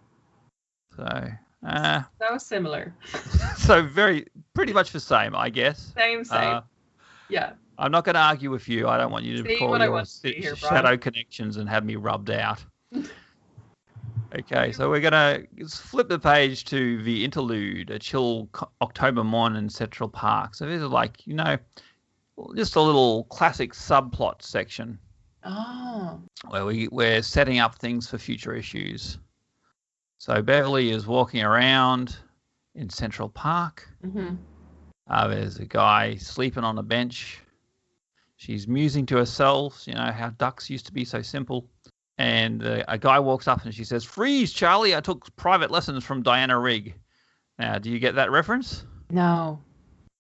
So, 0.95 1.29
uh, 1.65 2.01
so 2.21 2.37
similar. 2.37 2.93
so 3.57 3.81
very, 3.83 4.25
pretty 4.53 4.73
much 4.73 4.91
the 4.91 4.99
same, 4.99 5.35
I 5.35 5.49
guess. 5.49 5.93
Same, 5.97 6.23
same. 6.23 6.55
Uh, 6.55 6.61
yeah. 7.29 7.53
I'm 7.79 7.91
not 7.91 8.05
going 8.05 8.15
to 8.15 8.21
argue 8.21 8.49
with 8.49 8.67
you. 8.67 8.87
I 8.87 8.97
don't 8.97 9.11
want 9.11 9.23
you 9.25 9.43
to 9.43 9.49
See 9.49 9.57
call 9.57 9.77
your 9.77 10.03
here, 10.23 10.55
Brian. 10.55 10.55
shadow 10.55 10.97
connections 10.97 11.57
and 11.57 11.69
have 11.69 11.85
me 11.85 11.95
rubbed 11.95 12.31
out. 12.31 12.63
okay, 14.35 14.71
so 14.71 14.89
we're 14.89 14.99
going 14.99 15.11
to 15.57 15.67
flip 15.67 16.09
the 16.09 16.19
page 16.19 16.65
to 16.65 17.01
the 17.03 17.23
interlude, 17.23 17.89
a 17.89 17.99
chill 17.99 18.49
October 18.81 19.23
morning 19.23 19.59
in 19.63 19.69
Central 19.69 20.09
Park. 20.09 20.55
So 20.55 20.65
this 20.65 20.81
is 20.81 20.89
like, 20.89 21.25
you 21.25 21.33
know, 21.33 21.57
just 22.55 22.75
a 22.75 22.81
little 22.81 23.23
classic 23.25 23.73
subplot 23.73 24.41
section. 24.41 24.99
Oh. 25.49 26.19
where 26.49 26.65
we, 26.65 26.89
we're 26.89 27.21
setting 27.21 27.59
up 27.59 27.75
things 27.75 28.09
for 28.09 28.17
future 28.17 28.53
issues. 28.53 29.17
So 30.17 30.41
Beverly 30.41 30.89
is 30.91 31.07
walking 31.07 31.41
around 31.41 32.17
in 32.75 32.89
Central 32.89 33.29
Park. 33.29 33.87
hmm 34.01 34.35
Uh, 35.09 35.27
there's 35.29 35.57
a 35.57 35.65
guy 35.65 36.15
sleeping 36.15 36.65
on 36.65 36.77
a 36.79 36.83
bench. 36.83 37.39
She's 38.35 38.67
musing 38.67 39.05
to 39.05 39.17
herself, 39.17 39.83
you 39.87 39.93
know, 39.93 40.11
how 40.11 40.31
ducks 40.31 40.69
used 40.69 40.85
to 40.87 40.91
be 40.91 41.05
so 41.05 41.21
simple. 41.21 41.69
And 42.17 42.65
uh, 42.65 42.83
a 42.87 42.97
guy 42.97 43.19
walks 43.19 43.47
up 43.47 43.63
and 43.63 43.73
she 43.73 43.83
says, 43.83 44.03
Freeze, 44.03 44.51
Charlie. 44.51 44.95
I 44.95 45.01
took 45.01 45.35
private 45.35 45.69
lessons 45.69 46.03
from 46.03 46.23
Diana 46.23 46.57
Rigg. 46.59 46.95
Now, 47.59 47.77
do 47.77 47.89
you 47.89 47.99
get 47.99 48.15
that 48.15 48.31
reference? 48.31 48.85
No. 49.09 49.59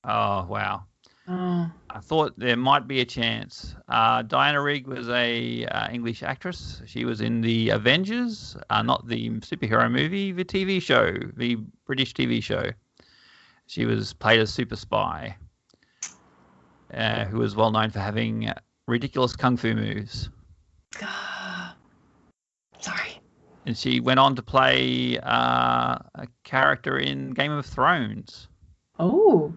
Oh, 0.03 0.45
wow. 0.45 0.83
Oh. 1.27 1.69
I 1.89 1.99
thought 1.99 2.37
there 2.37 2.55
might 2.55 2.87
be 2.87 3.01
a 3.01 3.05
chance. 3.05 3.75
Uh, 3.89 4.21
Diana 4.21 4.61
Rigg 4.61 4.87
was 4.87 5.09
a 5.09 5.65
uh, 5.65 5.89
English 5.91 6.23
actress. 6.23 6.81
She 6.85 7.03
was 7.03 7.19
in 7.21 7.41
the 7.41 7.69
Avengers, 7.69 8.55
uh, 8.69 8.81
not 8.81 9.07
the 9.07 9.29
superhero 9.41 9.91
movie, 9.91 10.31
the 10.31 10.45
TV 10.45 10.81
show, 10.81 11.13
the 11.35 11.57
British 11.85 12.13
TV 12.13 12.41
show. 12.41 12.71
She 13.65 13.85
was 13.85 14.13
played 14.13 14.39
a 14.39 14.47
super 14.47 14.77
spy, 14.77 15.35
uh, 16.93 17.25
who 17.25 17.39
was 17.39 17.55
well 17.55 17.71
known 17.71 17.89
for 17.89 17.99
having 17.99 18.49
ridiculous 18.87 19.35
kung 19.35 19.57
fu 19.57 19.73
moves. 19.73 20.29
Ah. 21.01 21.36
Sorry. 22.79 23.19
And 23.65 23.77
she 23.77 23.99
went 23.99 24.19
on 24.19 24.35
to 24.35 24.41
play 24.41 25.17
uh, 25.19 25.97
a 26.15 26.27
character 26.43 26.97
in 26.97 27.31
Game 27.31 27.51
of 27.51 27.65
Thrones. 27.65 28.47
Oh. 28.99 29.53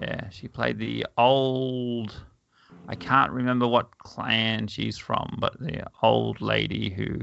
Yeah, 0.00 0.28
she 0.30 0.46
played 0.48 0.78
the 0.78 1.06
old. 1.16 2.22
I 2.88 2.94
can't 2.94 3.30
remember 3.32 3.66
what 3.66 3.96
clan 3.98 4.66
she's 4.66 4.98
from, 4.98 5.36
but 5.38 5.58
the 5.60 5.84
old 6.02 6.40
lady 6.40 6.90
who 6.90 7.20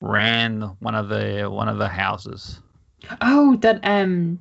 ran 0.00 0.62
one 0.80 0.94
of 0.94 1.08
the 1.08 1.48
one 1.50 1.68
of 1.68 1.78
the 1.78 1.88
houses. 1.88 2.60
Oh, 3.20 3.56
that 3.56 3.80
um, 3.84 4.38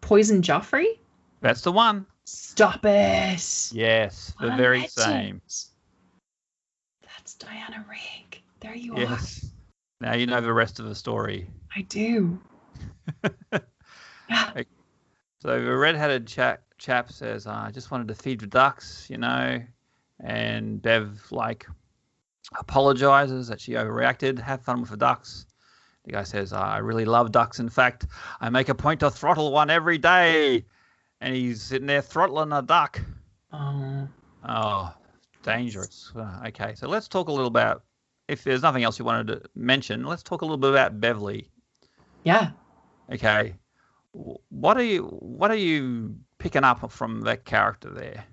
poison 0.00 0.42
Joffrey. 0.42 0.98
That's 1.40 1.60
the 1.62 1.72
one. 1.72 2.06
Stop 2.24 2.84
it. 2.84 3.70
Yes, 3.72 4.34
the 4.40 4.48
What 4.48 4.56
very 4.56 4.78
legend. 4.80 4.90
same. 4.92 5.42
That's 7.02 7.34
Diana 7.34 7.84
Rigg. 7.88 8.42
There 8.60 8.74
you 8.74 8.94
are. 8.94 9.00
Yes. 9.00 9.50
Now 10.00 10.14
you 10.14 10.26
know 10.26 10.40
the 10.40 10.52
rest 10.52 10.78
of 10.78 10.86
the 10.86 10.94
story. 10.94 11.48
I 11.74 11.82
do. 11.82 12.40
yeah. 14.28 14.62
So 15.40 15.62
the 15.62 15.76
red-headed 15.76 16.26
chap, 16.26 16.62
chap 16.78 17.10
says, 17.12 17.46
"I 17.46 17.70
just 17.70 17.90
wanted 17.90 18.08
to 18.08 18.14
feed 18.14 18.40
the 18.40 18.46
ducks, 18.46 19.08
you 19.08 19.18
know," 19.18 19.62
and 20.20 20.80
Bev 20.82 21.24
like 21.30 21.66
apologizes 22.58 23.48
that 23.48 23.60
she 23.60 23.72
overreacted. 23.72 24.38
Have 24.38 24.62
fun 24.62 24.80
with 24.80 24.90
the 24.90 24.96
ducks. 24.96 25.46
The 26.04 26.12
guy 26.12 26.22
says, 26.24 26.52
"I 26.52 26.78
really 26.78 27.04
love 27.04 27.32
ducks. 27.32 27.58
In 27.60 27.68
fact, 27.68 28.06
I 28.40 28.50
make 28.50 28.68
a 28.68 28.74
point 28.74 29.00
to 29.00 29.10
throttle 29.10 29.52
one 29.52 29.70
every 29.70 29.98
day." 29.98 30.64
And 31.20 31.34
he's 31.34 31.62
sitting 31.62 31.86
there 31.86 32.02
throttling 32.02 32.52
a 32.52 32.60
duck. 32.60 33.00
Oh. 33.52 34.06
Oh, 34.46 34.94
dangerous. 35.42 36.12
Uh, 36.14 36.42
Okay, 36.48 36.74
so 36.74 36.88
let's 36.88 37.08
talk 37.08 37.28
a 37.28 37.32
little 37.32 37.46
about. 37.46 37.82
If 38.28 38.44
there's 38.44 38.62
nothing 38.62 38.82
else 38.82 38.98
you 38.98 39.04
wanted 39.04 39.28
to 39.28 39.42
mention, 39.54 40.04
let's 40.04 40.22
talk 40.22 40.42
a 40.42 40.44
little 40.44 40.56
bit 40.56 40.70
about 40.70 41.00
Beverly. 41.00 41.48
Yeah. 42.24 42.50
Okay, 43.12 43.54
what 44.12 44.76
are 44.76 44.82
you 44.82 45.04
what 45.04 45.50
are 45.50 45.56
you 45.56 46.16
picking 46.38 46.64
up 46.64 46.90
from 46.90 47.20
that 47.22 47.44
character 47.44 47.90
there? 47.90 48.24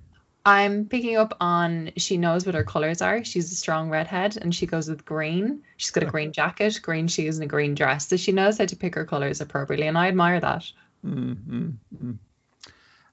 I'm 0.46 0.86
picking 0.86 1.16
up 1.16 1.38
on 1.40 1.92
she 1.98 2.18
knows 2.18 2.46
what 2.46 2.56
her 2.56 2.64
colors 2.64 3.02
are. 3.02 3.24
She's 3.24 3.52
a 3.52 3.56
strong 3.56 3.90
redhead 3.90 4.38
and 4.42 4.54
she 4.54 4.66
goes 4.66 4.90
with 4.90 5.06
green. 5.06 5.62
She's 5.78 5.92
got 5.92 6.04
a 6.04 6.08
green 6.08 6.34
jacket, 6.40 6.80
green 6.82 7.08
shoes, 7.08 7.38
and 7.38 7.46
a 7.46 7.48
green 7.48 7.76
dress. 7.76 8.08
So 8.08 8.18
she 8.18 8.32
knows 8.32 8.58
how 8.58 8.66
to 8.66 8.76
pick 8.76 8.96
her 8.96 9.06
colors 9.06 9.40
appropriately, 9.42 9.88
and 9.88 9.98
I 9.98 10.08
admire 10.08 10.40
that. 10.40 10.64
Mm, 11.06 11.36
mm, 11.36 11.74
mm. 12.04 12.18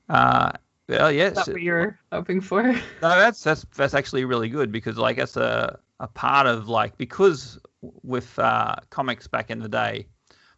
Uh, 0.09 0.53
well, 0.89 1.13
yes. 1.13 1.39
Is 1.39 1.45
that 1.47 1.53
what 1.53 1.63
you're 1.63 1.99
hoping 2.11 2.41
for? 2.41 2.63
No, 2.65 2.81
that's 3.01 3.43
that's 3.45 3.65
that's 3.77 3.95
actually 3.95 4.25
really 4.25 4.49
good 4.49 4.73
because 4.73 4.99
like 4.99 5.17
that's 5.17 5.37
a 5.37 5.79
a 6.01 6.09
part 6.09 6.47
of 6.47 6.69
like 6.69 6.97
because 6.99 7.59
with 8.03 8.39
uh, 8.39 8.77
comics 8.91 9.29
back 9.29 9.51
in 9.51 9.61
the 9.61 9.69
day, 9.69 10.07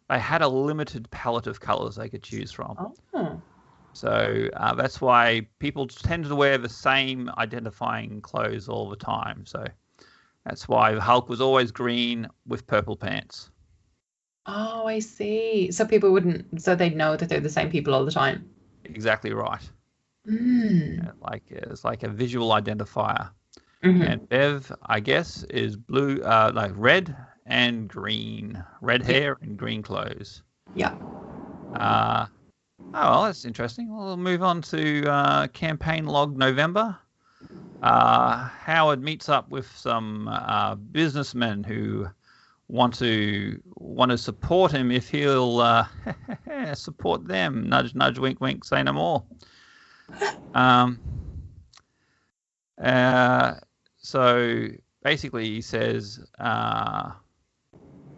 they 0.09 0.17
had 0.19 0.41
a 0.41 0.47
limited 0.47 1.09
palette 1.11 1.47
of 1.47 1.59
colors 1.59 1.95
they 1.95 2.09
could 2.09 2.23
choose 2.23 2.51
from. 2.51 2.77
Oh. 3.13 3.41
So 3.93 4.49
uh, 4.55 4.73
that's 4.73 4.99
why 4.99 5.47
people 5.59 5.87
tend 5.87 6.25
to 6.25 6.35
wear 6.35 6.57
the 6.57 6.69
same 6.69 7.29
identifying 7.37 8.21
clothes 8.21 8.67
all 8.67 8.89
the 8.89 8.95
time. 8.95 9.45
So 9.45 9.65
that's 10.45 10.67
why 10.67 10.95
Hulk 10.95 11.29
was 11.29 11.41
always 11.41 11.71
green 11.71 12.27
with 12.47 12.65
purple 12.65 12.95
pants. 12.95 13.51
Oh, 14.45 14.87
I 14.87 14.99
see. 14.99 15.71
So 15.71 15.85
people 15.85 16.11
wouldn't, 16.11 16.61
so 16.61 16.75
they'd 16.75 16.95
know 16.95 17.15
that 17.15 17.29
they're 17.29 17.39
the 17.39 17.49
same 17.49 17.69
people 17.69 17.93
all 17.93 18.03
the 18.05 18.11
time. 18.11 18.49
Exactly 18.85 19.33
right. 19.33 19.61
Mm. 20.27 21.03
Yeah, 21.03 21.11
Like 21.21 21.43
it's 21.49 21.83
like 21.85 22.03
a 22.03 22.09
visual 22.09 22.49
identifier. 22.49 23.29
Mhm. 23.83 24.09
And 24.09 24.29
Bev, 24.29 24.71
I 24.85 24.99
guess, 25.01 25.43
is 25.49 25.75
blue, 25.75 26.21
uh, 26.23 26.51
like 26.55 26.71
red 26.75 27.15
and 27.45 27.89
green, 27.89 28.63
red 28.81 29.01
hair 29.03 29.37
and 29.41 29.57
green 29.57 29.81
clothes. 29.81 30.41
Yeah. 30.73 30.93
Uh, 31.73 32.27
oh, 32.93 33.11
well, 33.11 33.23
that's 33.23 33.43
interesting. 33.43 33.93
We'll 33.95 34.15
move 34.15 34.41
on 34.41 34.61
to 34.63 35.05
uh, 35.09 35.47
campaign 35.47 36.05
log 36.05 36.37
November. 36.37 36.97
Uh, 37.81 38.47
Howard 38.47 39.01
meets 39.01 39.27
up 39.27 39.49
with 39.49 39.69
some 39.75 40.29
uh, 40.29 40.75
businessmen 40.75 41.63
who 41.65 42.07
want 42.69 42.93
to 42.99 43.61
want 43.75 44.11
to 44.11 44.17
support 44.17 44.71
him 44.71 44.91
if 44.91 45.09
he'll 45.09 45.59
uh, 45.59 45.85
support 46.73 47.27
them. 47.27 47.67
Nudge, 47.67 47.93
nudge, 47.93 48.17
wink, 48.17 48.39
wink. 48.39 48.63
Say 48.63 48.81
no 48.83 48.93
more. 48.93 49.23
Um, 50.55 50.99
uh, 52.79 53.55
so 54.03 54.67
basically, 55.03 55.45
he 55.45 55.61
says, 55.61 56.19
uh, 56.39 57.11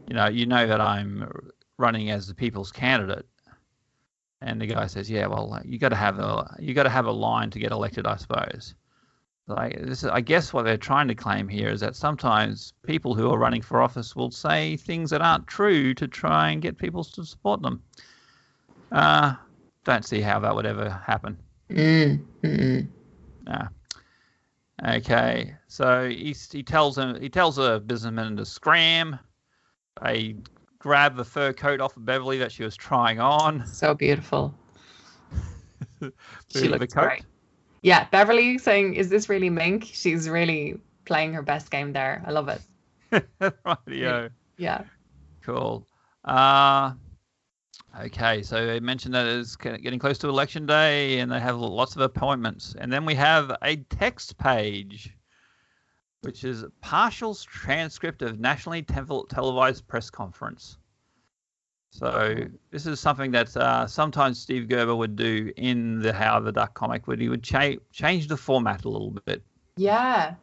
you 0.08 0.16
know, 0.16 0.28
you 0.28 0.46
know 0.46 0.68
that 0.68 0.82
I'm 0.82 1.32
running 1.78 2.10
as 2.10 2.28
the 2.28 2.36
people's 2.36 2.72
candidate. 2.72 3.26
And 4.42 4.62
the 4.62 4.68
guy 4.68 4.86
says, 4.88 5.10
"Yeah, 5.10 5.28
well, 5.28 5.60
you 5.64 5.80
got 5.80 5.90
to 5.90 5.96
have 5.96 6.20
a 6.20 6.56
you 6.60 6.74
got 6.74 6.84
to 6.84 6.90
have 6.90 7.06
a 7.06 7.12
line 7.12 7.50
to 7.52 7.60
get 7.60 7.72
elected, 7.72 8.06
I 8.06 8.18
suppose." 8.18 8.76
Like 9.48 9.80
this, 9.80 10.04
is, 10.04 10.10
I 10.10 10.22
guess 10.22 10.54
what 10.54 10.64
they're 10.64 10.78
trying 10.78 11.08
to 11.08 11.16
claim 11.16 11.48
here 11.48 11.70
is 11.70 11.80
that 11.82 11.96
sometimes 11.96 12.74
people 12.84 13.14
who 13.14 13.32
are 13.32 13.38
running 13.38 13.62
for 13.62 13.82
office 13.82 14.16
will 14.16 14.32
say 14.32 14.76
things 14.76 15.12
that 15.12 15.22
aren't 15.22 15.48
true 15.48 15.94
to 15.94 16.08
try 16.08 16.50
and 16.50 16.62
get 16.62 16.78
people 16.80 17.04
to 17.04 17.24
support 17.24 17.62
them. 17.62 17.84
Uh, 18.92 19.36
don't 19.84 20.04
see 20.04 20.20
how 20.20 20.40
that 20.40 20.56
would 20.56 20.66
ever 20.66 20.90
happen. 21.06 21.38
Mm. 21.70 22.26
Mm-mm. 22.44 22.88
Nah. 23.46 23.68
Okay, 24.84 25.56
so 25.68 26.10
he 26.10 26.36
he 26.52 26.62
tells 26.62 26.98
him 26.98 27.20
he 27.22 27.30
tells 27.30 27.58
a 27.58 27.80
businessman 27.80 28.36
to 28.38 28.46
scram. 28.46 29.18
They 30.04 30.36
grab 30.80 31.16
the 31.16 31.24
fur 31.24 31.54
coat 31.54 31.80
off 31.80 31.96
of 31.96 32.06
Beverly 32.06 32.38
that 32.40 32.52
she 32.52 32.64
was 32.64 32.76
trying 32.76 33.20
on. 33.20 33.66
So 33.68 33.94
beautiful. 33.94 34.54
She 36.50 36.68
looks 36.68 36.94
great. 36.94 37.24
Yeah, 37.82 38.08
Beverly 38.12 38.58
saying, 38.58 38.96
"Is 38.96 39.10
this 39.10 39.30
really 39.30 39.50
Mink?" 39.50 39.86
She's 39.86 40.28
really 40.30 40.80
playing 41.06 41.34
her 41.34 41.42
best 41.42 41.72
game 41.72 41.94
there. 41.94 42.24
I 42.26 42.32
love 42.32 42.50
it. 42.50 42.62
Rightio. 43.66 44.30
Yeah. 44.58 44.84
Cool. 45.42 45.88
Uh, 46.24 46.94
okay, 48.02 48.42
so 48.44 48.66
they 48.66 48.80
mentioned 48.80 49.14
that 49.14 49.26
it's 49.26 49.56
getting 49.56 50.00
close 50.00 50.18
to 50.20 50.30
election 50.30 50.66
day 50.66 51.20
and 51.20 51.32
they 51.32 51.40
have 51.40 51.58
lots 51.58 51.96
of 51.96 52.02
appointments. 52.02 52.76
And 52.80 52.92
then 52.92 53.06
we 53.06 53.16
have 53.16 53.56
a 53.62 53.78
text 53.78 54.38
page, 54.38 55.16
which 56.22 56.44
is 56.44 56.64
a 56.64 56.70
partial 56.82 57.36
transcript 57.36 58.22
of 58.22 58.40
nationally 58.40 58.82
tel- 58.84 59.26
televised 59.26 59.88
press 59.88 60.10
conference. 60.10 60.78
So 61.92 62.36
this 62.72 62.86
is 62.86 63.00
something 63.00 63.32
that 63.32 63.56
uh, 63.56 63.88
sometimes 63.88 64.38
Steve 64.40 64.68
Gerber 64.68 64.96
would 64.96 65.16
do 65.16 65.54
in 65.56 66.00
the 66.02 66.12
Howard 66.12 66.44
the 66.44 66.52
Duck 66.52 66.74
comic, 66.74 67.08
where 67.08 67.16
he 67.16 67.30
would 67.30 67.44
cha- 67.44 67.80
change 67.94 68.28
the 68.28 68.36
format 68.36 68.84
a 68.84 68.90
little 68.90 69.12
bit 69.26 69.42
Yeah. 69.78 70.36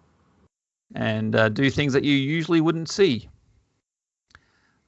and 0.94 1.36
uh, 1.36 1.50
do 1.50 1.68
things 1.68 1.92
that 1.92 2.04
you 2.04 2.14
usually 2.14 2.62
wouldn't 2.62 2.88
see. 2.88 3.28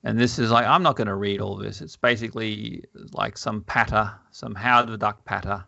And 0.04 0.20
this 0.20 0.38
is 0.38 0.50
like, 0.50 0.66
I'm 0.66 0.82
not 0.82 0.96
going 0.96 1.06
to 1.08 1.14
read 1.14 1.40
all 1.40 1.56
this. 1.56 1.80
It's 1.80 1.96
basically 1.96 2.84
like 3.12 3.38
some 3.38 3.62
patter, 3.62 4.12
some 4.30 4.54
Howard 4.54 4.88
the 4.88 4.98
Duck 4.98 5.24
patter 5.24 5.64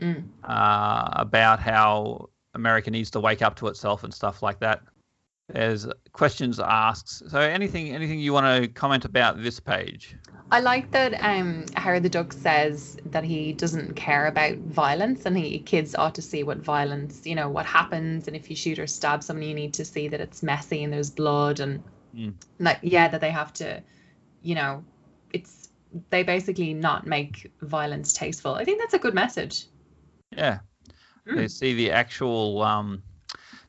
Mm. 0.00 0.24
uh, 0.44 1.08
about 1.12 1.60
how 1.60 2.30
America 2.54 2.90
needs 2.90 3.10
to 3.10 3.20
wake 3.20 3.42
up 3.42 3.56
to 3.56 3.66
itself 3.66 4.02
and 4.02 4.14
stuff 4.14 4.42
like 4.42 4.58
that. 4.60 4.80
There's 5.52 5.86
questions 6.12 6.58
asked. 6.58 7.28
So 7.28 7.38
anything 7.38 7.94
anything 7.94 8.18
you 8.18 8.32
want 8.32 8.62
to 8.62 8.68
comment 8.68 9.04
about 9.04 9.42
this 9.42 9.60
page? 9.60 10.16
I 10.50 10.60
like 10.60 10.90
that 10.92 11.12
um, 11.22 11.66
Howard 11.76 12.02
the 12.02 12.08
Duck 12.08 12.32
says 12.32 12.96
that 13.06 13.24
he 13.24 13.52
doesn't 13.52 13.94
care 13.94 14.26
about 14.26 14.56
violence, 14.56 15.26
and 15.26 15.36
he 15.36 15.58
kids 15.58 15.94
ought 15.94 16.14
to 16.14 16.22
see 16.22 16.44
what 16.44 16.58
violence, 16.58 17.26
you 17.26 17.34
know, 17.34 17.50
what 17.50 17.66
happens, 17.66 18.26
and 18.26 18.34
if 18.34 18.48
you 18.48 18.56
shoot 18.56 18.78
or 18.78 18.86
stab 18.86 19.22
someone, 19.22 19.46
you 19.46 19.54
need 19.54 19.74
to 19.74 19.84
see 19.84 20.08
that 20.08 20.20
it's 20.20 20.42
messy 20.42 20.82
and 20.82 20.92
there's 20.92 21.10
blood, 21.10 21.60
and 21.60 21.82
Mm. 22.14 22.34
like 22.58 22.78
yeah, 22.82 23.08
that 23.08 23.20
they 23.20 23.30
have 23.30 23.52
to, 23.54 23.82
you 24.42 24.54
know, 24.54 24.84
it's 25.32 25.68
they 26.10 26.22
basically 26.22 26.74
not 26.74 27.06
make 27.06 27.50
violence 27.62 28.12
tasteful. 28.12 28.54
I 28.54 28.64
think 28.64 28.80
that's 28.80 28.94
a 28.94 28.98
good 28.98 29.14
message. 29.14 29.66
Yeah. 30.36 30.60
Mm. 31.26 31.36
They 31.36 31.48
see 31.48 31.74
the 31.74 31.90
actual 31.92 32.62
um, 32.62 33.02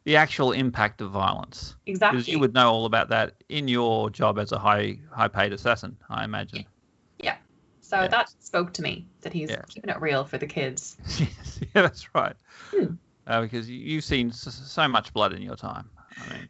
the 0.04 0.16
actual 0.16 0.52
impact 0.52 1.02
of 1.02 1.12
violence. 1.12 1.76
Exactly. 1.86 2.18
Because 2.20 2.28
you 2.30 2.40
would 2.40 2.54
know 2.54 2.72
all 2.72 2.86
about 2.86 3.10
that 3.10 3.36
in 3.50 3.68
your 3.68 4.10
job 4.10 4.40
as 4.40 4.52
a 4.52 4.60
high 4.60 5.00
high 5.12 5.28
paid 5.28 5.54
assassin, 5.54 5.98
I 6.10 6.24
imagine. 6.24 6.66
Yeah. 7.20 7.38
So 7.82 8.08
that 8.08 8.32
spoke 8.40 8.74
to 8.74 8.82
me 8.82 9.06
that 9.22 9.34
he's 9.34 9.54
keeping 9.68 9.90
it 9.90 10.00
real 10.00 10.24
for 10.24 10.38
the 10.38 10.48
kids. 10.48 10.96
yes, 11.20 11.60
yeah, 11.62 11.82
that's 11.82 12.16
right. 12.16 12.36
Hmm. 12.72 12.94
Uh, 13.28 13.42
because 13.42 13.70
you, 13.70 13.78
you've 13.78 14.06
seen 14.06 14.30
s- 14.30 14.62
so 14.66 14.88
much 14.88 15.12
blood 15.14 15.34
in 15.34 15.42
your 15.42 15.58
time. 15.58 15.90
I 16.18 16.34
mean, 16.34 16.50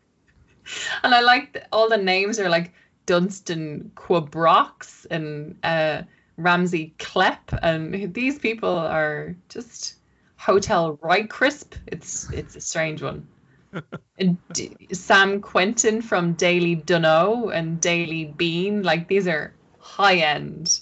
And 1.04 1.14
I 1.14 1.22
like 1.22 1.66
all 1.72 1.90
the 1.90 1.98
names 1.98 2.40
are 2.40 2.50
like 2.50 2.74
Dunstan 3.06 3.92
Quabrox 3.96 5.06
and 5.10 5.58
uh, 5.64 6.04
Ramsey 6.38 6.94
Klepp, 7.00 7.58
and 7.62 8.14
these 8.14 8.40
people 8.40 8.70
are 8.78 9.36
just 9.50 9.96
Hotel 10.38 10.98
Right 11.02 11.30
Crisp. 11.30 11.76
It's 11.88 12.30
it's 12.32 12.56
a 12.56 12.62
strange 12.62 13.02
one. 13.02 13.28
and 14.20 14.38
D- 14.54 14.76
Sam 14.92 15.42
Quentin 15.42 16.02
from 16.02 16.34
Daily 16.34 16.76
Dunno 16.76 17.50
and 17.50 17.80
Daily 17.82 18.26
Bean, 18.26 18.84
like 18.84 19.08
these 19.08 19.28
are 19.28 19.54
high 19.80 20.18
end. 20.18 20.80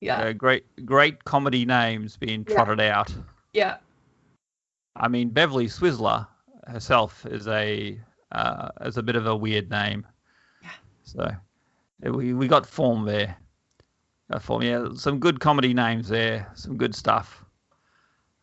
Yeah, 0.00 0.18
uh, 0.18 0.32
great 0.32 0.64
great 0.84 1.24
comedy 1.24 1.64
names 1.64 2.16
being 2.16 2.44
Yeah. 2.48 2.54
trotted 2.56 2.80
out. 2.80 3.12
yeah, 3.52 3.78
I 4.96 5.08
mean, 5.08 5.30
Beverly 5.30 5.66
Switzler 5.66 6.26
herself 6.66 7.24
is 7.26 7.48
a 7.48 7.98
uh, 8.32 8.68
is 8.82 8.96
a 8.96 9.02
bit 9.02 9.16
of 9.16 9.26
a 9.26 9.36
weird 9.36 9.70
name. 9.70 10.06
Yeah. 10.62 10.70
So 11.02 11.30
we 12.02 12.34
we 12.34 12.48
got 12.48 12.66
form 12.66 13.04
there. 13.04 13.36
Got 14.30 14.42
form, 14.42 14.62
yeah. 14.62 14.88
Some 14.94 15.18
good 15.18 15.40
comedy 15.40 15.74
names 15.74 16.08
there. 16.08 16.50
Some 16.54 16.76
good 16.76 16.94
stuff. 16.94 17.44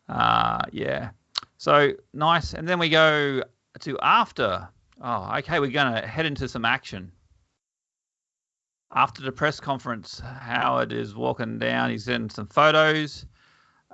Uh, 0.08 0.62
yeah. 0.72 1.10
So 1.58 1.92
nice. 2.12 2.54
And 2.54 2.68
then 2.68 2.78
we 2.78 2.88
go 2.88 3.42
to 3.80 3.98
after. 4.00 4.68
Oh, 5.02 5.36
okay. 5.38 5.60
We're 5.60 5.70
gonna 5.70 6.06
head 6.06 6.26
into 6.26 6.48
some 6.48 6.64
action. 6.64 7.10
After 8.94 9.22
the 9.22 9.32
press 9.32 9.58
conference, 9.58 10.20
Howard 10.20 10.92
is 10.92 11.14
walking 11.14 11.58
down. 11.58 11.90
He's 11.90 12.08
in 12.08 12.28
some 12.28 12.46
photos 12.46 13.26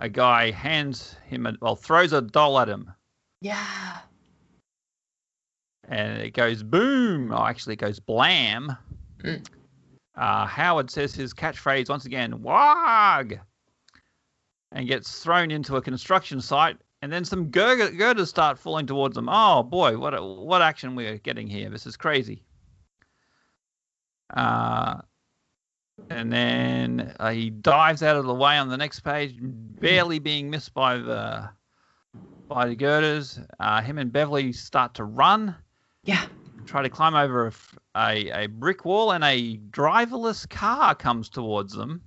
a 0.01 0.09
guy 0.09 0.51
hands 0.53 1.17
him 1.27 1.45
a 1.45 1.53
well 1.61 1.75
throws 1.75 2.13
a 2.13 2.23
doll 2.23 2.57
at 2.61 2.69
him 2.69 2.93
yeah. 3.41 3.99
And 5.89 6.19
it 6.19 6.35
goes 6.35 6.63
boom. 6.63 7.33
Oh 7.33 7.45
actually 7.45 7.75
it 7.75 7.81
goes 7.81 7.99
blam. 7.99 8.77
Mm. 9.25 9.45
uh, 10.17 10.47
howard 10.47 10.91
says 10.91 11.13
his 11.13 11.35
catchphrase 11.35 11.89
once 11.89 12.05
again 12.05 12.41
wag 12.41 13.41
and 14.71 14.87
gets 14.87 15.25
thrown 15.25 15.51
into 15.51 15.75
a 15.75 15.83
construction 15.83 16.41
site 16.41 16.77
and 17.03 17.13
then 17.13 17.25
some 17.25 17.47
girder, 17.47 17.91
girders 17.91 18.29
start 18.29 18.61
falling 18.61 18.87
towards 18.87 19.17
him 19.17 19.29
oh 19.29 19.65
boy 19.65 19.99
what 19.99 20.15
a, 20.15 20.23
what 20.23 20.63
action 20.63 20.95
we're 20.95 21.19
getting 21.19 21.49
here. 21.49 21.69
This 21.69 21.87
is 21.87 21.97
crazy. 21.97 22.45
Uh, 24.35 25.01
and 26.11 26.33
then 26.33 27.15
uh, 27.19 27.31
he 27.31 27.51
dives 27.51 28.03
out 28.03 28.17
of 28.17 28.25
the 28.25 28.35
way 28.35 28.57
on 28.57 28.69
the 28.69 28.77
next 28.77 29.01
page, 29.01 29.37
barely 29.41 30.19
being 30.19 30.51
missed 30.51 30.75
by 30.75 30.97
the 30.97 31.49
by 32.47 32.67
the 32.67 32.77
girders. 32.77 33.41
Uh, 33.61 33.83
him 33.83 33.99
and 33.99 34.13
Beverly 34.13 34.53
start 34.53 34.95
to 34.95 35.05
run, 35.05 35.55
Yeah. 36.09 36.25
try 36.65 36.81
to 36.81 36.89
climb 36.89 37.15
over 37.15 37.53
a 37.95 38.31
a 38.45 38.47
brick 38.47 38.87
wall, 38.87 39.13
and 39.13 39.23
a 39.23 39.59
driverless 39.71 40.49
car 40.49 40.95
comes 40.95 41.29
towards 41.29 41.75
them. 41.75 42.01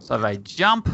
So 0.00 0.18
they 0.18 0.38
jump 0.38 0.88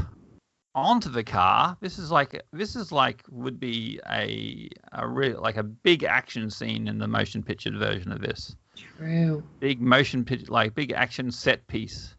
onto 0.75 1.09
the 1.09 1.25
car. 1.25 1.79
This 1.81 1.99
is 1.99 2.11
like 2.11 2.43
this 2.53 2.77
is 2.77 2.93
like 2.93 3.23
would 3.31 3.59
be 3.59 3.99
a 4.07 4.69
a 4.93 5.09
real 5.09 5.41
like 5.41 5.57
a 5.57 5.63
big 5.63 6.05
action 6.05 6.51
scene 6.51 6.89
in 6.89 6.99
the 6.99 7.09
motion 7.09 7.43
pictured 7.43 7.79
version 7.79 8.13
of 8.13 8.21
this 8.21 8.55
True. 8.77 9.43
big 9.61 9.81
motion 9.81 10.23
picture, 10.23 10.53
like 10.53 10.75
big 10.75 10.93
action 10.93 11.31
set 11.31 11.67
piece. 11.67 12.15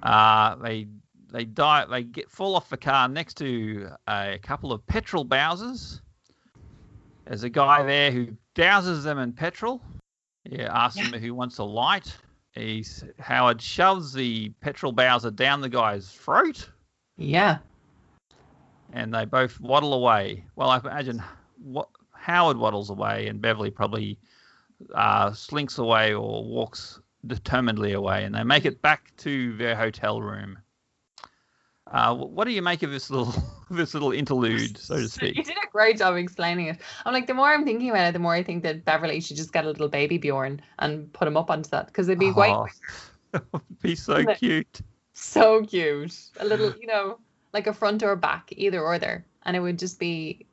Uh, 0.00 0.54
they 0.62 0.86
they 1.32 1.44
die. 1.44 1.86
They 1.90 2.04
get 2.04 2.30
fall 2.30 2.54
off 2.54 2.68
the 2.68 2.76
car 2.76 3.08
next 3.08 3.34
to 3.38 3.88
a 4.06 4.38
couple 4.40 4.72
of 4.72 4.86
petrol 4.86 5.26
Bowsers. 5.26 6.00
There's 7.26 7.42
a 7.42 7.48
guy 7.50 7.82
there 7.82 8.10
who 8.10 8.28
douses 8.54 9.02
them 9.02 9.18
in 9.18 9.32
petrol. 9.32 9.80
Yeah, 10.44 10.68
asks 10.72 10.98
him 11.00 11.12
who 11.18 11.34
wants 11.34 11.58
a 11.58 11.64
light. 11.64 12.14
He's 12.52 13.02
Howard 13.18 13.60
shoves 13.60 14.12
the 14.12 14.50
petrol 14.60 14.92
Bowser 14.92 15.30
down 15.30 15.60
the 15.60 15.68
guy's 15.68 16.10
throat, 16.10 16.68
Yeah. 17.16 17.58
and 18.92 19.12
they 19.12 19.24
both 19.24 19.58
waddle 19.60 19.94
away. 19.94 20.44
Well, 20.54 20.70
I 20.70 20.78
imagine 20.78 21.22
what 21.62 21.88
Howard 22.12 22.56
waddles 22.58 22.90
away, 22.90 23.26
and 23.28 23.40
Beverly 23.40 23.70
probably 23.70 24.18
uh, 24.94 25.32
slinks 25.32 25.78
away 25.78 26.12
or 26.14 26.44
walks 26.44 27.00
determinedly 27.26 27.94
away, 27.94 28.24
and 28.24 28.34
they 28.34 28.44
make 28.44 28.66
it 28.66 28.82
back 28.82 29.12
to 29.18 29.56
their 29.56 29.74
hotel 29.74 30.20
room. 30.20 30.58
Uh, 31.86 32.14
what 32.14 32.44
do 32.44 32.52
you 32.52 32.62
make 32.62 32.82
of 32.82 32.90
this 32.90 33.10
little 33.10 33.34
this 33.70 33.92
little 33.94 34.12
interlude, 34.12 34.78
so 34.78 34.96
to 34.96 35.08
speak? 35.08 35.36
You 35.36 35.44
did 35.44 35.56
a 35.56 35.70
great 35.70 35.98
job 35.98 36.16
explaining 36.16 36.68
it. 36.68 36.78
I'm 37.04 37.12
like, 37.12 37.26
the 37.26 37.34
more 37.34 37.52
I'm 37.52 37.64
thinking 37.64 37.90
about 37.90 38.08
it, 38.08 38.12
the 38.12 38.18
more 38.18 38.34
I 38.34 38.42
think 38.42 38.62
that 38.62 38.84
Beverly 38.84 39.20
should 39.20 39.36
just 39.36 39.52
get 39.52 39.64
a 39.64 39.68
little 39.68 39.88
baby 39.88 40.16
Bjorn 40.18 40.62
and 40.78 41.12
put 41.12 41.28
him 41.28 41.36
up 41.36 41.50
onto 41.50 41.68
that 41.70 41.88
because 41.88 42.08
it'd 42.08 42.18
be 42.18 42.32
Oh, 42.34 42.66
it 43.34 43.42
be 43.82 43.94
so 43.94 44.24
cute. 44.34 44.80
so 45.12 45.62
cute. 45.62 46.16
A 46.40 46.44
little, 46.44 46.74
you 46.80 46.86
know, 46.86 47.18
like 47.52 47.66
a 47.66 47.72
front 47.72 48.02
or 48.02 48.16
back, 48.16 48.50
either 48.56 48.80
or 48.80 48.98
there, 48.98 49.26
and 49.44 49.56
it 49.56 49.60
would 49.60 49.78
just 49.78 49.98
be, 49.98 50.46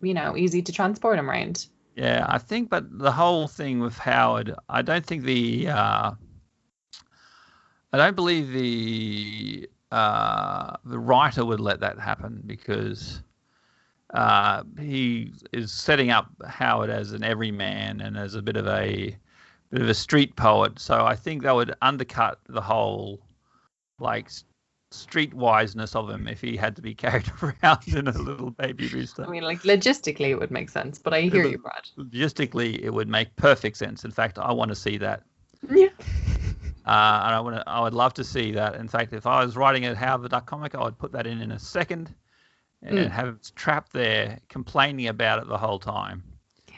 you 0.00 0.14
know, 0.14 0.36
easy 0.36 0.62
to 0.62 0.72
transport 0.72 1.18
him 1.18 1.28
around. 1.28 1.66
Yeah, 1.96 2.26
I 2.28 2.38
think, 2.38 2.68
but 2.68 2.98
the 2.98 3.10
whole 3.10 3.48
thing 3.48 3.80
with 3.80 3.96
Howard, 3.96 4.54
I 4.68 4.82
don't 4.82 5.04
think 5.04 5.24
the, 5.24 5.68
uh, 5.68 6.10
I 7.92 7.96
don't 7.96 8.14
believe 8.14 8.52
the 8.52 9.68
uh, 9.96 10.76
the 10.84 10.98
writer 10.98 11.42
would 11.42 11.58
let 11.58 11.80
that 11.80 11.98
happen 11.98 12.42
because 12.44 13.22
uh, 14.12 14.62
he 14.78 15.32
is 15.54 15.72
setting 15.72 16.10
up 16.10 16.30
Howard 16.46 16.90
as 16.90 17.12
an 17.12 17.24
everyman 17.24 18.02
and 18.02 18.18
as 18.18 18.34
a 18.34 18.42
bit 18.42 18.56
of 18.56 18.66
a 18.66 19.16
bit 19.70 19.80
of 19.80 19.88
a 19.88 19.94
street 19.94 20.36
poet. 20.36 20.78
So 20.78 21.06
I 21.06 21.14
think 21.14 21.42
that 21.42 21.54
would 21.54 21.74
undercut 21.80 22.40
the 22.46 22.60
whole 22.60 23.22
like 23.98 24.28
street 24.90 25.32
wiseness 25.32 25.96
of 25.96 26.10
him 26.10 26.28
if 26.28 26.42
he 26.42 26.58
had 26.58 26.76
to 26.76 26.82
be 26.82 26.94
carried 27.04 27.32
around 27.42 27.88
in 27.88 28.06
a 28.06 28.18
little 28.18 28.50
baby 28.50 28.88
rooster 28.88 29.24
I 29.24 29.30
mean, 29.30 29.44
like 29.44 29.62
logistically, 29.62 30.28
it 30.28 30.38
would 30.38 30.50
make 30.50 30.68
sense, 30.68 30.98
but 30.98 31.14
I 31.14 31.22
hear 31.22 31.46
you, 31.46 31.56
Brad. 31.56 31.84
logistically 31.96 32.80
it 32.80 32.90
would 32.90 33.08
make 33.08 33.34
perfect 33.36 33.78
sense. 33.78 34.04
In 34.04 34.10
fact, 34.10 34.38
I 34.38 34.52
want 34.52 34.68
to 34.68 34.76
see 34.76 34.98
that. 34.98 35.22
Yeah. 35.70 35.88
Uh, 36.86 37.22
and 37.24 37.34
I 37.34 37.40
want 37.40 37.62
I 37.66 37.80
would 37.80 37.94
love 37.94 38.14
to 38.14 38.24
see 38.24 38.52
that. 38.52 38.76
In 38.76 38.86
fact, 38.88 39.12
if 39.12 39.26
I 39.26 39.44
was 39.44 39.56
writing 39.56 39.86
a 39.86 39.94
Howard 39.94 40.22
the 40.22 40.28
Duck 40.28 40.46
comic, 40.46 40.74
I 40.74 40.84
would 40.84 40.98
put 40.98 41.12
that 41.12 41.26
in 41.26 41.40
in 41.40 41.52
a 41.52 41.58
second 41.58 42.14
and 42.82 42.98
Mm. 42.98 43.10
have 43.10 43.28
it 43.28 43.52
trapped 43.56 43.92
there 43.92 44.38
complaining 44.48 45.08
about 45.08 45.40
it 45.42 45.48
the 45.48 45.58
whole 45.58 45.78
time. 45.80 46.22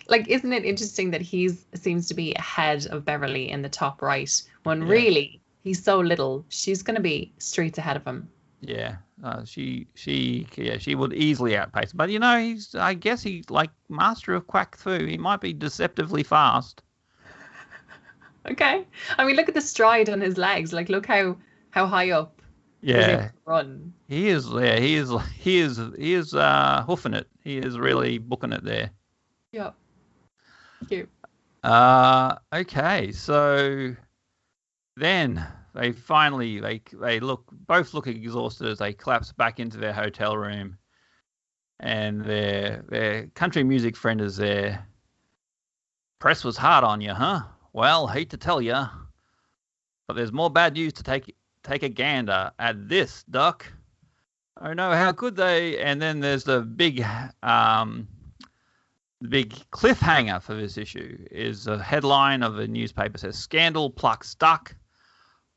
Like, 0.08 0.28
isn't 0.28 0.52
it 0.52 0.64
interesting 0.64 1.10
that 1.10 1.20
he's 1.20 1.66
seems 1.74 2.08
to 2.08 2.14
be 2.14 2.32
ahead 2.34 2.86
of 2.86 3.04
Beverly 3.04 3.50
in 3.50 3.60
the 3.60 3.68
top 3.68 4.00
right 4.00 4.42
when 4.62 4.80
Yeah. 4.80 4.88
really 4.88 5.42
he's 5.64 5.82
so 5.82 6.00
little. 6.00 6.46
She's 6.48 6.82
going 6.82 6.94
to 6.96 7.02
be 7.02 7.34
streets 7.38 7.76
ahead 7.78 7.96
of 7.96 8.06
him. 8.06 8.30
Yeah, 8.60 8.96
uh, 9.22 9.44
she 9.44 9.86
she 9.94 10.46
yeah 10.56 10.78
she 10.78 10.94
would 10.94 11.12
easily 11.12 11.56
outpace. 11.56 11.92
Him. 11.92 11.98
But 11.98 12.10
you 12.10 12.18
know, 12.18 12.38
he's 12.40 12.74
I 12.74 12.94
guess 12.94 13.22
he's 13.22 13.50
like 13.50 13.70
master 13.88 14.34
of 14.34 14.46
quack 14.46 14.76
fu. 14.76 15.04
He 15.04 15.18
might 15.18 15.40
be 15.40 15.52
deceptively 15.52 16.22
fast. 16.22 16.82
Okay. 18.50 18.86
I 19.18 19.24
mean, 19.24 19.36
look 19.36 19.48
at 19.48 19.54
the 19.54 19.60
stride 19.60 20.08
on 20.08 20.20
his 20.20 20.38
legs. 20.38 20.72
Like, 20.72 20.88
look 20.88 21.06
how 21.06 21.36
how 21.70 21.86
high 21.86 22.10
up 22.10 22.40
Yeah, 22.80 23.30
run. 23.44 23.92
he 24.08 24.28
is. 24.28 24.48
Yeah, 24.48 24.78
he 24.78 24.94
is. 24.94 25.10
He 25.38 25.58
is. 25.58 25.80
He 25.96 26.14
is 26.14 26.34
uh, 26.34 26.84
hoofing 26.86 27.14
it. 27.14 27.26
He 27.42 27.58
is 27.58 27.78
really 27.78 28.18
booking 28.18 28.52
it 28.52 28.64
there. 28.64 28.90
Yep. 29.52 29.74
Cute. 30.88 31.08
Uh, 31.62 32.36
okay, 32.52 33.12
so 33.12 33.94
then 34.96 35.46
they 35.74 35.92
finally 35.92 36.60
they 36.60 36.80
they 36.92 37.20
look 37.20 37.44
both 37.66 37.92
look 37.94 38.06
exhausted 38.06 38.68
as 38.68 38.78
they 38.78 38.92
collapse 38.92 39.32
back 39.32 39.60
into 39.60 39.76
their 39.78 39.92
hotel 39.92 40.36
room, 40.36 40.78
and 41.80 42.24
their 42.24 42.84
their 42.88 43.26
country 43.28 43.64
music 43.64 43.96
friend 43.96 44.20
is 44.20 44.36
there, 44.36 44.86
Press 46.18 46.44
was 46.44 46.56
hard 46.56 46.84
on 46.84 47.00
you, 47.00 47.12
huh? 47.12 47.42
Well, 47.78 48.08
hate 48.08 48.30
to 48.30 48.36
tell 48.36 48.60
you, 48.60 48.74
but 50.08 50.16
there's 50.16 50.32
more 50.32 50.50
bad 50.50 50.72
news 50.72 50.94
to 50.94 51.04
take 51.04 51.36
take 51.62 51.84
a 51.84 51.88
gander 51.88 52.50
at 52.58 52.88
this, 52.88 53.22
Duck. 53.30 53.72
Oh 54.60 54.72
no, 54.72 54.90
how 54.90 55.12
could 55.12 55.36
they? 55.36 55.78
And 55.78 56.02
then 56.02 56.18
there's 56.18 56.42
the 56.42 56.62
big 56.62 57.06
um, 57.44 58.08
the 59.20 59.28
big 59.28 59.54
cliffhanger 59.70 60.42
for 60.42 60.56
this 60.56 60.76
issue 60.76 61.24
is 61.30 61.68
a 61.68 61.80
headline 61.80 62.42
of 62.42 62.58
a 62.58 62.66
newspaper 62.66 63.16
says 63.16 63.38
scandal 63.38 63.90
plucks 63.90 64.34
duck. 64.34 64.74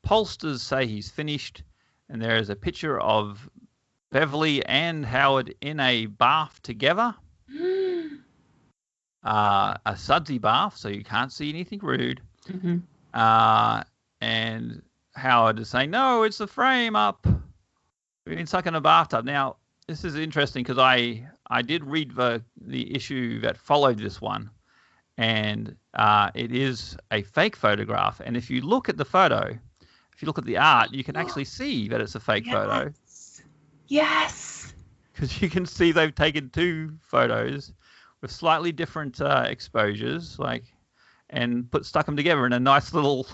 Pollsters 0.06 0.60
say 0.60 0.86
he's 0.86 1.10
finished, 1.10 1.64
and 2.08 2.22
there 2.22 2.36
is 2.36 2.50
a 2.50 2.54
picture 2.54 3.00
of 3.00 3.50
Beverly 4.12 4.64
and 4.66 5.04
Howard 5.04 5.56
in 5.60 5.80
a 5.80 6.06
bath 6.06 6.62
together. 6.62 7.16
Uh, 9.24 9.74
a 9.86 9.96
sudsy 9.96 10.38
bath, 10.38 10.76
so 10.76 10.88
you 10.88 11.04
can't 11.04 11.32
see 11.32 11.48
anything 11.48 11.80
rude. 11.80 12.20
Mm-hmm. 12.48 12.78
Uh, 13.14 13.84
and 14.20 14.82
Howard 15.14 15.58
is 15.58 15.68
saying, 15.68 15.90
"No, 15.90 16.22
it's 16.22 16.38
the 16.38 16.46
frame 16.46 16.96
up. 16.96 17.26
We've 18.26 18.36
been 18.36 18.46
stuck 18.46 18.66
in 18.66 18.74
a 18.74 18.80
bathtub." 18.80 19.24
Now, 19.24 19.56
this 19.86 20.04
is 20.04 20.16
interesting 20.16 20.62
because 20.62 20.78
I 20.78 21.26
I 21.48 21.62
did 21.62 21.84
read 21.84 22.14
the 22.14 22.42
the 22.60 22.94
issue 22.94 23.40
that 23.40 23.56
followed 23.56 23.98
this 23.98 24.20
one, 24.20 24.50
and 25.16 25.76
uh, 25.94 26.30
it 26.34 26.52
is 26.52 26.96
a 27.10 27.22
fake 27.22 27.56
photograph. 27.56 28.20
And 28.24 28.36
if 28.36 28.50
you 28.50 28.60
look 28.62 28.88
at 28.88 28.96
the 28.96 29.04
photo, 29.04 29.58
if 30.14 30.22
you 30.22 30.26
look 30.26 30.38
at 30.38 30.44
the 30.44 30.58
art, 30.58 30.92
you 30.92 31.04
can 31.04 31.16
actually 31.16 31.44
see 31.44 31.88
that 31.88 32.00
it's 32.00 32.14
a 32.14 32.20
fake 32.20 32.46
photo 32.46 32.92
Yes. 33.92 34.72
because 35.12 35.42
you 35.42 35.50
can 35.50 35.66
see 35.66 35.92
they've 35.92 36.14
taken 36.14 36.48
two 36.48 36.94
photos 37.02 37.72
with 38.22 38.30
slightly 38.30 38.72
different 38.72 39.20
uh, 39.20 39.44
exposures, 39.46 40.38
like, 40.38 40.64
and 41.28 41.70
put 41.70 41.84
stuck 41.84 42.06
them 42.06 42.16
together 42.16 42.46
in 42.46 42.52
a 42.54 42.60
nice 42.60 42.94
little, 42.94 43.26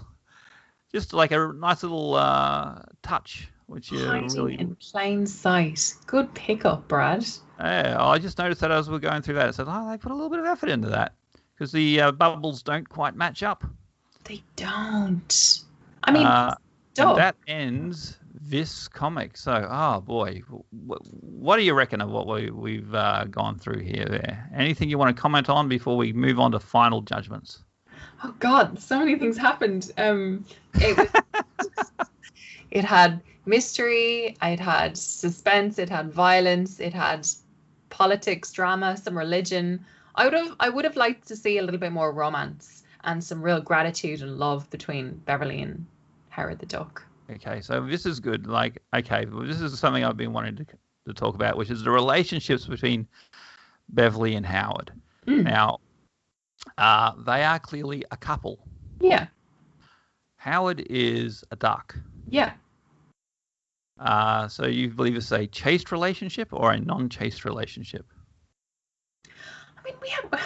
just 0.92 1.12
like 1.12 1.30
a 1.30 1.52
nice 1.54 1.82
little 1.82 2.14
uh, 2.14 2.82
touch, 3.02 3.48
which 3.66 3.92
is 3.92 4.34
really. 4.34 4.58
in 4.58 4.74
plain 4.76 5.26
sight. 5.26 5.94
Good 6.06 6.34
pickup, 6.34 6.88
Brad. 6.88 7.24
Yeah, 7.60 7.96
I 8.00 8.18
just 8.18 8.38
noticed 8.38 8.62
that 8.62 8.70
as 8.72 8.88
we 8.88 8.96
are 8.96 9.00
going 9.00 9.22
through 9.22 9.34
that. 9.34 9.48
I 9.48 9.50
said, 9.52 9.66
oh, 9.68 9.90
they 9.90 9.98
put 9.98 10.10
a 10.10 10.14
little 10.14 10.30
bit 10.30 10.40
of 10.40 10.46
effort 10.46 10.70
into 10.70 10.88
that 10.88 11.14
because 11.54 11.70
the 11.70 12.00
uh, 12.00 12.12
bubbles 12.12 12.62
don't 12.62 12.88
quite 12.88 13.14
match 13.14 13.42
up. 13.42 13.64
They 14.24 14.42
don't. 14.56 15.60
I 16.02 16.10
mean, 16.10 16.26
Uh. 16.26 16.54
That 16.96 17.36
ends 17.46 18.18
this 18.40 18.88
comic. 18.88 19.36
So, 19.36 19.66
oh 19.70 20.00
boy, 20.00 20.42
what, 20.70 21.56
do 21.56 21.62
you 21.62 21.74
reckon 21.74 22.00
of 22.00 22.10
what 22.10 22.26
we, 22.26 22.50
we've 22.50 22.94
uh, 22.94 23.24
gone 23.24 23.58
through 23.58 23.80
here? 23.80 24.04
There, 24.04 24.50
anything 24.54 24.88
you 24.88 24.98
want 24.98 25.14
to 25.14 25.20
comment 25.20 25.48
on 25.48 25.68
before 25.68 25.96
we 25.96 26.12
move 26.12 26.38
on 26.38 26.52
to 26.52 26.60
final 26.60 27.00
judgments? 27.02 27.64
oh 28.24 28.34
God, 28.38 28.80
so 28.80 28.98
many 28.98 29.16
things 29.16 29.36
happened. 29.36 29.92
Um, 29.98 30.44
it, 30.74 30.96
was- 30.96 31.68
it 32.70 32.84
had 32.84 33.20
mystery. 33.46 34.36
It 34.42 34.60
had 34.60 34.96
suspense. 34.96 35.78
It 35.78 35.88
had 35.88 36.12
violence. 36.12 36.80
It 36.80 36.94
had 36.94 37.26
politics, 37.90 38.52
drama, 38.52 38.96
some 38.96 39.16
religion. 39.16 39.84
I 40.14 40.24
would 40.24 40.34
have, 40.34 40.56
I 40.60 40.68
would 40.68 40.84
have 40.84 40.96
liked 40.96 41.28
to 41.28 41.36
see 41.36 41.58
a 41.58 41.62
little 41.62 41.80
bit 41.80 41.92
more 41.92 42.12
romance 42.12 42.82
and 43.04 43.22
some 43.22 43.40
real 43.40 43.60
gratitude 43.60 44.20
and 44.20 44.36
love 44.38 44.68
between 44.70 45.12
Beverly 45.24 45.62
and 45.62 45.86
Howard 46.30 46.58
the 46.58 46.66
Duck. 46.66 47.04
Okay, 47.30 47.60
so 47.60 47.80
this 47.80 48.06
is 48.06 48.20
good. 48.20 48.46
Like, 48.46 48.82
okay, 48.94 49.26
well, 49.26 49.46
this 49.46 49.60
is 49.60 49.78
something 49.78 50.04
I've 50.04 50.16
been 50.16 50.32
wanting 50.32 50.56
to, 50.56 50.66
to 51.06 51.14
talk 51.14 51.34
about, 51.34 51.56
which 51.56 51.70
is 51.70 51.82
the 51.82 51.90
relationships 51.90 52.66
between 52.66 53.06
Beverly 53.90 54.34
and 54.34 54.46
Howard. 54.46 54.92
Mm. 55.26 55.44
Now, 55.44 55.80
uh, 56.78 57.12
they 57.26 57.44
are 57.44 57.58
clearly 57.58 58.04
a 58.10 58.16
couple. 58.16 58.58
Yeah, 59.00 59.26
Howard 60.38 60.86
is 60.88 61.44
a 61.50 61.56
duck. 61.56 61.96
yeah. 62.28 62.52
Uh, 64.00 64.46
so 64.46 64.64
you 64.66 64.88
believe 64.90 65.16
it's 65.16 65.32
a 65.32 65.46
chaste 65.48 65.90
relationship 65.90 66.48
or 66.52 66.70
a 66.70 66.78
non-chaste 66.78 67.44
relationship, 67.44 68.06
I 69.26 69.82
mean, 69.84 69.94
we 70.00 70.08
have. 70.10 70.40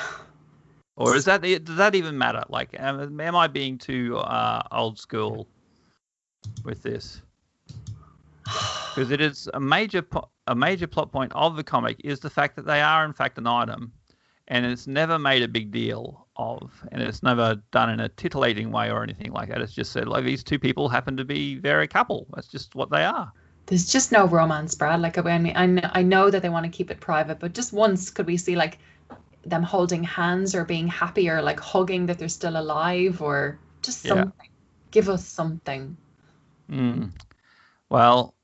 or 0.97 1.14
is 1.14 1.26
that 1.26 1.43
does 1.43 1.76
that 1.76 1.95
even 1.95 2.16
matter? 2.16 2.43
Like, 2.49 2.74
am, 2.78 3.20
am 3.20 3.37
I 3.37 3.49
being 3.49 3.76
too 3.76 4.16
uh, 4.16 4.62
old 4.72 4.99
school 4.99 5.47
with 6.64 6.82
this? 6.82 7.22
Because 8.44 9.10
it 9.10 9.20
is 9.20 9.48
a 9.54 9.60
major 9.60 10.02
po- 10.02 10.28
a 10.46 10.54
major 10.54 10.86
plot 10.86 11.12
point 11.12 11.32
of 11.34 11.56
the 11.56 11.62
comic 11.64 12.00
is 12.04 12.20
the 12.20 12.30
fact 12.30 12.56
that 12.56 12.66
they 12.66 12.80
are 12.80 13.04
in 13.04 13.12
fact 13.12 13.38
an 13.38 13.46
item, 13.46 13.92
and 14.48 14.66
it's 14.66 14.86
never 14.86 15.18
made 15.18 15.42
a 15.42 15.48
big 15.48 15.70
deal 15.70 16.26
of, 16.36 16.72
and 16.90 17.00
it's 17.00 17.22
never 17.22 17.62
done 17.70 17.90
in 17.90 18.00
a 18.00 18.08
titillating 18.08 18.70
way 18.70 18.90
or 18.90 19.02
anything 19.02 19.32
like 19.32 19.48
that. 19.48 19.60
It's 19.62 19.72
just 19.72 19.92
said 19.92 20.08
like 20.08 20.24
these 20.24 20.42
two 20.42 20.58
people 20.58 20.88
happen 20.88 21.16
to 21.16 21.24
be 21.24 21.56
very 21.56 21.86
couple. 21.88 22.26
That's 22.34 22.48
just 22.48 22.74
what 22.74 22.90
they 22.90 23.04
are. 23.04 23.32
There's 23.66 23.86
just 23.90 24.10
no 24.12 24.26
romance, 24.26 24.74
Brad. 24.74 25.00
Like 25.00 25.16
I 25.16 25.38
mean, 25.38 25.52
I 25.56 25.66
know, 25.66 25.90
I 25.92 26.02
know 26.02 26.30
that 26.30 26.42
they 26.42 26.48
want 26.48 26.66
to 26.66 26.70
keep 26.70 26.90
it 26.90 27.00
private, 27.00 27.38
but 27.38 27.54
just 27.54 27.72
once 27.72 28.10
could 28.10 28.26
we 28.26 28.36
see 28.36 28.56
like 28.56 28.78
them 29.46 29.62
holding 29.62 30.04
hands 30.04 30.54
or 30.54 30.64
being 30.64 30.88
happy 30.88 31.30
or 31.30 31.40
like 31.40 31.60
hugging 31.60 32.06
that 32.06 32.18
they're 32.18 32.28
still 32.28 32.56
alive 32.56 33.22
or 33.22 33.58
just 33.82 34.04
Yeah. 34.04 34.14
something. 34.14 34.48
Give 34.90 35.08
us 35.08 35.24
something. 35.24 35.96
Mm. 36.72 37.10
Well, 37.90 38.34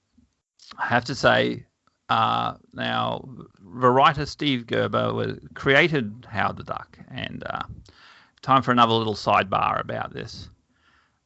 I 0.79 0.87
have 0.87 1.07
to 1.07 1.15
say, 1.15 1.65
uh, 2.11 2.55
now 2.75 3.27
the 3.59 3.91
writer 3.91 4.27
Steve 4.27 4.67
Gerber 4.67 5.39
created 5.55 6.27
Howard 6.29 6.59
the 6.59 6.65
Duck, 6.65 6.99
and 7.11 7.43
uh, 7.47 7.63
time 8.43 8.63
for 8.63 8.71
another 8.71 8.93
little 8.93 9.15
sidebar 9.15 9.81
about 9.81 10.13
this. 10.13 10.51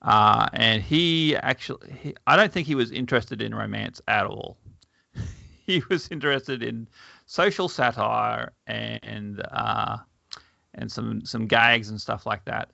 Uh, 0.03 0.49
and 0.53 0.83
he 0.83 1.37
actually, 1.37 1.93
he, 2.01 2.15
I 2.27 2.37
don't 2.37 2.53
think 2.53 2.67
he 2.67 2.75
was 2.75 2.91
interested 2.91 3.43
in 3.43 3.55
romance 3.55 4.01
at 4.09 4.27
all. 4.27 4.57
he 5.67 5.83
was 5.89 6.09
interested 6.11 6.63
in 6.63 6.89
social 7.27 7.69
satire 7.69 8.53
and 8.67 9.43
uh, 9.51 9.99
and 10.75 10.91
some 10.91 11.25
some 11.25 11.47
gags 11.47 11.89
and 11.89 12.01
stuff 12.01 12.27
like 12.27 12.45
that. 12.45 12.71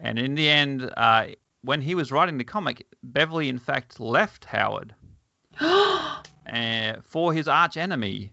And 0.00 0.18
in 0.18 0.34
the 0.34 0.48
end, 0.48 0.90
uh, 0.96 1.26
when 1.62 1.80
he 1.80 1.94
was 1.94 2.12
writing 2.12 2.38
the 2.38 2.44
comic, 2.44 2.86
Beverly 3.02 3.48
in 3.48 3.58
fact 3.58 4.00
left 4.00 4.44
Howard 4.44 4.94
uh, 5.60 6.22
for 7.04 7.32
his 7.32 7.48
arch 7.48 7.76
enemy, 7.76 8.32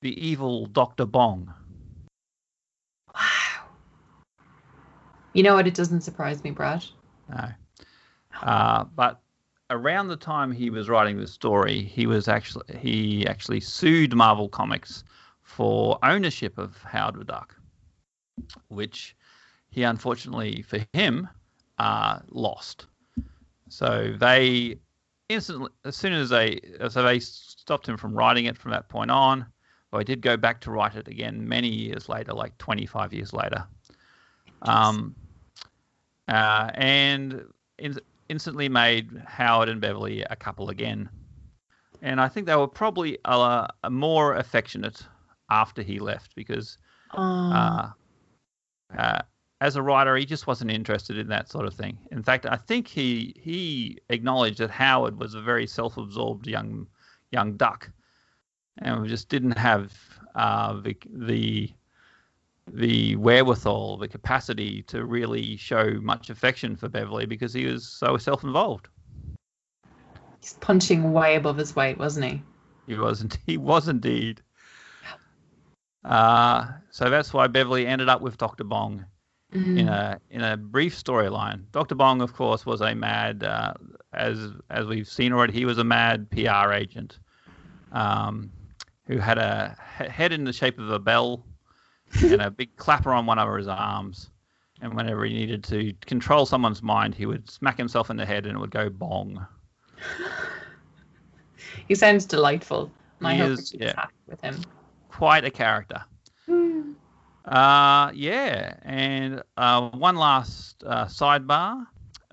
the 0.00 0.18
evil 0.24 0.66
Doctor 0.66 1.04
Bong. 1.04 1.52
wow. 3.14 3.64
You 5.32 5.42
know 5.42 5.54
what? 5.54 5.66
It 5.66 5.74
doesn't 5.74 6.00
surprise 6.00 6.42
me, 6.42 6.50
Brad. 6.50 6.84
No. 7.28 7.48
Uh, 8.42 8.84
but 8.84 9.20
around 9.70 10.08
the 10.08 10.16
time 10.16 10.50
he 10.50 10.70
was 10.70 10.88
writing 10.88 11.18
the 11.18 11.26
story, 11.26 11.82
he 11.82 12.06
was 12.06 12.28
actually 12.28 12.64
he 12.78 13.26
actually 13.26 13.60
sued 13.60 14.14
Marvel 14.14 14.48
Comics 14.48 15.04
for 15.42 15.98
ownership 16.02 16.58
of 16.58 16.76
Howard 16.82 17.16
the 17.16 17.24
Duck, 17.24 17.56
which 18.68 19.16
he 19.68 19.82
unfortunately 19.82 20.62
for 20.62 20.78
him 20.92 21.28
uh, 21.80 22.18
lost. 22.28 22.86
So 23.68 24.14
they 24.18 24.76
instantly, 25.30 25.70
as 25.86 25.96
soon 25.96 26.12
as 26.12 26.28
they, 26.28 26.60
so 26.90 27.02
they 27.02 27.18
stopped 27.20 27.88
him 27.88 27.96
from 27.96 28.14
writing 28.14 28.44
it 28.44 28.58
from 28.58 28.70
that 28.72 28.88
point 28.88 29.10
on. 29.10 29.46
But 29.90 29.98
he 29.98 30.04
did 30.04 30.20
go 30.20 30.36
back 30.36 30.60
to 30.60 30.70
write 30.70 30.94
it 30.94 31.08
again 31.08 31.48
many 31.48 31.68
years 31.68 32.08
later, 32.08 32.32
like 32.32 32.56
25 32.58 33.14
years 33.14 33.32
later. 33.32 33.64
Um, 34.62 35.16
uh, 36.28 36.70
and 36.74 37.44
in, 37.78 37.98
instantly 38.28 38.68
made 38.68 39.10
Howard 39.26 39.68
and 39.70 39.80
Beverly 39.80 40.22
a 40.22 40.36
couple 40.36 40.68
again. 40.68 41.08
And 42.02 42.20
I 42.20 42.28
think 42.28 42.46
they 42.46 42.56
were 42.56 42.68
probably 42.68 43.18
uh, 43.24 43.66
more 43.90 44.36
affectionate 44.36 45.02
after 45.48 45.82
he 45.82 45.98
left 45.98 46.36
because 46.36 46.76
Um, 47.12 47.52
uh, 47.52 47.88
uh, 48.96 49.22
as 49.60 49.76
a 49.76 49.82
writer, 49.82 50.16
he 50.16 50.24
just 50.24 50.46
wasn't 50.46 50.70
interested 50.70 51.18
in 51.18 51.28
that 51.28 51.50
sort 51.50 51.66
of 51.66 51.74
thing. 51.74 51.98
In 52.10 52.22
fact, 52.22 52.46
I 52.46 52.56
think 52.56 52.88
he 52.88 53.34
he 53.38 53.98
acknowledged 54.08 54.58
that 54.58 54.70
Howard 54.70 55.18
was 55.18 55.34
a 55.34 55.42
very 55.42 55.66
self-absorbed 55.66 56.46
young 56.46 56.86
young 57.30 57.56
duck, 57.56 57.90
and 58.78 59.06
just 59.06 59.28
didn't 59.28 59.58
have 59.58 59.92
uh, 60.34 60.80
the 60.80 60.96
the 61.12 61.72
the 62.72 63.16
wherewithal, 63.16 63.98
the 63.98 64.08
capacity 64.08 64.82
to 64.82 65.04
really 65.04 65.56
show 65.56 65.98
much 66.00 66.30
affection 66.30 66.76
for 66.76 66.88
Beverly 66.88 67.26
because 67.26 67.52
he 67.52 67.66
was 67.66 67.86
so 67.86 68.16
self-involved. 68.16 68.88
he's 70.40 70.52
punching 70.54 71.12
way 71.12 71.34
above 71.34 71.56
his 71.56 71.74
weight, 71.74 71.98
wasn't 71.98 72.24
he? 72.26 72.42
He 72.86 72.96
wasn't. 72.96 73.38
He 73.46 73.56
was 73.56 73.88
indeed. 73.88 74.40
Uh, 76.02 76.66
so 76.90 77.10
that's 77.10 77.34
why 77.34 77.46
Beverly 77.46 77.86
ended 77.86 78.08
up 78.08 78.22
with 78.22 78.38
Doctor 78.38 78.64
Bong 78.64 79.04
Mm-hmm. 79.52 79.78
in 79.78 79.88
a 79.88 80.20
in 80.30 80.42
a 80.42 80.56
brief 80.56 80.94
storyline. 80.94 81.62
Doctor 81.72 81.96
Bong, 81.96 82.22
of 82.22 82.34
course, 82.34 82.64
was 82.64 82.80
a 82.80 82.94
mad, 82.94 83.42
uh, 83.42 83.74
as 84.12 84.38
as 84.70 84.86
we've 84.86 85.08
seen 85.08 85.32
already, 85.32 85.52
he 85.52 85.64
was 85.64 85.78
a 85.78 85.84
mad 85.84 86.30
PR 86.30 86.72
agent, 86.72 87.18
um, 87.90 88.52
who 89.06 89.18
had 89.18 89.38
a 89.38 89.76
head 89.98 90.32
in 90.32 90.44
the 90.44 90.52
shape 90.52 90.78
of 90.78 90.90
a 90.90 91.00
bell 91.00 91.44
and 92.22 92.40
a 92.40 92.50
big 92.50 92.76
clapper 92.76 93.12
on 93.12 93.26
one 93.26 93.38
of 93.40 93.56
his 93.56 93.66
arms, 93.66 94.30
And 94.82 94.94
whenever 94.94 95.24
he 95.24 95.32
needed 95.34 95.64
to 95.64 95.92
control 96.06 96.46
someone's 96.46 96.82
mind, 96.82 97.14
he 97.16 97.26
would 97.26 97.50
smack 97.50 97.76
himself 97.76 98.08
in 98.08 98.16
the 98.16 98.26
head 98.26 98.46
and 98.46 98.56
it 98.56 98.60
would 98.60 98.70
go 98.70 98.88
bong. 98.88 99.46
He 101.88 101.94
sounds 101.94 102.24
delightful. 102.24 102.90
My 103.20 103.34
He 103.34 103.40
hope 103.40 103.58
is, 103.58 103.74
yeah. 103.78 104.06
with 104.26 104.40
him. 104.40 104.62
Quite 105.08 105.44
a 105.44 105.50
character. 105.50 106.02
Uh, 107.44 108.10
yeah, 108.14 108.74
and 108.82 109.42
uh, 109.56 109.88
one 109.90 110.16
last 110.16 110.82
uh, 110.86 111.06
sidebar. 111.06 111.86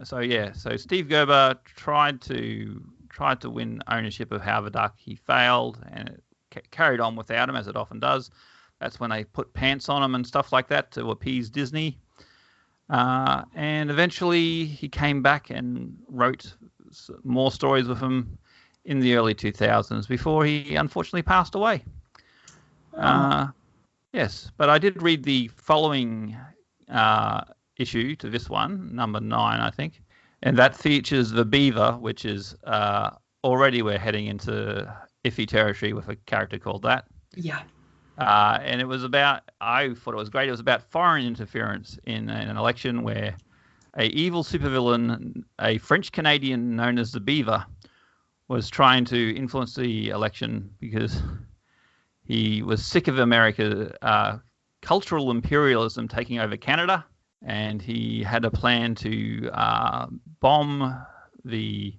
So 0.04 0.20
yeah, 0.20 0.52
so 0.52 0.78
Steve 0.78 1.10
Gerber 1.10 1.56
tried 1.66 2.22
to 2.22 2.84
tried 3.10 3.42
to 3.42 3.50
win 3.50 3.82
ownership 3.88 4.32
of 4.32 4.42
Howard 4.42 4.74
Duck. 4.74 4.96
He 4.98 5.16
failed, 5.16 5.84
and 5.92 6.10
it 6.10 6.24
ca- 6.52 6.62
carried 6.72 7.00
on 7.00 7.16
without 7.16 7.50
him, 7.50 7.56
as 7.56 7.68
it 7.68 7.76
often 7.76 8.00
does. 8.00 8.30
That's 8.80 9.00
when 9.00 9.10
they 9.10 9.24
put 9.24 9.52
pants 9.54 9.90
on 9.90 10.04
him 10.04 10.14
and 10.14 10.28
stuff 10.28 10.54
like 10.54 10.68
that 10.68 10.92
to 10.92 11.10
appease 11.10 11.50
Disney. 11.50 11.98
Uh, 12.90 13.44
and 13.56 13.90
eventually, 13.90 14.66
he 14.66 14.88
came 14.88 15.22
back 15.24 15.50
and 15.50 15.98
wrote 16.08 16.54
more 17.24 17.52
stories 17.52 17.88
with 17.88 18.00
him 18.00 18.38
in 18.86 19.00
the 19.00 19.16
early 19.16 19.34
2000s 19.34 20.08
before 20.08 20.46
he 20.46 20.76
unfortunately 20.76 21.24
passed 21.24 21.56
away. 21.56 21.84
Uh, 22.96 23.48
yes, 24.14 24.52
but 24.58 24.70
I 24.70 24.78
did 24.78 25.02
read 25.02 25.24
the 25.24 25.50
following 25.56 26.36
uh, 26.90 27.42
issue 27.78 28.16
to 28.18 28.30
this 28.30 28.50
one, 28.50 28.94
number 28.96 29.20
nine, 29.20 29.60
I 29.60 29.70
think, 29.70 30.02
and 30.44 30.58
that 30.58 30.76
features 30.76 31.32
the 31.32 31.46
beaver, 31.46 31.94
which 31.94 32.26
is 32.26 32.56
uh, 32.66 33.12
already 33.44 33.82
we're 33.82 33.98
heading 33.98 34.28
into 34.28 34.92
iffy 35.24 35.48
territory 35.48 35.94
with 35.94 36.10
a 36.10 36.16
character 36.16 36.58
called 36.58 36.84
that. 36.84 37.06
Yeah. 37.36 37.62
Uh, 38.18 38.58
and 38.62 38.82
it 38.82 38.86
was 38.86 39.04
about, 39.04 39.44
I 39.62 39.94
thought 39.94 40.14
it 40.14 40.18
was 40.18 40.30
great. 40.30 40.48
It 40.48 40.52
was 40.52 40.60
about 40.60 40.82
foreign 40.90 41.26
interference 41.26 42.00
in, 42.06 42.30
an 42.30 42.58
election 42.58 43.04
where 43.04 43.38
a 43.96 44.06
evil 44.08 44.44
supervillain, 44.44 45.44
a 45.62 45.78
French 45.78 46.12
Canadian 46.12 46.76
known 46.76 46.98
as 46.98 47.12
the 47.12 47.20
Beaver, 47.20 47.66
was 48.48 48.70
trying 48.70 49.06
to 49.06 49.36
influence 49.36 49.76
the 49.76 50.10
election 50.10 50.70
because 50.80 51.22
he 52.28 52.62
was 52.62 52.86
sick 52.86 53.08
of 53.08 53.20
America 53.20 53.96
uh, 54.02 54.38
cultural 54.82 55.32
imperialism 55.32 56.08
taking 56.08 56.40
over 56.40 56.58
Canada, 56.58 57.06
and 57.46 57.82
he 57.82 58.24
had 58.24 58.46
a 58.46 58.52
plan 58.52 58.96
to 58.96 59.50
uh, 59.54 60.08
bomb 60.40 60.96
the 61.46 61.94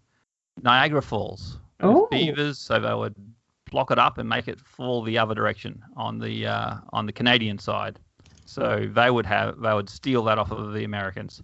Niagara 0.62 1.02
Falls 1.02 1.58
with 1.80 1.96
Oh. 1.96 2.08
beavers, 2.10 2.58
so 2.58 2.78
they 2.80 2.92
would 2.94 3.14
block 3.70 3.90
it 3.90 3.98
up 3.98 4.18
and 4.18 4.28
make 4.28 4.48
it 4.48 4.60
fall 4.60 5.02
the 5.02 5.18
other 5.18 5.34
direction 5.34 5.82
on 5.96 6.18
the 6.18 6.46
uh, 6.46 6.74
on 6.92 7.06
the 7.06 7.12
Canadian 7.12 7.58
side. 7.58 7.98
So 8.44 8.88
they 8.90 9.10
would 9.10 9.26
have 9.26 9.60
they 9.60 9.72
would 9.72 9.88
steal 9.88 10.24
that 10.24 10.38
off 10.38 10.50
of 10.50 10.72
the 10.72 10.84
Americans. 10.84 11.42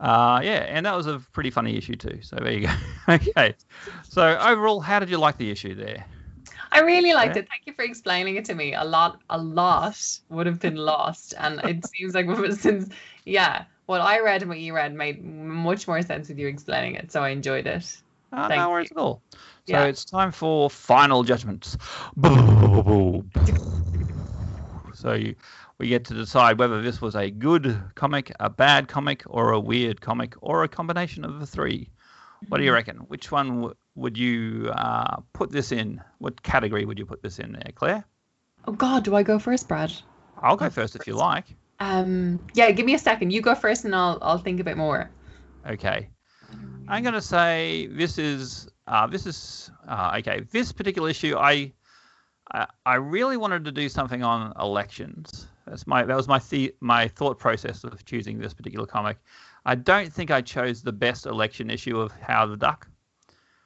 Uh, 0.00 0.40
yeah, 0.42 0.64
and 0.68 0.84
that 0.86 0.96
was 0.96 1.06
a 1.06 1.18
pretty 1.32 1.50
funny 1.50 1.76
issue 1.76 1.94
too. 1.94 2.18
So 2.22 2.36
there 2.36 2.52
you 2.52 2.66
go. 2.66 2.74
okay. 3.08 3.54
So 4.08 4.36
overall, 4.38 4.80
how 4.80 4.98
did 4.98 5.08
you 5.08 5.18
like 5.18 5.36
the 5.38 5.50
issue 5.50 5.74
there? 5.74 6.04
I 6.74 6.80
really 6.80 7.14
liked 7.14 7.36
it. 7.36 7.48
Thank 7.48 7.62
you 7.66 7.72
for 7.74 7.84
explaining 7.84 8.36
it 8.36 8.44
to 8.46 8.54
me. 8.54 8.74
A 8.74 8.84
lot, 8.84 9.22
a 9.30 9.38
lot 9.38 9.96
would 10.28 10.46
have 10.46 10.60
been 10.60 10.76
lost, 10.76 11.34
and 11.38 11.60
it 11.64 11.86
seems 11.86 12.14
like 12.14 12.26
since 12.58 12.88
yeah, 13.24 13.66
what 13.86 14.00
I 14.00 14.20
read 14.20 14.42
and 14.42 14.48
what 14.48 14.58
you 14.58 14.74
read 14.74 14.94
made 14.94 15.22
much 15.24 15.86
more 15.86 16.02
sense 16.02 16.28
with 16.28 16.38
you 16.38 16.48
explaining 16.48 16.96
it. 16.96 17.12
So 17.12 17.22
I 17.22 17.30
enjoyed 17.30 17.66
it. 17.66 18.02
Uh, 18.32 18.48
Thank 18.48 18.62
no 18.62 18.70
worries 18.70 18.90
at 18.90 18.98
all. 18.98 19.22
So 19.64 19.82
Yeah. 19.82 19.86
it's 19.86 20.04
time 20.04 20.32
for 20.32 20.68
final 20.68 21.22
judgments. 21.22 21.76
So 24.92 25.12
you, 25.14 25.34
we 25.78 25.88
get 25.88 26.04
to 26.06 26.14
decide 26.14 26.58
whether 26.58 26.80
this 26.80 27.00
was 27.00 27.16
a 27.16 27.30
good 27.30 27.82
comic, 27.96 28.32
a 28.38 28.48
bad 28.48 28.88
comic, 28.88 29.22
or 29.26 29.50
a 29.52 29.60
weird 29.60 30.00
comic, 30.00 30.34
or 30.40 30.62
a 30.62 30.68
combination 30.68 31.24
of 31.24 31.40
the 31.40 31.46
three. 31.46 31.90
What 32.48 32.58
do 32.58 32.64
you 32.64 32.72
reckon? 32.72 32.98
Which 32.98 33.32
one 33.32 33.72
would 33.94 34.18
you 34.18 34.70
uh, 34.72 35.16
put 35.32 35.50
this 35.50 35.72
in? 35.72 36.00
What 36.18 36.42
category 36.42 36.84
would 36.84 36.98
you 36.98 37.06
put 37.06 37.22
this 37.22 37.38
in 37.38 37.52
there, 37.52 37.72
Claire? 37.74 38.04
Oh 38.66 38.72
God, 38.72 39.04
do 39.04 39.14
I 39.14 39.22
go 39.22 39.38
first, 39.38 39.68
Brad? 39.68 39.92
I'll 40.42 40.56
go 40.56 40.70
first 40.70 40.96
if 40.96 41.06
you 41.06 41.14
like. 41.14 41.44
Um, 41.80 42.40
yeah, 42.54 42.70
give 42.70 42.86
me 42.86 42.94
a 42.94 42.98
second. 42.98 43.32
You 43.32 43.40
go 43.40 43.54
first, 43.54 43.84
and 43.84 43.94
I'll 43.94 44.18
I'll 44.22 44.38
think 44.38 44.60
a 44.60 44.64
bit 44.64 44.76
more. 44.76 45.10
Okay. 45.68 46.08
I'm 46.86 47.02
going 47.02 47.14
to 47.14 47.22
say 47.22 47.86
this 47.86 48.18
is 48.18 48.68
uh, 48.86 49.06
this 49.06 49.26
is 49.26 49.70
uh, 49.88 50.16
okay. 50.18 50.40
This 50.50 50.72
particular 50.72 51.08
issue, 51.08 51.36
I, 51.36 51.72
I 52.52 52.66
I 52.84 52.94
really 52.96 53.36
wanted 53.36 53.64
to 53.64 53.72
do 53.72 53.88
something 53.88 54.22
on 54.22 54.52
elections. 54.60 55.46
That's 55.66 55.86
my 55.86 56.04
that 56.04 56.16
was 56.16 56.28
my 56.28 56.38
the, 56.50 56.74
my 56.80 57.08
thought 57.08 57.38
process 57.38 57.84
of 57.84 58.04
choosing 58.04 58.38
this 58.38 58.52
particular 58.52 58.86
comic. 58.86 59.16
I 59.64 59.74
don't 59.74 60.12
think 60.12 60.30
I 60.30 60.42
chose 60.42 60.82
the 60.82 60.92
best 60.92 61.24
election 61.24 61.70
issue 61.70 61.98
of 61.98 62.12
Howard 62.20 62.50
the 62.50 62.56
Duck. 62.58 62.86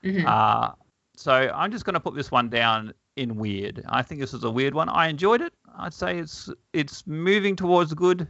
Mhm. 0.04 0.24
Uh, 0.24 0.72
so 1.16 1.32
I'm 1.32 1.70
just 1.72 1.84
going 1.84 1.94
to 1.94 2.00
put 2.00 2.14
this 2.14 2.30
one 2.30 2.48
down 2.48 2.94
in 3.16 3.34
weird. 3.36 3.82
I 3.88 4.02
think 4.02 4.20
this 4.20 4.32
is 4.32 4.44
a 4.44 4.50
weird 4.50 4.74
one. 4.74 4.88
I 4.88 5.08
enjoyed 5.08 5.40
it. 5.40 5.52
I'd 5.76 5.92
say 5.94 6.18
it's 6.18 6.48
it's 6.72 7.06
moving 7.06 7.56
towards 7.56 7.92
good, 7.94 8.28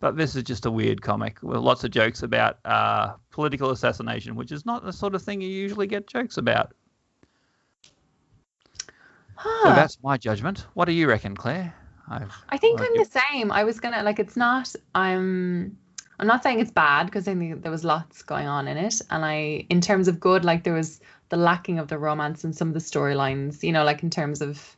but 0.00 0.16
this 0.16 0.34
is 0.34 0.42
just 0.44 0.64
a 0.66 0.70
weird 0.70 1.02
comic 1.02 1.42
with 1.42 1.58
lots 1.58 1.84
of 1.84 1.90
jokes 1.90 2.22
about 2.22 2.58
uh, 2.64 3.14
political 3.30 3.70
assassination, 3.70 4.34
which 4.34 4.50
is 4.52 4.64
not 4.64 4.84
the 4.84 4.92
sort 4.92 5.14
of 5.14 5.22
thing 5.22 5.40
you 5.42 5.48
usually 5.48 5.86
get 5.86 6.06
jokes 6.06 6.36
about. 6.38 6.72
So 9.42 9.74
that's 9.74 9.98
my 10.02 10.16
judgment. 10.16 10.66
What 10.74 10.86
do 10.86 10.92
you 10.92 11.08
reckon, 11.08 11.36
Claire? 11.36 11.74
I've, 12.08 12.32
I 12.50 12.56
think 12.56 12.80
I'm 12.80 12.86
it- 12.94 13.10
the 13.12 13.20
same. 13.20 13.50
I 13.50 13.64
was 13.64 13.80
gonna 13.80 14.02
like 14.02 14.18
it's 14.18 14.36
not 14.36 14.74
I'm 14.94 15.76
I'm 16.18 16.26
not 16.26 16.42
saying 16.42 16.60
it's 16.60 16.70
bad 16.70 17.06
because 17.06 17.26
I 17.26 17.34
think 17.34 17.62
there 17.62 17.72
was 17.72 17.84
lots 17.84 18.22
going 18.22 18.46
on 18.46 18.68
in 18.68 18.76
it. 18.76 19.00
And 19.10 19.24
I 19.24 19.66
in 19.68 19.80
terms 19.80 20.08
of 20.08 20.20
good, 20.20 20.44
like 20.44 20.64
there 20.64 20.74
was 20.74 21.00
the 21.28 21.36
lacking 21.36 21.78
of 21.78 21.88
the 21.88 21.98
romance 21.98 22.44
and 22.44 22.54
some 22.54 22.68
of 22.68 22.74
the 22.74 22.80
storylines, 22.80 23.62
you 23.62 23.72
know, 23.72 23.84
like 23.84 24.02
in 24.02 24.10
terms 24.10 24.40
of 24.40 24.76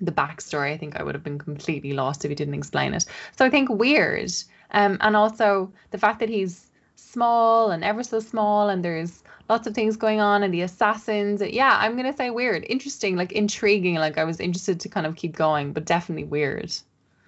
the 0.00 0.12
backstory, 0.12 0.72
I 0.72 0.76
think 0.76 0.96
I 0.96 1.02
would 1.02 1.14
have 1.14 1.24
been 1.24 1.38
completely 1.38 1.92
lost 1.92 2.24
if 2.24 2.28
he 2.28 2.34
didn't 2.34 2.54
explain 2.54 2.94
it. 2.94 3.04
So 3.36 3.44
I 3.44 3.50
think 3.50 3.68
weird. 3.68 4.32
Um 4.70 4.98
and 5.00 5.16
also 5.16 5.72
the 5.90 5.98
fact 5.98 6.20
that 6.20 6.28
he's 6.28 6.66
small 6.96 7.70
and 7.70 7.84
ever 7.84 8.02
so 8.02 8.20
small 8.20 8.68
and 8.70 8.84
there's 8.84 9.22
lots 9.48 9.66
of 9.66 9.74
things 9.74 9.96
going 9.96 10.20
on 10.20 10.42
and 10.42 10.52
the 10.52 10.62
assassins 10.62 11.42
yeah 11.42 11.76
i'm 11.80 11.94
gonna 11.94 12.16
say 12.16 12.30
weird 12.30 12.64
interesting 12.68 13.16
like 13.16 13.32
intriguing 13.32 13.96
like 13.96 14.18
i 14.18 14.24
was 14.24 14.40
interested 14.40 14.80
to 14.80 14.88
kind 14.88 15.06
of 15.06 15.14
keep 15.14 15.36
going 15.36 15.72
but 15.72 15.84
definitely 15.84 16.24
weird 16.24 16.72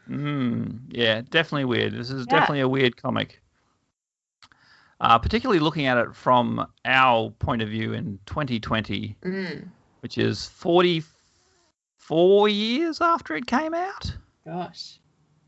Mm, 0.08 0.80
yeah, 0.88 1.20
definitely 1.28 1.66
weird. 1.66 1.92
This 1.94 2.10
is 2.10 2.26
Yeah. 2.26 2.40
definitely 2.40 2.60
a 2.60 2.68
weird 2.68 2.96
comic. 2.96 3.42
Uh, 5.00 5.16
particularly 5.18 5.60
looking 5.60 5.86
at 5.86 5.96
it 5.96 6.14
from 6.14 6.66
our 6.84 7.30
point 7.30 7.62
of 7.62 7.68
view 7.68 7.92
in 7.92 8.18
2020, 8.26 9.16
Mm, 9.22 9.68
which 10.00 10.18
is 10.18 10.46
44 10.46 12.48
years 12.48 13.00
after 13.00 13.36
it 13.36 13.46
came 13.46 13.74
out. 13.74 14.16
gosh. 14.44 14.98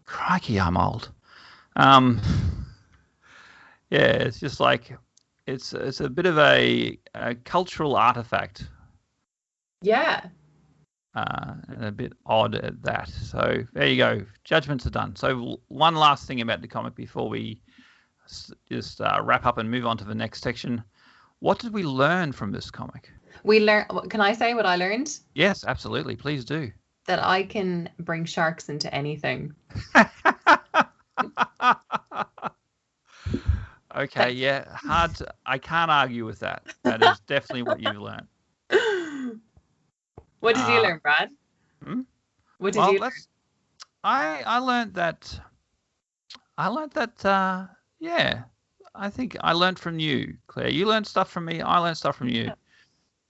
Crikey, 0.04 0.60
I'm 0.60 0.76
old. 0.76 1.10
Um, 1.76 2.20
yeah, 3.90 4.12
it's 4.12 4.40
just 4.40 4.60
like 4.60 4.96
it's 5.46 5.72
it's 5.72 6.00
a 6.00 6.08
bit 6.08 6.26
of 6.26 6.38
a, 6.38 6.98
a 7.14 7.34
cultural 7.34 7.96
artifact 7.96 8.68
Yeah. 9.82 10.28
Uh, 11.14 11.54
and 11.68 11.84
a 11.84 11.92
bit 11.92 12.12
odd 12.26 12.54
at 12.54 12.82
that. 12.82 13.08
So 13.08 13.64
there 13.72 13.86
you 13.86 13.96
go. 13.96 14.22
Judgments 14.44 14.86
are 14.86 14.90
done. 14.90 15.16
So 15.16 15.60
one 15.68 15.94
last 15.94 16.26
thing 16.26 16.40
about 16.40 16.60
the 16.62 16.68
comic 16.68 16.94
before 16.94 17.28
we 17.28 17.60
just 18.70 19.00
uh, 19.00 19.20
wrap 19.22 19.46
up 19.46 19.58
and 19.58 19.70
move 19.70 19.86
on 19.86 19.96
to 19.98 20.04
the 20.04 20.14
next 20.14 20.42
section. 20.42 20.82
What 21.40 21.58
did 21.58 21.72
we 21.72 21.82
learn 21.82 22.32
from 22.32 22.52
this 22.52 22.70
comic? 22.70 23.10
We 23.44 23.60
learn. 23.60 23.86
Can 24.08 24.20
I 24.20 24.32
say 24.34 24.54
what 24.54 24.66
I 24.66 24.76
learned? 24.76 25.18
Yes, 25.34 25.64
absolutely. 25.66 26.14
Please 26.16 26.44
do. 26.44 26.70
That 27.06 27.24
I 27.24 27.42
can 27.44 27.88
bring 27.98 28.24
sharks 28.24 28.68
into 28.68 28.94
anything. 28.94 29.54
okay, 33.96 34.30
yeah, 34.30 34.66
hard. 34.76 35.14
To, 35.16 35.32
I 35.46 35.58
can't 35.58 35.90
argue 35.90 36.26
with 36.26 36.40
that. 36.40 36.62
That 36.84 37.02
is 37.02 37.18
definitely 37.26 37.62
what 37.62 37.80
you've 37.80 37.96
learned. 38.00 38.26
What 40.40 40.54
did 40.56 40.66
you 40.68 40.78
Uh, 40.78 40.82
learn, 40.82 40.98
Brad? 41.02 41.30
hmm? 41.84 42.00
What 42.58 42.72
did 42.72 42.80
well, 42.80 42.92
you 42.92 42.98
learn? 43.00 43.12
I 44.04 44.42
I 44.46 44.58
learned 44.58 44.94
that. 44.94 45.40
I 46.58 46.68
learned 46.68 46.92
that. 46.92 47.24
Uh, 47.24 47.66
yeah, 47.98 48.44
I 48.94 49.08
think 49.10 49.36
I 49.40 49.52
learned 49.52 49.78
from 49.78 49.98
you, 49.98 50.36
Claire. 50.46 50.68
You 50.68 50.86
learned 50.86 51.06
stuff 51.06 51.30
from 51.30 51.44
me. 51.46 51.60
I 51.60 51.78
learned 51.78 51.96
stuff 51.96 52.16
from 52.16 52.28
you. 52.28 52.50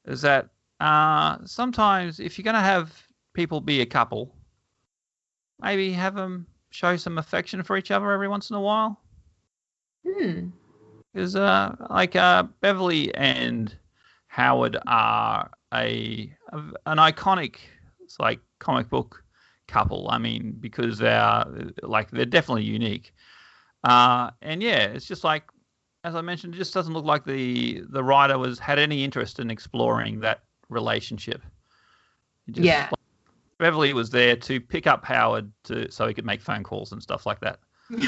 Is 0.07 0.23
that 0.23 0.49
uh, 0.81 1.39
sometimes 1.45 2.21
if 2.21 2.39
you're 2.39 2.45
going 2.45 2.55
to 2.55 2.61
have 2.61 2.93
people 3.35 3.61
be 3.61 3.81
a 3.83 3.87
couple, 3.87 4.35
maybe 5.61 5.93
have 5.93 6.15
them 6.15 6.47
show 6.71 6.97
some 6.97 7.19
affection 7.19 7.63
for 7.63 7.77
each 7.77 7.91
other 7.91 8.11
every 8.11 8.29
once 8.29 8.51
in 8.51 8.57
a 8.57 8.61
while. 8.61 9.01
Hmm. 10.07 10.49
Because 11.13 11.37
uh, 11.37 11.75
like 11.91 12.17
uh, 12.17 12.45
Beverly 12.61 13.15
and 13.15 13.75
Howard 14.29 14.79
are 14.87 15.51
a, 15.75 16.33
a 16.53 16.59
an 16.87 16.99
iconic 16.99 17.57
like 18.19 18.41
comic 18.59 18.89
book 18.89 19.23
couple. 19.69 20.09
I 20.11 20.19
mean, 20.19 20.57
because 20.61 20.99
they're 20.99 21.45
like 21.83 22.11
they're 22.11 22.25
definitely 22.25 22.65
unique. 22.65 23.15
Uh, 23.85 24.31
and 24.43 24.63
yeah, 24.63 24.85
it's 24.85 25.07
just 25.07 25.25
like 25.25 25.45
as 26.05 26.15
I 26.15 26.21
mentioned, 26.21 26.55
it 26.55 26.59
just 26.59 26.75
doesn't 26.75 26.93
look 26.93 27.05
like 27.05 27.25
the 27.25 27.83
the 27.89 28.03
writer 28.03 28.39
was 28.39 28.59
had 28.59 28.79
any 28.79 29.05
interest 29.05 29.39
in 29.39 29.51
exploring 29.51 30.21
that 30.21 30.43
relationship. 30.69 31.43
Just, 32.51 32.65
yeah. 32.65 32.89
Like, 32.91 33.01
Beverly 33.59 33.93
was 33.93 34.11
there 34.11 34.37
to 34.37 34.61
pick 34.61 34.87
up 34.87 35.05
Howard 35.05 35.53
to 35.65 35.91
so 35.91 36.07
he 36.07 36.15
could 36.15 36.25
make 36.25 36.41
phone 36.41 36.63
calls 36.63 36.93
and 36.93 37.03
stuff 37.03 37.27
like 37.27 37.41
that. 37.41 37.61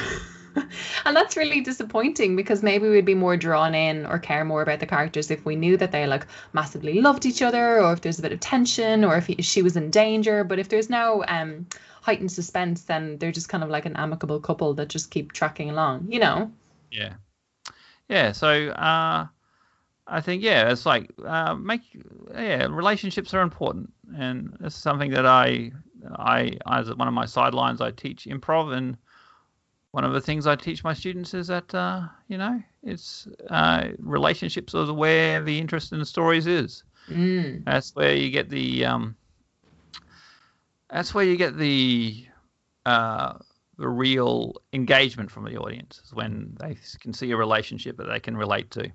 and 1.05 1.17
that's 1.17 1.37
really 1.37 1.61
disappointing 1.61 2.37
because 2.37 2.63
maybe 2.63 2.89
we'd 2.89 3.05
be 3.05 3.15
more 3.15 3.37
drawn 3.37 3.75
in 3.75 4.07
or 4.07 4.19
care 4.19 4.45
more 4.45 4.63
about 4.63 4.81
the 4.81 4.87
characters 4.87 5.31
if 5.31 5.45
we 5.45 5.57
knew 5.57 5.77
that 5.77 5.93
they 5.93 6.07
like 6.07 6.27
massively 6.53 7.01
loved 7.01 7.27
each 7.27 7.43
other 7.43 7.81
or 7.81 7.93
if 7.93 8.01
there's 8.01 8.19
a 8.19 8.23
bit 8.23 8.33
of 8.33 8.41
tension 8.41 9.05
or 9.05 9.17
if 9.17 9.27
he, 9.27 9.41
she 9.43 9.63
was 9.63 9.77
in 9.77 9.91
danger. 9.91 10.45
But 10.45 10.59
if 10.59 10.69
there's 10.69 10.91
no 10.91 11.25
um 11.29 11.67
heightened 12.03 12.33
suspense 12.33 12.83
then 12.83 13.19
they're 13.19 13.33
just 13.33 13.49
kind 13.49 13.63
of 13.63 13.71
like 13.71 13.87
an 13.87 13.97
amicable 13.97 14.41
couple 14.41 14.75
that 14.75 14.89
just 14.89 15.11
keep 15.11 15.33
tracking 15.33 15.71
along 15.71 16.07
you 16.09 16.19
know? 16.19 16.51
Yeah. 16.91 17.15
Yeah 18.09 18.33
so 18.33 18.69
uh 18.69 19.27
I 20.07 20.21
think 20.21 20.43
yeah, 20.43 20.71
it's 20.71 20.85
like 20.85 21.11
uh, 21.25 21.55
make 21.55 21.83
yeah 22.35 22.67
relationships 22.67 23.33
are 23.35 23.41
important, 23.41 23.93
and 24.17 24.57
it's 24.61 24.75
something 24.75 25.11
that 25.13 25.27
I 25.27 25.71
I 26.17 26.59
as 26.67 26.93
one 26.95 27.09
of 27.09 27.15
my 27.15 27.25
sidelines 27.25 27.81
I 27.81 27.93
teach 27.93 28.25
improv, 28.27 28.77
and 28.77 28.97
one 29.93 30.05
of 30.05 30.13
the 30.13 30.21
things 30.21 30.47
I 30.47 30.57
teach 30.57 30.83
my 30.83 30.95
students 30.95 31.35
is 31.35 31.47
that 31.47 31.75
uh, 31.75 32.03
you 32.29 32.39
know 32.39 32.61
it's 32.83 33.29
uh, 33.49 33.89
relationships 33.99 34.75
are 34.75 34.93
where 34.93 35.43
the 35.43 35.59
interest 35.59 35.93
in 35.93 35.99
the 35.99 36.07
stories 36.07 36.47
is. 36.47 36.83
Mm. 37.09 37.65
That's 37.65 37.95
where 37.95 38.15
you 38.15 38.31
get 38.31 38.49
the 38.49 38.85
um, 38.85 39.17
that's 40.91 41.15
where 41.15 41.25
you 41.25 41.37
get 41.37 41.57
the 41.57 42.27
uh, 42.87 43.35
the 43.79 43.89
real 43.89 44.57
engagement 44.73 45.31
from 45.31 45.45
the 45.45 45.57
audience 45.57 46.01
is 46.05 46.15
when 46.15 46.57
they 46.61 46.77
can 47.01 47.13
see 47.13 47.31
a 47.31 47.37
relationship 47.37 47.97
that 47.99 48.05
they 48.05 48.21
can 48.21 48.37
relate 48.37 48.71
to. 48.73 48.91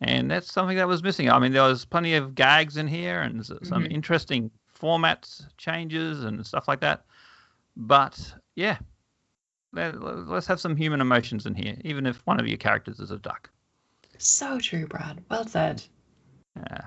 And 0.00 0.30
that's 0.30 0.52
something 0.52 0.76
that 0.76 0.88
was 0.88 1.02
missing. 1.02 1.30
I 1.30 1.38
mean, 1.38 1.52
there 1.52 1.62
was 1.62 1.84
plenty 1.84 2.14
of 2.14 2.34
gags 2.34 2.76
in 2.76 2.88
here 2.88 3.22
and 3.22 3.44
some 3.44 3.58
mm-hmm. 3.60 3.92
interesting 3.92 4.50
formats 4.78 5.46
changes 5.58 6.24
and 6.24 6.44
stuff 6.44 6.66
like 6.66 6.80
that. 6.80 7.04
But 7.76 8.34
yeah, 8.56 8.78
let, 9.72 9.94
us 9.96 10.46
have 10.46 10.60
some 10.60 10.76
human 10.76 11.00
emotions 11.00 11.46
in 11.46 11.54
here, 11.54 11.76
even 11.82 12.06
if 12.06 12.24
one 12.26 12.38
of 12.38 12.46
your 12.46 12.58
characters 12.58 13.00
is 13.00 13.10
a 13.10 13.18
duck. 13.18 13.50
So 14.18 14.58
true, 14.58 14.86
Brad. 14.86 15.22
Well 15.30 15.46
said. 15.46 15.82
Yeah. 16.56 16.82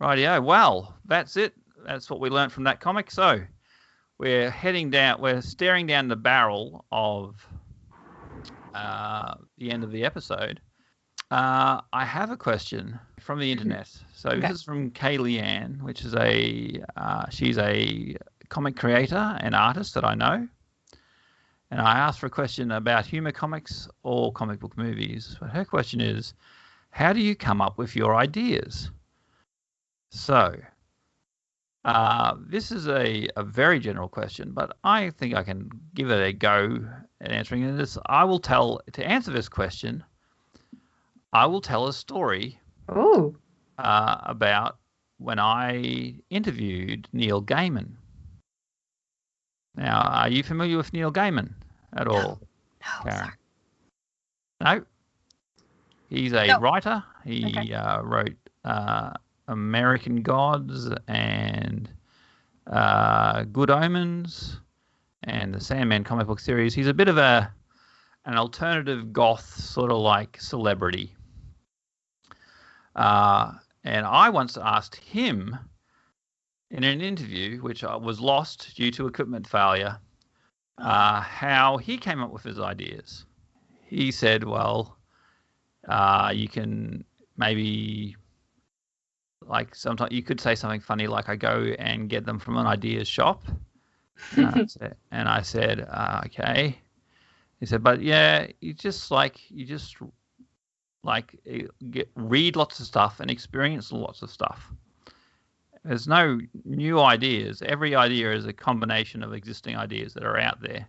Rightio. 0.00 0.42
Well, 0.42 0.94
that's 1.06 1.36
it. 1.36 1.54
That's 1.84 2.08
what 2.08 2.20
we 2.20 2.30
learned 2.30 2.52
from 2.52 2.64
that 2.64 2.80
comic. 2.80 3.10
So 3.10 3.40
we're 4.18 4.50
heading 4.50 4.90
down, 4.90 5.20
we're 5.20 5.42
staring 5.42 5.86
down 5.86 6.08
the 6.08 6.16
barrel 6.16 6.84
of 6.92 7.46
uh, 8.74 9.34
the 9.58 9.70
end 9.70 9.84
of 9.84 9.90
the 9.90 10.04
episode. 10.04 10.60
Uh, 11.30 11.80
I 11.92 12.04
have 12.04 12.30
a 12.30 12.36
question 12.36 12.98
from 13.20 13.40
the 13.40 13.50
internet. 13.50 13.88
So 14.14 14.30
okay. 14.30 14.40
this 14.40 14.58
is 14.58 14.62
from 14.62 14.90
Kaylee 14.90 15.40
Ann, 15.40 15.80
which 15.82 16.04
is 16.04 16.14
a 16.14 16.82
uh, 16.96 17.24
she's 17.30 17.58
a 17.58 18.16
comic 18.48 18.76
creator 18.76 19.36
and 19.40 19.54
artist 19.54 19.94
that 19.94 20.04
I 20.04 20.14
know 20.14 20.46
and 21.72 21.80
I 21.80 21.96
asked 21.96 22.20
for 22.20 22.26
a 22.26 22.30
question 22.30 22.70
about 22.70 23.06
humor 23.06 23.32
comics 23.32 23.88
or 24.02 24.30
comic 24.30 24.60
book 24.60 24.76
movies. 24.76 25.38
But 25.40 25.48
her 25.48 25.64
question 25.64 26.02
is, 26.02 26.34
how 26.90 27.14
do 27.14 27.20
you 27.20 27.34
come 27.34 27.62
up 27.62 27.78
with 27.78 27.96
your 27.96 28.14
ideas? 28.14 28.90
So, 30.10 30.54
uh, 31.86 32.34
this 32.46 32.72
is 32.72 32.88
a, 32.88 33.26
a 33.36 33.42
very 33.42 33.80
general 33.80 34.06
question, 34.06 34.50
but 34.52 34.76
I 34.84 35.08
think 35.16 35.34
I 35.34 35.42
can 35.42 35.70
give 35.94 36.10
it 36.10 36.22
a 36.22 36.34
go 36.34 36.86
at 37.22 37.32
answering 37.32 37.74
this. 37.78 37.96
I 38.04 38.24
will 38.24 38.38
tell, 38.38 38.82
to 38.92 39.02
answer 39.02 39.30
this 39.30 39.48
question, 39.48 40.04
I 41.32 41.46
will 41.46 41.62
tell 41.62 41.86
a 41.88 41.92
story 41.94 42.60
uh, 43.78 44.18
about 44.24 44.76
when 45.16 45.38
I 45.38 46.16
interviewed 46.28 47.08
Neil 47.14 47.42
Gaiman. 47.42 47.92
Now, 49.74 50.02
are 50.02 50.28
you 50.28 50.42
familiar 50.42 50.76
with 50.76 50.92
Neil 50.92 51.10
Gaiman 51.10 51.54
at 51.94 52.06
no. 52.06 52.12
all, 52.12 52.40
no, 52.80 53.10
Karen? 53.10 53.32
Sorry. 54.62 54.78
No. 54.80 54.84
He's 56.08 56.32
a 56.32 56.46
no. 56.46 56.60
writer. 56.60 57.02
He 57.24 57.46
okay. 57.46 57.72
uh, 57.72 58.02
wrote 58.02 58.36
uh, 58.64 59.12
American 59.48 60.22
Gods 60.22 60.90
and 61.08 61.90
uh, 62.66 63.44
Good 63.44 63.70
Omens 63.70 64.60
and 65.24 65.54
the 65.54 65.60
Sandman 65.60 66.04
comic 66.04 66.26
book 66.26 66.40
series. 66.40 66.74
He's 66.74 66.86
a 66.86 66.94
bit 66.94 67.08
of 67.08 67.18
a 67.18 67.52
an 68.24 68.36
alternative 68.36 69.12
goth 69.12 69.44
sort 69.58 69.90
of 69.90 69.98
like 69.98 70.40
celebrity. 70.40 71.14
Uh, 72.94 73.52
and 73.84 74.06
I 74.06 74.28
once 74.28 74.56
asked 74.56 74.96
him 74.96 75.58
in 76.70 76.84
an 76.84 77.00
interview, 77.00 77.58
which 77.58 77.82
was 77.82 78.20
lost 78.20 78.76
due 78.76 78.90
to 78.92 79.06
equipment 79.06 79.46
failure, 79.46 79.98
uh, 80.78 81.20
how 81.20 81.76
he 81.76 81.96
came 81.96 82.22
up 82.22 82.30
with 82.30 82.42
his 82.42 82.58
ideas. 82.58 83.26
He 83.82 84.10
said, 84.10 84.44
well, 84.44 84.96
uh, 85.88 86.32
you 86.34 86.48
can 86.48 87.04
maybe 87.36 88.16
like 89.46 89.74
sometimes 89.74 90.12
you 90.12 90.22
could 90.22 90.40
say 90.40 90.54
something 90.54 90.80
funny 90.80 91.06
like 91.06 91.28
I 91.28 91.36
go 91.36 91.74
and 91.78 92.08
get 92.08 92.24
them 92.24 92.38
from 92.38 92.56
an 92.56 92.66
ideas 92.66 93.08
shop. 93.08 93.44
And 94.36 94.46
I 94.46 94.64
said, 94.66 94.96
and 95.10 95.28
I 95.28 95.42
said 95.42 95.86
uh, 95.90 96.22
okay. 96.26 96.78
He 97.60 97.66
said, 97.66 97.82
but 97.82 98.00
yeah, 98.00 98.48
you 98.60 98.72
just 98.72 99.10
like 99.10 99.50
you 99.50 99.64
just 99.64 99.96
like 101.04 101.38
eh, 101.46 101.62
get 101.90 102.10
read 102.14 102.56
lots 102.56 102.80
of 102.80 102.86
stuff 102.86 103.20
and 103.20 103.30
experience 103.30 103.92
lots 103.92 104.22
of 104.22 104.30
stuff. 104.30 104.72
There's 105.84 106.06
no 106.06 106.38
new 106.64 107.00
ideas. 107.00 107.62
Every 107.62 107.94
idea 107.94 108.32
is 108.32 108.46
a 108.46 108.52
combination 108.52 109.22
of 109.22 109.32
existing 109.32 109.76
ideas 109.76 110.14
that 110.14 110.24
are 110.24 110.38
out 110.38 110.60
there. 110.60 110.86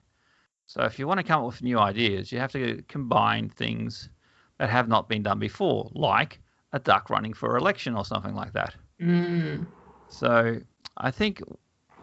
So 0.67 0.83
if 0.83 0.99
you 0.99 1.07
want 1.07 1.19
to 1.19 1.23
come 1.23 1.41
up 1.41 1.47
with 1.47 1.61
new 1.61 1.79
ideas, 1.79 2.31
you 2.31 2.39
have 2.39 2.51
to 2.51 2.81
combine 2.87 3.49
things 3.49 4.09
that 4.59 4.69
have 4.69 4.87
not 4.87 5.09
been 5.09 5.23
done 5.23 5.39
before, 5.39 5.89
like 5.93 6.39
a 6.73 6.79
duck 6.79 7.09
running 7.09 7.33
for 7.33 7.57
election 7.57 7.95
or 7.95 8.05
something 8.05 8.35
like 8.35 8.53
that. 8.53 8.75
Mm. 9.01 9.65
So 10.09 10.59
I 10.97 11.11
think 11.11 11.41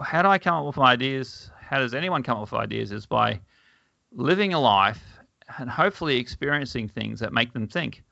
how 0.00 0.22
do 0.22 0.28
I 0.28 0.38
come 0.38 0.54
up 0.54 0.66
with 0.66 0.78
ideas? 0.78 1.50
How 1.60 1.78
does 1.78 1.94
anyone 1.94 2.22
come 2.22 2.38
up 2.38 2.50
with 2.50 2.60
ideas? 2.60 2.90
Is 2.90 3.06
by 3.06 3.40
living 4.12 4.52
a 4.52 4.60
life 4.60 5.02
and 5.58 5.70
hopefully 5.70 6.18
experiencing 6.18 6.88
things 6.88 7.20
that 7.20 7.32
make 7.32 7.52
them 7.52 7.66
think 7.66 8.02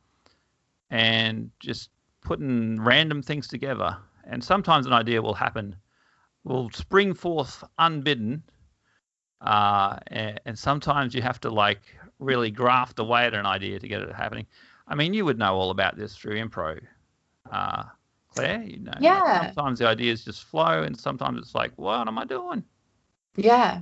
and 0.90 1.50
just 1.60 1.90
putting 2.20 2.80
random 2.80 3.22
things 3.22 3.46
together 3.46 3.96
and 4.28 4.44
sometimes 4.44 4.86
an 4.86 4.92
idea 4.92 5.20
will 5.20 5.34
happen, 5.34 5.74
will 6.44 6.70
spring 6.70 7.14
forth 7.14 7.64
unbidden, 7.78 8.42
uh, 9.40 9.96
and, 10.08 10.40
and, 10.44 10.58
sometimes 10.58 11.14
you 11.14 11.22
have 11.22 11.40
to 11.40 11.48
like 11.48 11.80
really 12.18 12.50
graft 12.50 12.98
away 12.98 13.24
at 13.24 13.34
an 13.34 13.46
idea 13.46 13.78
to 13.78 13.88
get 13.88 14.02
it 14.02 14.12
happening. 14.12 14.46
I 14.86 14.94
mean, 14.94 15.14
you 15.14 15.24
would 15.24 15.38
know 15.38 15.54
all 15.54 15.70
about 15.70 15.96
this 15.96 16.16
through 16.16 16.36
improv, 16.36 16.80
uh, 17.50 17.84
Claire. 18.34 18.62
You 18.62 18.80
know, 18.80 18.92
yeah. 19.00 19.52
Sometimes 19.52 19.78
the 19.78 19.86
ideas 19.86 20.24
just 20.24 20.44
flow, 20.44 20.82
and 20.82 20.98
sometimes 20.98 21.38
it's 21.38 21.54
like, 21.54 21.72
what 21.76 22.08
am 22.08 22.18
I 22.18 22.24
doing? 22.24 22.64
Yeah, 23.36 23.80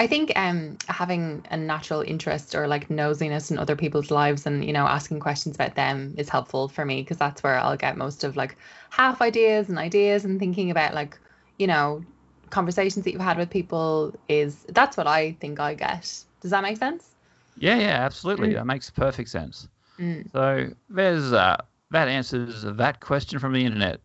I 0.00 0.06
think 0.06 0.32
um, 0.34 0.78
having 0.88 1.44
a 1.50 1.58
natural 1.58 2.00
interest 2.00 2.54
or 2.54 2.66
like 2.66 2.88
nosiness 2.88 3.50
in 3.50 3.58
other 3.58 3.76
people's 3.76 4.10
lives 4.10 4.46
and 4.46 4.64
you 4.64 4.72
know 4.72 4.86
asking 4.86 5.20
questions 5.20 5.56
about 5.56 5.74
them 5.74 6.14
is 6.16 6.30
helpful 6.30 6.68
for 6.68 6.86
me 6.86 7.02
because 7.02 7.18
that's 7.18 7.42
where 7.42 7.58
I'll 7.58 7.76
get 7.76 7.98
most 7.98 8.24
of 8.24 8.34
like 8.34 8.56
half 8.88 9.20
ideas 9.20 9.68
and 9.68 9.78
ideas 9.78 10.24
and 10.24 10.38
thinking 10.40 10.70
about 10.70 10.94
like 10.94 11.18
you 11.58 11.66
know 11.66 12.02
conversations 12.48 13.04
that 13.04 13.12
you've 13.12 13.20
had 13.20 13.36
with 13.36 13.50
people 13.50 14.14
is 14.26 14.64
that's 14.70 14.96
what 14.96 15.06
I 15.06 15.32
think 15.32 15.60
I 15.60 15.74
get. 15.74 16.24
Does 16.40 16.50
that 16.50 16.62
make 16.62 16.78
sense? 16.78 17.10
Yeah, 17.58 17.76
yeah, 17.76 18.02
absolutely. 18.02 18.48
Mm. 18.48 18.54
That 18.54 18.66
makes 18.66 18.88
perfect 18.88 19.28
sense. 19.28 19.68
Mm. 19.98 20.32
So 20.32 20.70
there's 20.88 21.34
uh, 21.34 21.58
that 21.90 22.08
answers 22.08 22.62
that 22.62 23.00
question 23.00 23.38
from 23.38 23.52
the 23.52 23.62
internet. 23.66 24.00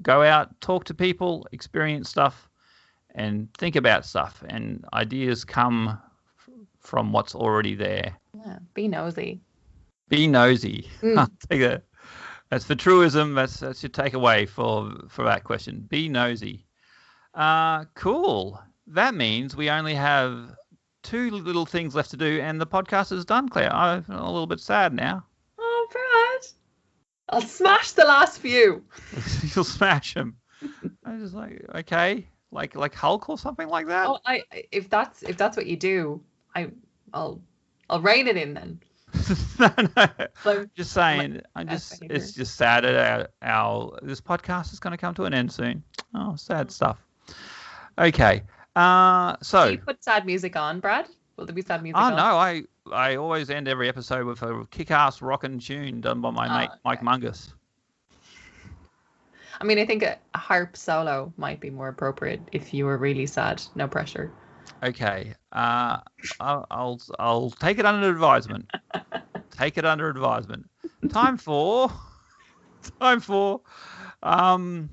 Go 0.00 0.22
out, 0.22 0.58
talk 0.62 0.84
to 0.84 0.94
people, 0.94 1.46
experience 1.52 2.08
stuff, 2.08 2.47
and 3.18 3.48
think 3.58 3.76
about 3.76 4.06
stuff 4.06 4.42
and 4.48 4.84
ideas 4.92 5.44
come 5.44 5.98
f- 6.38 6.48
from 6.78 7.12
what's 7.12 7.34
already 7.34 7.74
there. 7.74 8.16
Yeah 8.34 8.58
be 8.74 8.88
nosy. 8.88 9.40
Be 10.08 10.26
nosy. 10.26 10.88
Mm. 11.02 11.28
take 11.50 11.60
that. 11.60 11.82
That's 12.50 12.64
the 12.66 12.76
truism. 12.76 13.34
That's 13.34 13.60
that's 13.60 13.82
your 13.82 13.90
takeaway 13.90 14.48
for 14.48 14.92
for 15.08 15.24
that 15.24 15.44
question. 15.44 15.80
Be 15.88 16.08
nosy. 16.08 16.64
Uh 17.34 17.84
cool. 17.94 18.62
That 18.86 19.14
means 19.14 19.54
we 19.56 19.68
only 19.68 19.94
have 19.94 20.54
two 21.02 21.30
little 21.30 21.66
things 21.66 21.94
left 21.94 22.10
to 22.10 22.16
do 22.16 22.40
and 22.40 22.60
the 22.60 22.66
podcast 22.66 23.12
is 23.12 23.24
done 23.24 23.48
claire. 23.48 23.72
I'm 23.72 24.04
a 24.08 24.32
little 24.32 24.46
bit 24.46 24.60
sad 24.60 24.92
now. 24.94 25.24
Oh 25.58 25.86
brad. 25.92 26.46
I'll 27.30 27.48
smash 27.48 27.92
the 27.92 28.04
last 28.04 28.38
few. 28.40 28.82
You'll 29.54 29.64
smash 29.64 30.14
them 30.14 30.36
i 31.04 31.12
was 31.12 31.22
just 31.22 31.34
like 31.34 31.64
okay 31.74 32.26
like 32.50 32.74
like 32.74 32.94
Hulk 32.94 33.28
or 33.28 33.38
something 33.38 33.68
like 33.68 33.86
that. 33.88 34.08
Oh, 34.08 34.18
I 34.24 34.42
if 34.72 34.88
that's 34.88 35.22
if 35.22 35.36
that's 35.36 35.56
what 35.56 35.66
you 35.66 35.76
do, 35.76 36.20
I 36.54 36.70
I'll 37.12 37.40
I'll 37.90 38.00
write 38.00 38.26
it 38.26 38.36
in 38.36 38.54
then. 38.54 38.80
no, 39.58 39.70
no. 39.96 40.06
So- 40.42 40.66
Just 40.74 40.92
saying. 40.92 41.40
I'm 41.56 41.68
just. 41.68 42.00
behavior. 42.00 42.16
It's 42.16 42.32
just 42.32 42.56
sad 42.56 42.84
that 42.84 43.30
our, 43.42 43.58
our 43.90 43.98
this 44.02 44.20
podcast 44.20 44.72
is 44.72 44.80
going 44.80 44.90
to 44.92 44.98
come 44.98 45.14
to 45.14 45.24
an 45.24 45.32
end 45.34 45.50
soon. 45.50 45.82
Oh, 46.14 46.36
sad 46.36 46.70
stuff. 46.70 46.98
Okay. 47.98 48.42
Uh, 48.76 49.36
so. 49.42 49.64
you 49.64 49.78
put 49.78 50.04
sad 50.04 50.26
music 50.26 50.56
on, 50.56 50.80
Brad? 50.80 51.08
Will 51.36 51.46
there 51.46 51.54
be 51.54 51.62
sad 51.62 51.82
music 51.82 51.96
Oh 51.98 52.04
on? 52.04 52.16
no, 52.16 52.22
I 52.22 52.62
I 52.92 53.16
always 53.16 53.48
end 53.50 53.66
every 53.68 53.88
episode 53.88 54.26
with 54.26 54.42
a 54.42 54.66
kick-ass 54.70 55.22
rockin' 55.22 55.58
tune 55.58 56.00
done 56.00 56.20
by 56.20 56.30
my 56.30 56.46
Oh, 56.46 56.58
mate 56.58 56.70
Mike 56.84 56.98
okay. 56.98 57.06
Mungus. 57.06 57.52
I 59.60 59.64
mean, 59.64 59.78
I 59.78 59.86
think 59.86 60.02
a, 60.02 60.16
a 60.34 60.38
harp 60.38 60.76
solo 60.76 61.32
might 61.36 61.60
be 61.60 61.70
more 61.70 61.88
appropriate 61.88 62.40
if 62.52 62.72
you 62.72 62.86
were 62.86 62.96
really 62.96 63.26
sad. 63.26 63.62
No 63.74 63.88
pressure. 63.88 64.30
Okay. 64.82 65.34
Uh, 65.52 65.98
I'll, 66.40 66.66
I'll 66.70 67.00
I'll 67.18 67.50
take 67.50 67.78
it 67.78 67.84
under 67.86 68.08
advisement. 68.08 68.70
take 69.50 69.76
it 69.78 69.84
under 69.84 70.08
advisement. 70.08 70.66
Time 71.08 71.36
for 71.36 71.90
time 73.00 73.20
for 73.20 73.60
um 74.22 74.88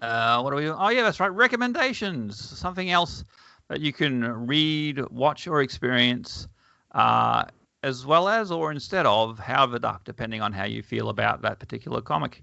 uh 0.00 0.40
what 0.40 0.52
are 0.52 0.56
we 0.56 0.68
oh 0.68 0.88
yeah 0.88 1.02
that's 1.02 1.20
right 1.20 1.32
recommendations 1.32 2.38
something 2.38 2.90
else 2.90 3.24
that 3.68 3.80
you 3.80 3.92
can 3.92 4.22
read 4.46 5.00
watch 5.10 5.46
or 5.46 5.60
experience 5.60 6.48
uh 6.92 7.44
as 7.82 8.06
well 8.06 8.28
as 8.28 8.50
or 8.50 8.70
instead 8.72 9.06
of 9.06 9.36
the 9.70 9.78
Duck 9.78 10.04
depending 10.04 10.40
on 10.40 10.52
how 10.52 10.64
you 10.64 10.82
feel 10.82 11.08
about 11.08 11.42
that 11.42 11.58
particular 11.58 12.00
comic 12.00 12.42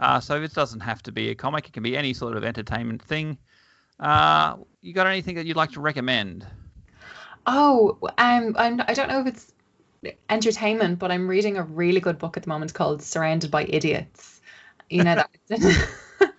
uh, 0.00 0.20
so 0.20 0.42
it 0.42 0.54
doesn't 0.54 0.80
have 0.80 1.02
to 1.02 1.12
be 1.12 1.30
a 1.30 1.34
comic 1.34 1.66
it 1.66 1.72
can 1.72 1.82
be 1.82 1.96
any 1.96 2.12
sort 2.12 2.36
of 2.36 2.44
entertainment 2.44 3.02
thing 3.02 3.38
uh 4.00 4.56
you 4.82 4.92
got 4.92 5.06
anything 5.06 5.36
that 5.36 5.46
you'd 5.46 5.56
like 5.56 5.72
to 5.72 5.80
recommend 5.80 6.46
Oh, 7.46 7.98
um, 8.18 8.56
I'm, 8.58 8.82
I 8.86 8.94
don't 8.94 9.08
know 9.08 9.20
if 9.20 9.26
it's 9.26 9.52
entertainment, 10.28 10.98
but 10.98 11.10
I'm 11.12 11.28
reading 11.28 11.56
a 11.56 11.62
really 11.62 12.00
good 12.00 12.18
book 12.18 12.36
at 12.36 12.42
the 12.42 12.48
moment 12.48 12.74
called 12.74 13.02
Surrounded 13.02 13.50
by 13.50 13.64
Idiots. 13.64 14.40
You 14.90 15.04
know 15.04 15.14
that? 15.48 15.88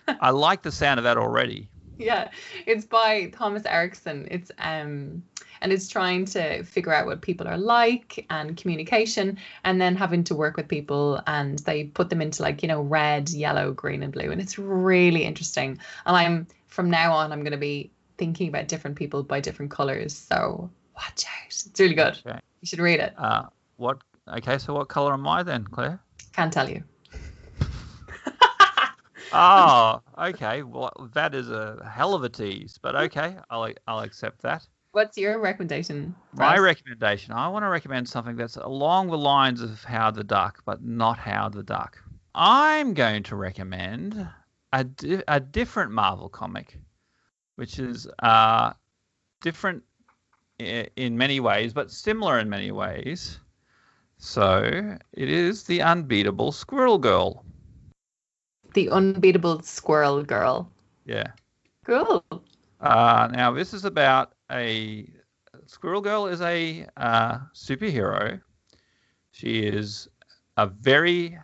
I 0.20 0.32
like 0.32 0.64
the 0.64 0.72
sound 0.72 1.00
of 1.00 1.06
that 1.06 1.18
already. 1.18 1.70
yeah, 1.98 2.30
it's 2.66 2.86
by 2.86 3.28
Thomas 3.28 3.64
Erikson. 3.66 4.28
It's 4.30 4.52
um, 4.60 5.24
and 5.62 5.72
it's 5.72 5.88
trying 5.88 6.26
to 6.26 6.64
figure 6.64 6.94
out 6.94 7.06
what 7.06 7.22
people 7.22 7.48
are 7.48 7.58
like 7.58 8.26
and 8.30 8.58
communication, 8.58 9.38
and 9.64 9.80
then 9.82 9.96
having 9.96 10.24
to 10.26 10.36
work 10.36 10.58
with 10.58 10.68
people, 10.68 11.22
and 11.28 11.60
they 11.60 11.86
put 11.86 12.10
them 12.10 12.22
into 12.22 12.42
like 12.42 12.62
you 12.62 12.68
know 12.68 12.82
red, 12.82 13.30
yellow, 13.30 13.72
green, 13.74 14.04
and 14.04 14.14
blue, 14.14 14.32
and 14.32 14.42
it's 14.42 14.58
really 14.58 15.24
interesting. 15.24 15.80
And 16.06 16.16
I'm 16.16 16.48
from 16.68 16.90
now 16.90 17.14
on, 17.14 17.32
I'm 17.32 17.42
going 17.42 17.52
to 17.52 17.58
be 17.58 17.92
thinking 18.18 18.50
about 18.50 18.68
different 18.68 18.96
people 18.96 19.24
by 19.24 19.40
different 19.40 19.72
colors. 19.72 20.16
So 20.16 20.70
watch 20.96 21.26
out. 21.26 21.48
It's 21.48 21.80
really 21.80 21.96
good. 21.96 22.18
Okay. 22.26 22.40
You 22.62 22.66
should 22.66 22.80
read 22.80 23.00
it. 23.00 23.14
Uh, 23.18 23.44
what? 23.78 24.00
Okay, 24.28 24.58
so 24.58 24.74
what 24.74 24.90
color 24.90 25.14
am 25.14 25.28
I 25.28 25.44
then, 25.44 25.64
Claire? 25.66 26.00
Can't 26.34 26.52
tell 26.52 26.70
you. 26.70 26.84
Oh, 29.32 30.02
okay. 30.18 30.64
Well, 30.64 31.10
that 31.14 31.36
is 31.36 31.50
a 31.50 31.86
hell 31.90 32.14
of 32.14 32.24
a 32.24 32.30
tease, 32.30 32.80
but 32.82 32.96
okay, 32.96 33.36
I'll 33.50 33.74
I'll 33.88 34.00
accept 34.00 34.42
that. 34.44 34.66
What's 34.98 35.16
your 35.16 35.38
recommendation? 35.38 36.16
My 36.34 36.58
recommendation. 36.58 37.32
I 37.32 37.48
want 37.50 37.62
to 37.62 37.70
recommend 37.70 38.10
something 38.10 38.36
that's 38.36 38.56
along 38.58 39.10
the 39.10 39.18
lines 39.18 39.62
of 39.62 39.84
Howard 39.84 40.16
the 40.16 40.24
Duck, 40.24 40.64
but 40.66 40.84
not 40.84 41.20
Howard 41.20 41.54
the 41.54 41.62
Duck. 41.62 42.02
I'm 42.34 42.96
going 42.96 43.22
to 43.22 43.36
recommend 43.36 44.28
a, 44.74 44.84
di- 44.84 45.22
a 45.28 45.40
different 45.40 45.92
Marvel 45.92 46.30
comic, 46.30 46.80
which 47.58 47.78
is 47.78 48.08
uh, 48.24 48.74
different 49.42 49.84
i- 50.60 50.88
in 50.96 51.16
many 51.16 51.40
ways, 51.42 51.74
but 51.74 51.92
similar 51.92 52.40
in 52.40 52.50
many 52.50 52.72
ways. 52.72 53.40
So 54.18 54.64
it 55.14 55.30
is 55.30 55.62
the 55.62 55.80
unbeatable 55.84 56.52
Squirrel 56.52 56.98
Girl. 56.98 57.46
The 58.74 58.90
Unbeatable 58.90 59.62
Squirrel 59.62 60.24
Girl. 60.24 60.72
Yeah. 61.06 61.28
Cool. 61.86 62.24
Uh, 62.82 63.30
now 63.32 63.52
this 63.52 63.76
is 63.76 63.86
about 63.86 64.34
a 64.52 65.10
Squirrel 65.66 66.02
Girl 66.02 66.28
is 66.28 66.42
a 66.42 66.88
uh, 66.98 67.40
superhero. 67.54 68.42
She 69.32 69.60
is 69.60 70.08
a 70.56 70.68
very 70.68 71.38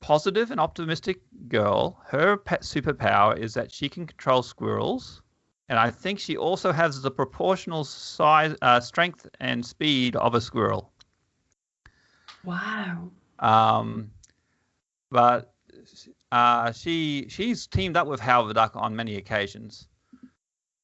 positive 0.00 0.50
and 0.50 0.60
optimistic 0.60 1.20
girl. 1.48 2.00
Her 2.06 2.36
pet 2.36 2.62
superpower 2.62 3.38
is 3.38 3.54
that 3.54 3.72
she 3.72 3.88
can 3.88 4.06
control 4.06 4.42
squirrels, 4.42 5.22
and 5.68 5.78
I 5.78 5.90
think 5.90 6.18
she 6.18 6.36
also 6.36 6.72
has 6.72 7.02
the 7.02 7.10
proportional 7.10 7.84
size, 7.84 8.54
uh, 8.62 8.80
strength, 8.80 9.26
and 9.40 9.64
speed 9.64 10.16
of 10.16 10.34
a 10.34 10.40
squirrel. 10.40 10.92
Wow. 12.44 13.10
Um, 13.38 14.10
but 15.10 15.54
uh, 16.32 16.72
she 16.72 17.26
she's 17.28 17.66
teamed 17.66 17.96
up 17.96 18.06
with 18.06 18.20
Howard 18.20 18.50
the 18.50 18.54
Duck 18.54 18.72
on 18.74 18.94
many 18.94 19.16
occasions. 19.16 19.88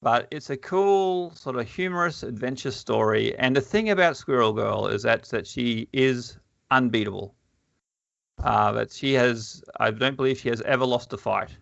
But 0.02 0.26
it's 0.32 0.50
a 0.50 0.56
cool 0.56 1.30
sort 1.36 1.54
of 1.56 1.68
humorous 1.68 2.24
adventure 2.24 2.72
story, 2.72 3.38
and 3.38 3.54
the 3.54 3.60
thing 3.60 3.90
about 3.90 4.16
Squirrel 4.16 4.52
Girl 4.52 4.88
is 4.88 5.04
that 5.04 5.22
that 5.26 5.46
she 5.46 5.88
is 5.92 6.38
unbeatable. 6.72 7.36
Uh, 8.42 8.72
that 8.72 8.90
she 8.90 9.12
has, 9.12 9.62
I 9.78 9.92
don't 9.92 10.16
believe 10.16 10.40
she 10.40 10.48
has 10.48 10.60
ever 10.62 10.84
lost 10.84 11.12
a 11.12 11.16
fight. 11.16 11.56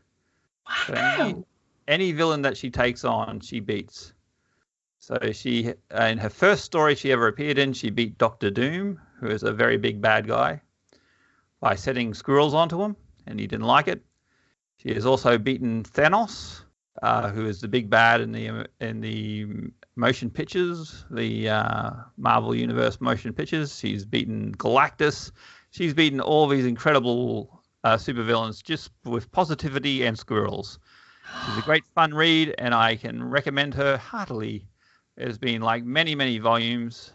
So 0.87 0.95
any, 0.95 1.35
Wow. 1.35 1.45
any 1.87 2.13
villain 2.13 2.41
that 2.43 2.57
she 2.57 2.71
takes 2.71 3.05
on, 3.05 3.41
she 3.41 3.61
beats. 3.61 4.15
So 4.99 5.19
she, 5.33 5.75
in 5.91 6.17
her 6.17 6.31
first 6.31 6.65
story 6.65 6.95
she 6.95 7.13
ever 7.13 7.27
appeared 7.27 7.59
in, 7.59 7.75
she 7.75 7.91
beat 7.91 8.17
Doctor 8.17 8.51
Doom, 8.51 8.99
who 9.19 9.27
is 9.27 9.43
a 9.43 9.53
very 9.53 9.77
big 9.77 10.01
bad 10.01 10.27
guy, 10.27 10.63
by 11.61 11.75
setting 11.75 12.15
squirrels 12.15 12.55
onto 12.55 12.81
him, 12.83 12.97
and 13.27 13.39
he 13.39 13.47
didn't 13.47 13.67
like 13.67 13.89
it. 13.89 14.03
She 14.79 14.95
has 14.95 15.05
also 15.05 15.37
beaten 15.37 15.85
Thanos, 15.85 16.65
uh, 17.03 17.31
who 17.31 17.47
is 17.47 17.61
the 17.61 17.69
big 17.69 17.89
bad 17.89 18.21
in 18.21 18.33
the 18.33 18.67
in 18.81 19.01
the 19.01 19.47
motion 19.97 20.31
pictures, 20.31 21.05
the 21.11 21.49
uh, 21.49 21.91
Marvel 22.17 22.55
Universe 22.55 23.01
motion 23.01 23.33
pictures. 23.33 23.79
She's 23.79 24.05
beaten 24.05 24.55
Galactus. 24.57 25.31
She's 25.71 25.95
beaten 25.95 26.21
all 26.21 26.49
these 26.49 26.67
incredible 26.67 27.63
uh, 27.85 27.97
supervillains 27.97 28.63
just 28.63 28.91
with 29.05 29.31
positivity 29.33 30.05
and 30.05 30.19
squirrels. 30.19 30.79
She's 31.47 31.59
a 31.59 31.63
great 31.63 31.85
fun 31.95 32.13
read, 32.13 32.55
and 32.59 32.75
I 32.75 32.97
can 32.97 33.23
recommend 33.23 33.75
her 33.75 33.97
heartily. 33.97 34.67
There's 35.17 35.39
been 35.39 35.63
like 35.63 35.85
many, 35.85 36.15
many 36.15 36.39
volumes. 36.39 37.13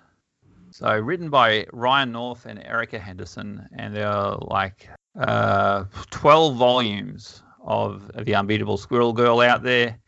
So 0.71 0.97
written 0.97 1.29
by 1.29 1.65
Ryan 1.73 2.11
North 2.11 2.45
and 2.45 2.63
Erica 2.63 2.99
Henderson, 2.99 3.67
and 3.77 3.95
there 3.95 4.09
are 4.09 4.37
like 4.41 4.87
uh, 5.19 5.85
12 6.11 6.55
volumes 6.55 7.43
of 7.65 8.11
the 8.23 8.35
Unbeatable 8.35 8.77
Squirrel 8.77 9.11
Girl 9.11 9.41
out 9.41 9.63
there. 9.63 9.99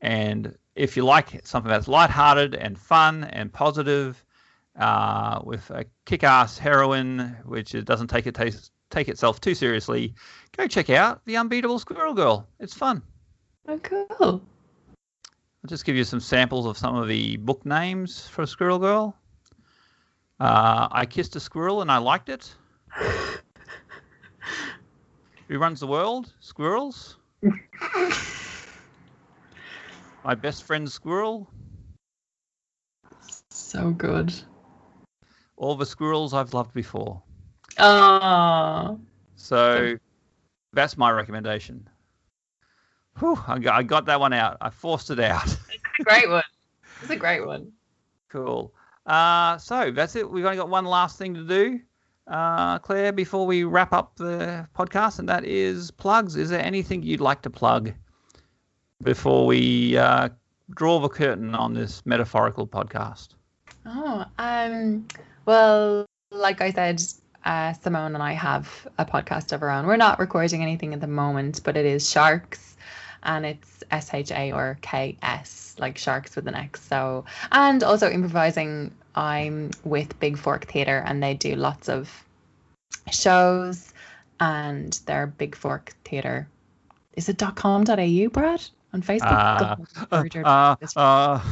And 0.00 0.56
if 0.74 0.96
you 0.96 1.04
like 1.04 1.46
something 1.46 1.70
that's 1.70 1.86
lighthearted 1.86 2.54
and 2.54 2.78
fun 2.78 3.24
and 3.24 3.52
positive, 3.52 4.24
uh, 4.78 5.40
with 5.44 5.70
a 5.70 5.84
kick-ass 6.04 6.58
heroine, 6.58 7.36
which 7.44 7.74
it 7.74 7.84
doesn't 7.84 8.08
take 8.08 8.26
it 8.26 8.34
take, 8.34 8.54
take 8.90 9.08
itself 9.08 9.40
too 9.40 9.54
seriously, 9.54 10.14
go 10.56 10.66
check 10.66 10.90
out 10.90 11.24
the 11.26 11.36
Unbeatable 11.36 11.78
Squirrel 11.78 12.14
Girl. 12.14 12.48
It's 12.58 12.74
fun. 12.74 13.02
Oh, 13.68 13.78
cool. 13.78 14.42
I'll 15.64 15.68
just 15.68 15.84
give 15.84 15.96
you 15.96 16.04
some 16.04 16.20
samples 16.20 16.66
of 16.66 16.76
some 16.76 16.96
of 16.96 17.08
the 17.08 17.36
book 17.36 17.64
names 17.64 18.26
for 18.26 18.46
Squirrel 18.46 18.78
Girl. 18.78 19.16
Uh, 20.40 20.88
I 20.90 21.06
kissed 21.06 21.36
a 21.36 21.40
squirrel 21.40 21.80
and 21.80 21.90
I 21.90 21.98
liked 21.98 22.28
it. 22.28 22.52
Who 25.48 25.58
runs 25.58 25.80
the 25.80 25.86
world? 25.86 26.32
Squirrels. 26.40 27.18
My 30.24 30.34
best 30.34 30.64
friend 30.64 30.90
squirrel. 30.90 31.48
So 33.50 33.90
good. 33.90 34.32
All 35.56 35.74
the 35.74 35.86
squirrels 35.86 36.32
I've 36.32 36.54
loved 36.54 36.72
before. 36.74 37.22
Oh, 37.78 38.98
So 39.36 39.96
that's 40.72 40.96
my 40.96 41.10
recommendation. 41.10 41.88
Whew, 43.18 43.38
I 43.46 43.58
got, 43.58 43.74
I 43.74 43.82
got 43.82 44.06
that 44.06 44.18
one 44.18 44.32
out. 44.32 44.56
I 44.60 44.70
forced 44.70 45.10
it 45.10 45.20
out. 45.20 45.44
It's 45.46 46.00
a 46.00 46.04
great 46.04 46.28
one. 46.28 46.42
It's 47.02 47.10
a 47.10 47.16
great 47.16 47.46
one. 47.46 47.72
Cool. 48.30 48.74
Uh, 49.06 49.58
so 49.58 49.92
that's 49.92 50.16
it. 50.16 50.28
We've 50.28 50.44
only 50.44 50.56
got 50.56 50.68
one 50.68 50.84
last 50.84 51.18
thing 51.18 51.34
to 51.34 51.44
do, 51.44 51.78
uh, 52.26 52.78
Claire, 52.78 53.12
before 53.12 53.46
we 53.46 53.64
wrap 53.64 53.92
up 53.92 54.16
the 54.16 54.66
podcast, 54.76 55.18
and 55.18 55.28
that 55.28 55.44
is 55.44 55.90
plugs. 55.90 56.36
Is 56.36 56.50
there 56.50 56.62
anything 56.62 57.02
you'd 57.02 57.20
like 57.20 57.42
to 57.42 57.50
plug 57.50 57.92
before 59.02 59.46
we 59.46 59.96
uh, 59.96 60.30
draw 60.74 60.98
the 61.00 61.08
curtain 61.08 61.54
on 61.54 61.74
this 61.74 62.04
metaphorical 62.06 62.66
podcast? 62.66 63.28
Oh, 63.86 64.24
um, 64.38 65.06
well, 65.44 66.06
like 66.30 66.60
I 66.60 66.72
said, 66.72 67.02
uh, 67.44 67.74
Simone 67.74 68.14
and 68.14 68.22
I 68.22 68.32
have 68.32 68.88
a 68.98 69.04
podcast 69.04 69.52
of 69.52 69.62
our 69.62 69.70
own. 69.70 69.86
We're 69.86 69.96
not 69.96 70.18
recording 70.18 70.62
anything 70.62 70.94
at 70.94 71.00
the 71.00 71.06
moment, 71.06 71.60
but 71.64 71.76
it 71.76 71.84
is 71.84 72.10
Sharks. 72.10 72.73
And 73.24 73.46
it's 73.46 73.82
S 73.90 74.12
H 74.12 74.30
A 74.30 74.52
or 74.52 74.78
K 74.82 75.16
S, 75.22 75.74
like 75.78 75.98
sharks 75.98 76.36
with 76.36 76.46
an 76.48 76.54
X. 76.54 76.82
So, 76.82 77.24
and 77.52 77.82
also 77.82 78.10
improvising. 78.10 78.92
I'm 79.16 79.70
with 79.84 80.18
Big 80.18 80.36
Fork 80.36 80.66
Theatre, 80.66 81.02
and 81.06 81.22
they 81.22 81.34
do 81.34 81.54
lots 81.54 81.88
of 81.88 82.10
shows, 83.10 83.92
and 84.40 84.92
their 85.06 85.26
Big 85.26 85.54
Fork 85.54 85.94
Theatre. 86.04 86.48
Is 87.14 87.28
it 87.28 87.38
.com.au, 87.38 88.28
Brad? 88.30 88.62
On 88.92 89.02
Facebook? 89.02 89.32
Uh, 89.32 89.76
uh, 90.10 90.16
uh, 90.16 90.24
uh, 90.44 90.74
Big 90.76 90.88
Fork 90.90 91.42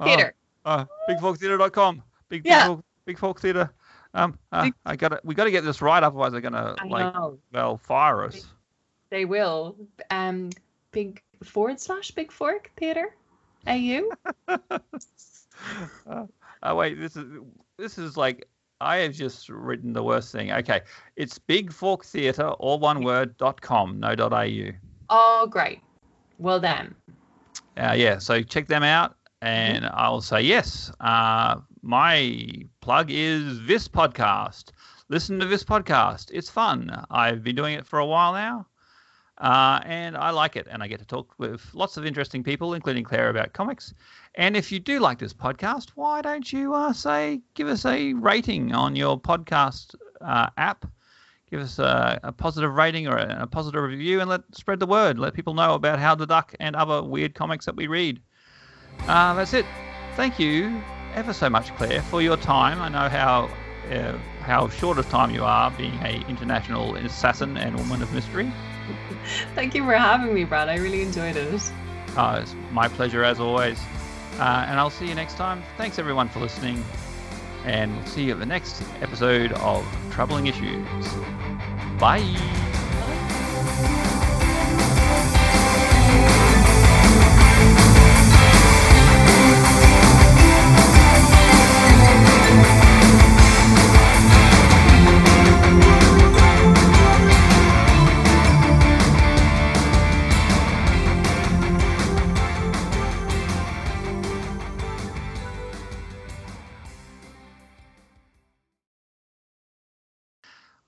oh. 0.00 0.04
Theatre. 0.04 0.34
uh, 0.64 0.84
bigforktheatre.com. 1.08 2.02
Big, 2.28 2.44
Yeah. 2.44 2.58
Big, 2.58 2.66
Fork, 2.66 2.84
Big 3.06 3.18
Fork 3.18 3.40
Theatre. 3.40 3.70
Um, 4.14 4.38
uh, 4.52 4.70
I 4.86 4.96
got 4.96 5.08
to 5.10 5.20
We 5.22 5.34
got 5.34 5.44
to 5.44 5.50
get 5.50 5.64
this 5.64 5.82
right, 5.82 6.02
otherwise 6.02 6.32
they're 6.32 6.40
gonna 6.40 6.74
I 6.78 6.84
like 6.86 7.14
know. 7.14 7.38
they'll 7.52 7.76
fire 7.76 8.24
us. 8.24 8.46
They 9.10 9.24
will. 9.24 9.76
Um, 10.10 10.50
big 10.92 11.22
forward 11.44 11.80
slash 11.80 12.10
Big 12.10 12.32
Fork 12.32 12.70
Theatre. 12.76 13.14
AU. 13.66 14.10
uh, 14.48 14.58
oh 16.62 16.74
wait, 16.74 16.98
this 16.98 17.16
is 17.16 17.26
this 17.76 17.98
is 17.98 18.16
like 18.16 18.48
I 18.80 18.98
have 18.98 19.12
just 19.12 19.48
written 19.48 19.92
the 19.92 20.02
worst 20.02 20.32
thing. 20.32 20.52
Okay, 20.52 20.80
it's 21.16 21.38
Big 21.38 21.72
Fork 21.72 22.04
Theatre, 22.04 22.48
all 22.48 22.78
one 22.78 23.02
word 23.02 23.36
dot 23.36 23.60
com, 23.60 23.98
no 23.98 24.14
dot 24.14 24.32
au. 24.32 24.70
Oh, 25.10 25.46
great. 25.50 25.80
Well 26.38 26.60
then. 26.60 26.94
Uh, 27.76 27.94
yeah, 27.96 28.18
so 28.18 28.42
check 28.42 28.66
them 28.66 28.82
out, 28.82 29.16
and 29.42 29.86
I'll 29.92 30.20
say 30.20 30.42
yes. 30.42 30.92
Uh, 31.00 31.56
my 31.82 32.64
plug 32.80 33.10
is 33.10 33.64
this 33.66 33.88
podcast. 33.88 34.70
Listen 35.08 35.38
to 35.40 35.46
this 35.46 35.64
podcast. 35.64 36.30
It's 36.32 36.50
fun. 36.50 37.04
I've 37.10 37.42
been 37.42 37.56
doing 37.56 37.74
it 37.74 37.86
for 37.86 37.98
a 37.98 38.06
while 38.06 38.32
now, 38.32 38.66
uh, 39.38 39.80
and 39.84 40.16
I 40.16 40.30
like 40.30 40.56
it. 40.56 40.66
And 40.70 40.82
I 40.82 40.88
get 40.88 40.98
to 40.98 41.06
talk 41.06 41.34
with 41.38 41.62
lots 41.72 41.96
of 41.96 42.04
interesting 42.04 42.42
people, 42.42 42.74
including 42.74 43.04
Claire, 43.04 43.30
about 43.30 43.52
comics. 43.52 43.94
And 44.34 44.56
if 44.56 44.70
you 44.72 44.78
do 44.78 45.00
like 45.00 45.18
this 45.18 45.32
podcast, 45.32 45.90
why 45.94 46.22
don't 46.22 46.52
you 46.52 46.74
uh, 46.74 46.92
say 46.92 47.40
give 47.54 47.68
us 47.68 47.84
a 47.84 48.12
rating 48.14 48.74
on 48.74 48.96
your 48.96 49.18
podcast 49.20 49.94
uh, 50.20 50.48
app? 50.56 50.86
Give 51.50 51.60
us 51.60 51.78
a, 51.78 52.20
a 52.24 52.32
positive 52.32 52.74
rating 52.74 53.08
or 53.08 53.16
a, 53.16 53.42
a 53.42 53.46
positive 53.46 53.82
review, 53.82 54.20
and 54.20 54.28
let 54.28 54.42
spread 54.52 54.80
the 54.80 54.86
word. 54.86 55.18
Let 55.18 55.32
people 55.34 55.54
know 55.54 55.74
about 55.74 55.98
Howard 55.98 56.18
the 56.18 56.26
Duck 56.26 56.54
and 56.60 56.76
other 56.76 57.02
weird 57.02 57.34
comics 57.34 57.64
that 57.66 57.74
we 57.76 57.86
read. 57.86 58.20
Uh, 59.06 59.34
that's 59.34 59.54
it. 59.54 59.64
Thank 60.14 60.38
you 60.38 60.82
ever 61.14 61.32
so 61.32 61.48
much, 61.48 61.74
Claire, 61.76 62.02
for 62.02 62.20
your 62.20 62.36
time. 62.36 62.82
I 62.82 62.88
know 62.88 63.08
how 63.08 63.48
uh, 63.90 64.18
how 64.42 64.68
short 64.68 64.98
of 64.98 65.08
time 65.08 65.30
you 65.30 65.44
are, 65.44 65.70
being 65.70 65.94
a 66.02 66.22
international 66.28 66.96
assassin 66.96 67.56
and 67.56 67.76
woman 67.76 68.02
of 68.02 68.12
mystery. 68.12 68.52
Thank 69.54 69.74
you 69.74 69.84
for 69.84 69.94
having 69.94 70.34
me, 70.34 70.44
Brad. 70.44 70.68
I 70.68 70.76
really 70.76 71.02
enjoyed 71.02 71.36
it. 71.36 71.62
Uh, 72.16 72.40
it's 72.42 72.54
my 72.72 72.88
pleasure 72.88 73.24
as 73.24 73.40
always. 73.40 73.78
Uh, 74.38 74.64
and 74.68 74.78
I'll 74.78 74.90
see 74.90 75.08
you 75.08 75.14
next 75.14 75.34
time. 75.34 75.62
Thanks 75.76 75.98
everyone 75.98 76.28
for 76.28 76.40
listening. 76.40 76.84
And 77.64 77.96
we'll 77.96 78.06
see 78.06 78.24
you 78.24 78.32
at 78.32 78.38
the 78.38 78.46
next 78.46 78.82
episode 79.00 79.52
of 79.52 79.84
Troubling 80.10 80.46
Issues. 80.46 80.86
Bye. 81.98 82.24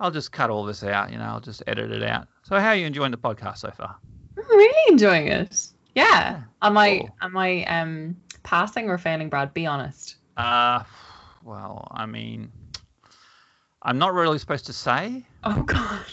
I'll 0.01 0.11
just 0.11 0.33
cut 0.33 0.49
all 0.51 0.65
this 0.65 0.83
out, 0.83 1.13
you 1.13 1.19
know, 1.19 1.25
I'll 1.25 1.41
just 1.41 1.63
edit 1.67 1.93
it 1.93 2.03
out. 2.03 2.27
So 2.43 2.59
how 2.59 2.69
are 2.69 2.75
you 2.77 2.87
enjoying 2.87 3.11
the 3.11 3.19
podcast 3.19 3.59
so 3.59 3.71
far? 3.71 3.97
I'm 4.39 4.45
really 4.49 4.93
enjoying 4.93 5.29
it. 5.29 5.67
Yeah. 5.95 6.43
Am 6.63 6.79
I 6.79 6.99
cool. 7.01 7.17
am 7.21 7.37
I 7.37 7.65
um 7.65 8.17
passing 8.43 8.89
or 8.89 8.97
failing, 8.97 9.29
Brad? 9.29 9.53
Be 9.53 9.67
honest. 9.67 10.17
Uh 10.37 10.83
well, 11.45 11.87
I 11.91 12.07
mean 12.07 12.51
I'm 13.83 13.99
not 13.99 14.15
really 14.15 14.39
supposed 14.39 14.67
to 14.67 14.73
say 14.73 15.27
Oh 15.45 15.63
God. 15.63 16.05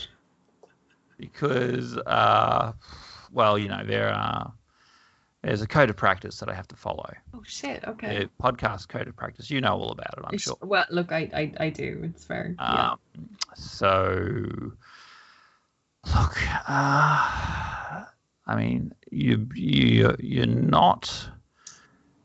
because 1.18 1.98
uh 1.98 2.74
well, 3.32 3.58
you 3.58 3.68
know, 3.70 3.84
there 3.86 4.10
are 4.14 4.54
there's 5.44 5.62
a 5.62 5.68
code 5.68 5.90
of 5.90 5.96
practice 5.96 6.40
that 6.40 6.50
I 6.50 6.54
have 6.54 6.68
to 6.70 6.76
follow. 6.76 7.12
Oh 7.34 7.42
shit. 7.46 7.84
Okay. 7.88 8.20
The 8.26 8.30
podcast 8.44 8.88
code 8.90 9.08
of 9.08 9.16
practice. 9.16 9.50
You 9.52 9.62
know 9.62 9.74
all 9.78 9.92
about 9.92 10.14
it, 10.18 10.24
I'm 10.24 10.34
It's- 10.34 10.42
sure. 10.42 10.58
Well, 10.62 10.86
look, 10.90 11.12
I, 11.12 11.30
I 11.34 11.66
I 11.66 11.70
do. 11.70 12.02
It's 12.04 12.24
fair. 12.26 12.56
yeah. 12.60 12.92
Um, 12.92 13.00
so, 13.56 14.72
look, 16.16 16.38
uh, 16.70 18.04
I 18.46 18.56
mean, 18.56 18.94
you 19.12 19.48
you 19.54 20.16
you're 20.20 20.46
not 20.46 21.30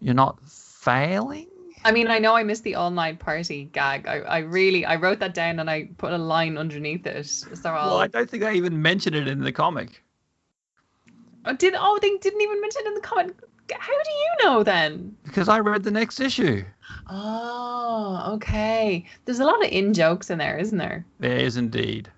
you're 0.00 0.14
not 0.14 0.38
failing. 0.48 1.48
I 1.84 1.90
mean, 1.90 2.06
I 2.08 2.18
know 2.20 2.34
I 2.36 2.44
missed 2.44 2.62
the 2.62 2.76
all 2.76 2.90
night 2.92 3.18
party 3.18 3.64
gag. 3.72 4.06
I, 4.06 4.20
I 4.20 4.38
really 4.38 4.84
I 4.84 4.96
wrote 4.96 5.18
that 5.18 5.34
down 5.34 5.58
and 5.58 5.68
I 5.68 5.88
put 5.98 6.12
a 6.12 6.18
line 6.18 6.56
underneath 6.56 7.06
it. 7.06 7.26
So 7.26 7.70
I'll. 7.70 7.90
Well, 7.90 7.98
I 7.98 8.06
don't 8.06 8.30
think 8.30 8.44
I 8.44 8.52
even 8.54 8.80
mentioned 8.80 9.16
it 9.16 9.26
in 9.28 9.40
the 9.40 9.52
comic. 9.52 10.02
Oh, 11.44 11.54
did 11.54 11.74
oh 11.76 11.98
they 12.00 12.16
didn't 12.18 12.40
even 12.40 12.60
mention 12.60 12.82
it 12.84 12.88
in 12.88 12.94
the 12.94 13.00
comment. 13.00 13.36
How 13.72 13.92
do 13.92 14.10
you 14.10 14.44
know 14.44 14.62
then? 14.62 15.16
Because 15.24 15.48
I 15.48 15.58
read 15.60 15.82
the 15.82 15.90
next 15.90 16.20
issue. 16.20 16.64
Oh, 17.08 18.32
okay. 18.34 19.06
There's 19.24 19.40
a 19.40 19.44
lot 19.44 19.64
of 19.64 19.70
in 19.70 19.94
jokes 19.94 20.30
in 20.30 20.38
there, 20.38 20.58
isn't 20.58 20.78
there? 20.78 21.04
There 21.20 21.36
is 21.36 21.56
indeed. 21.56 22.10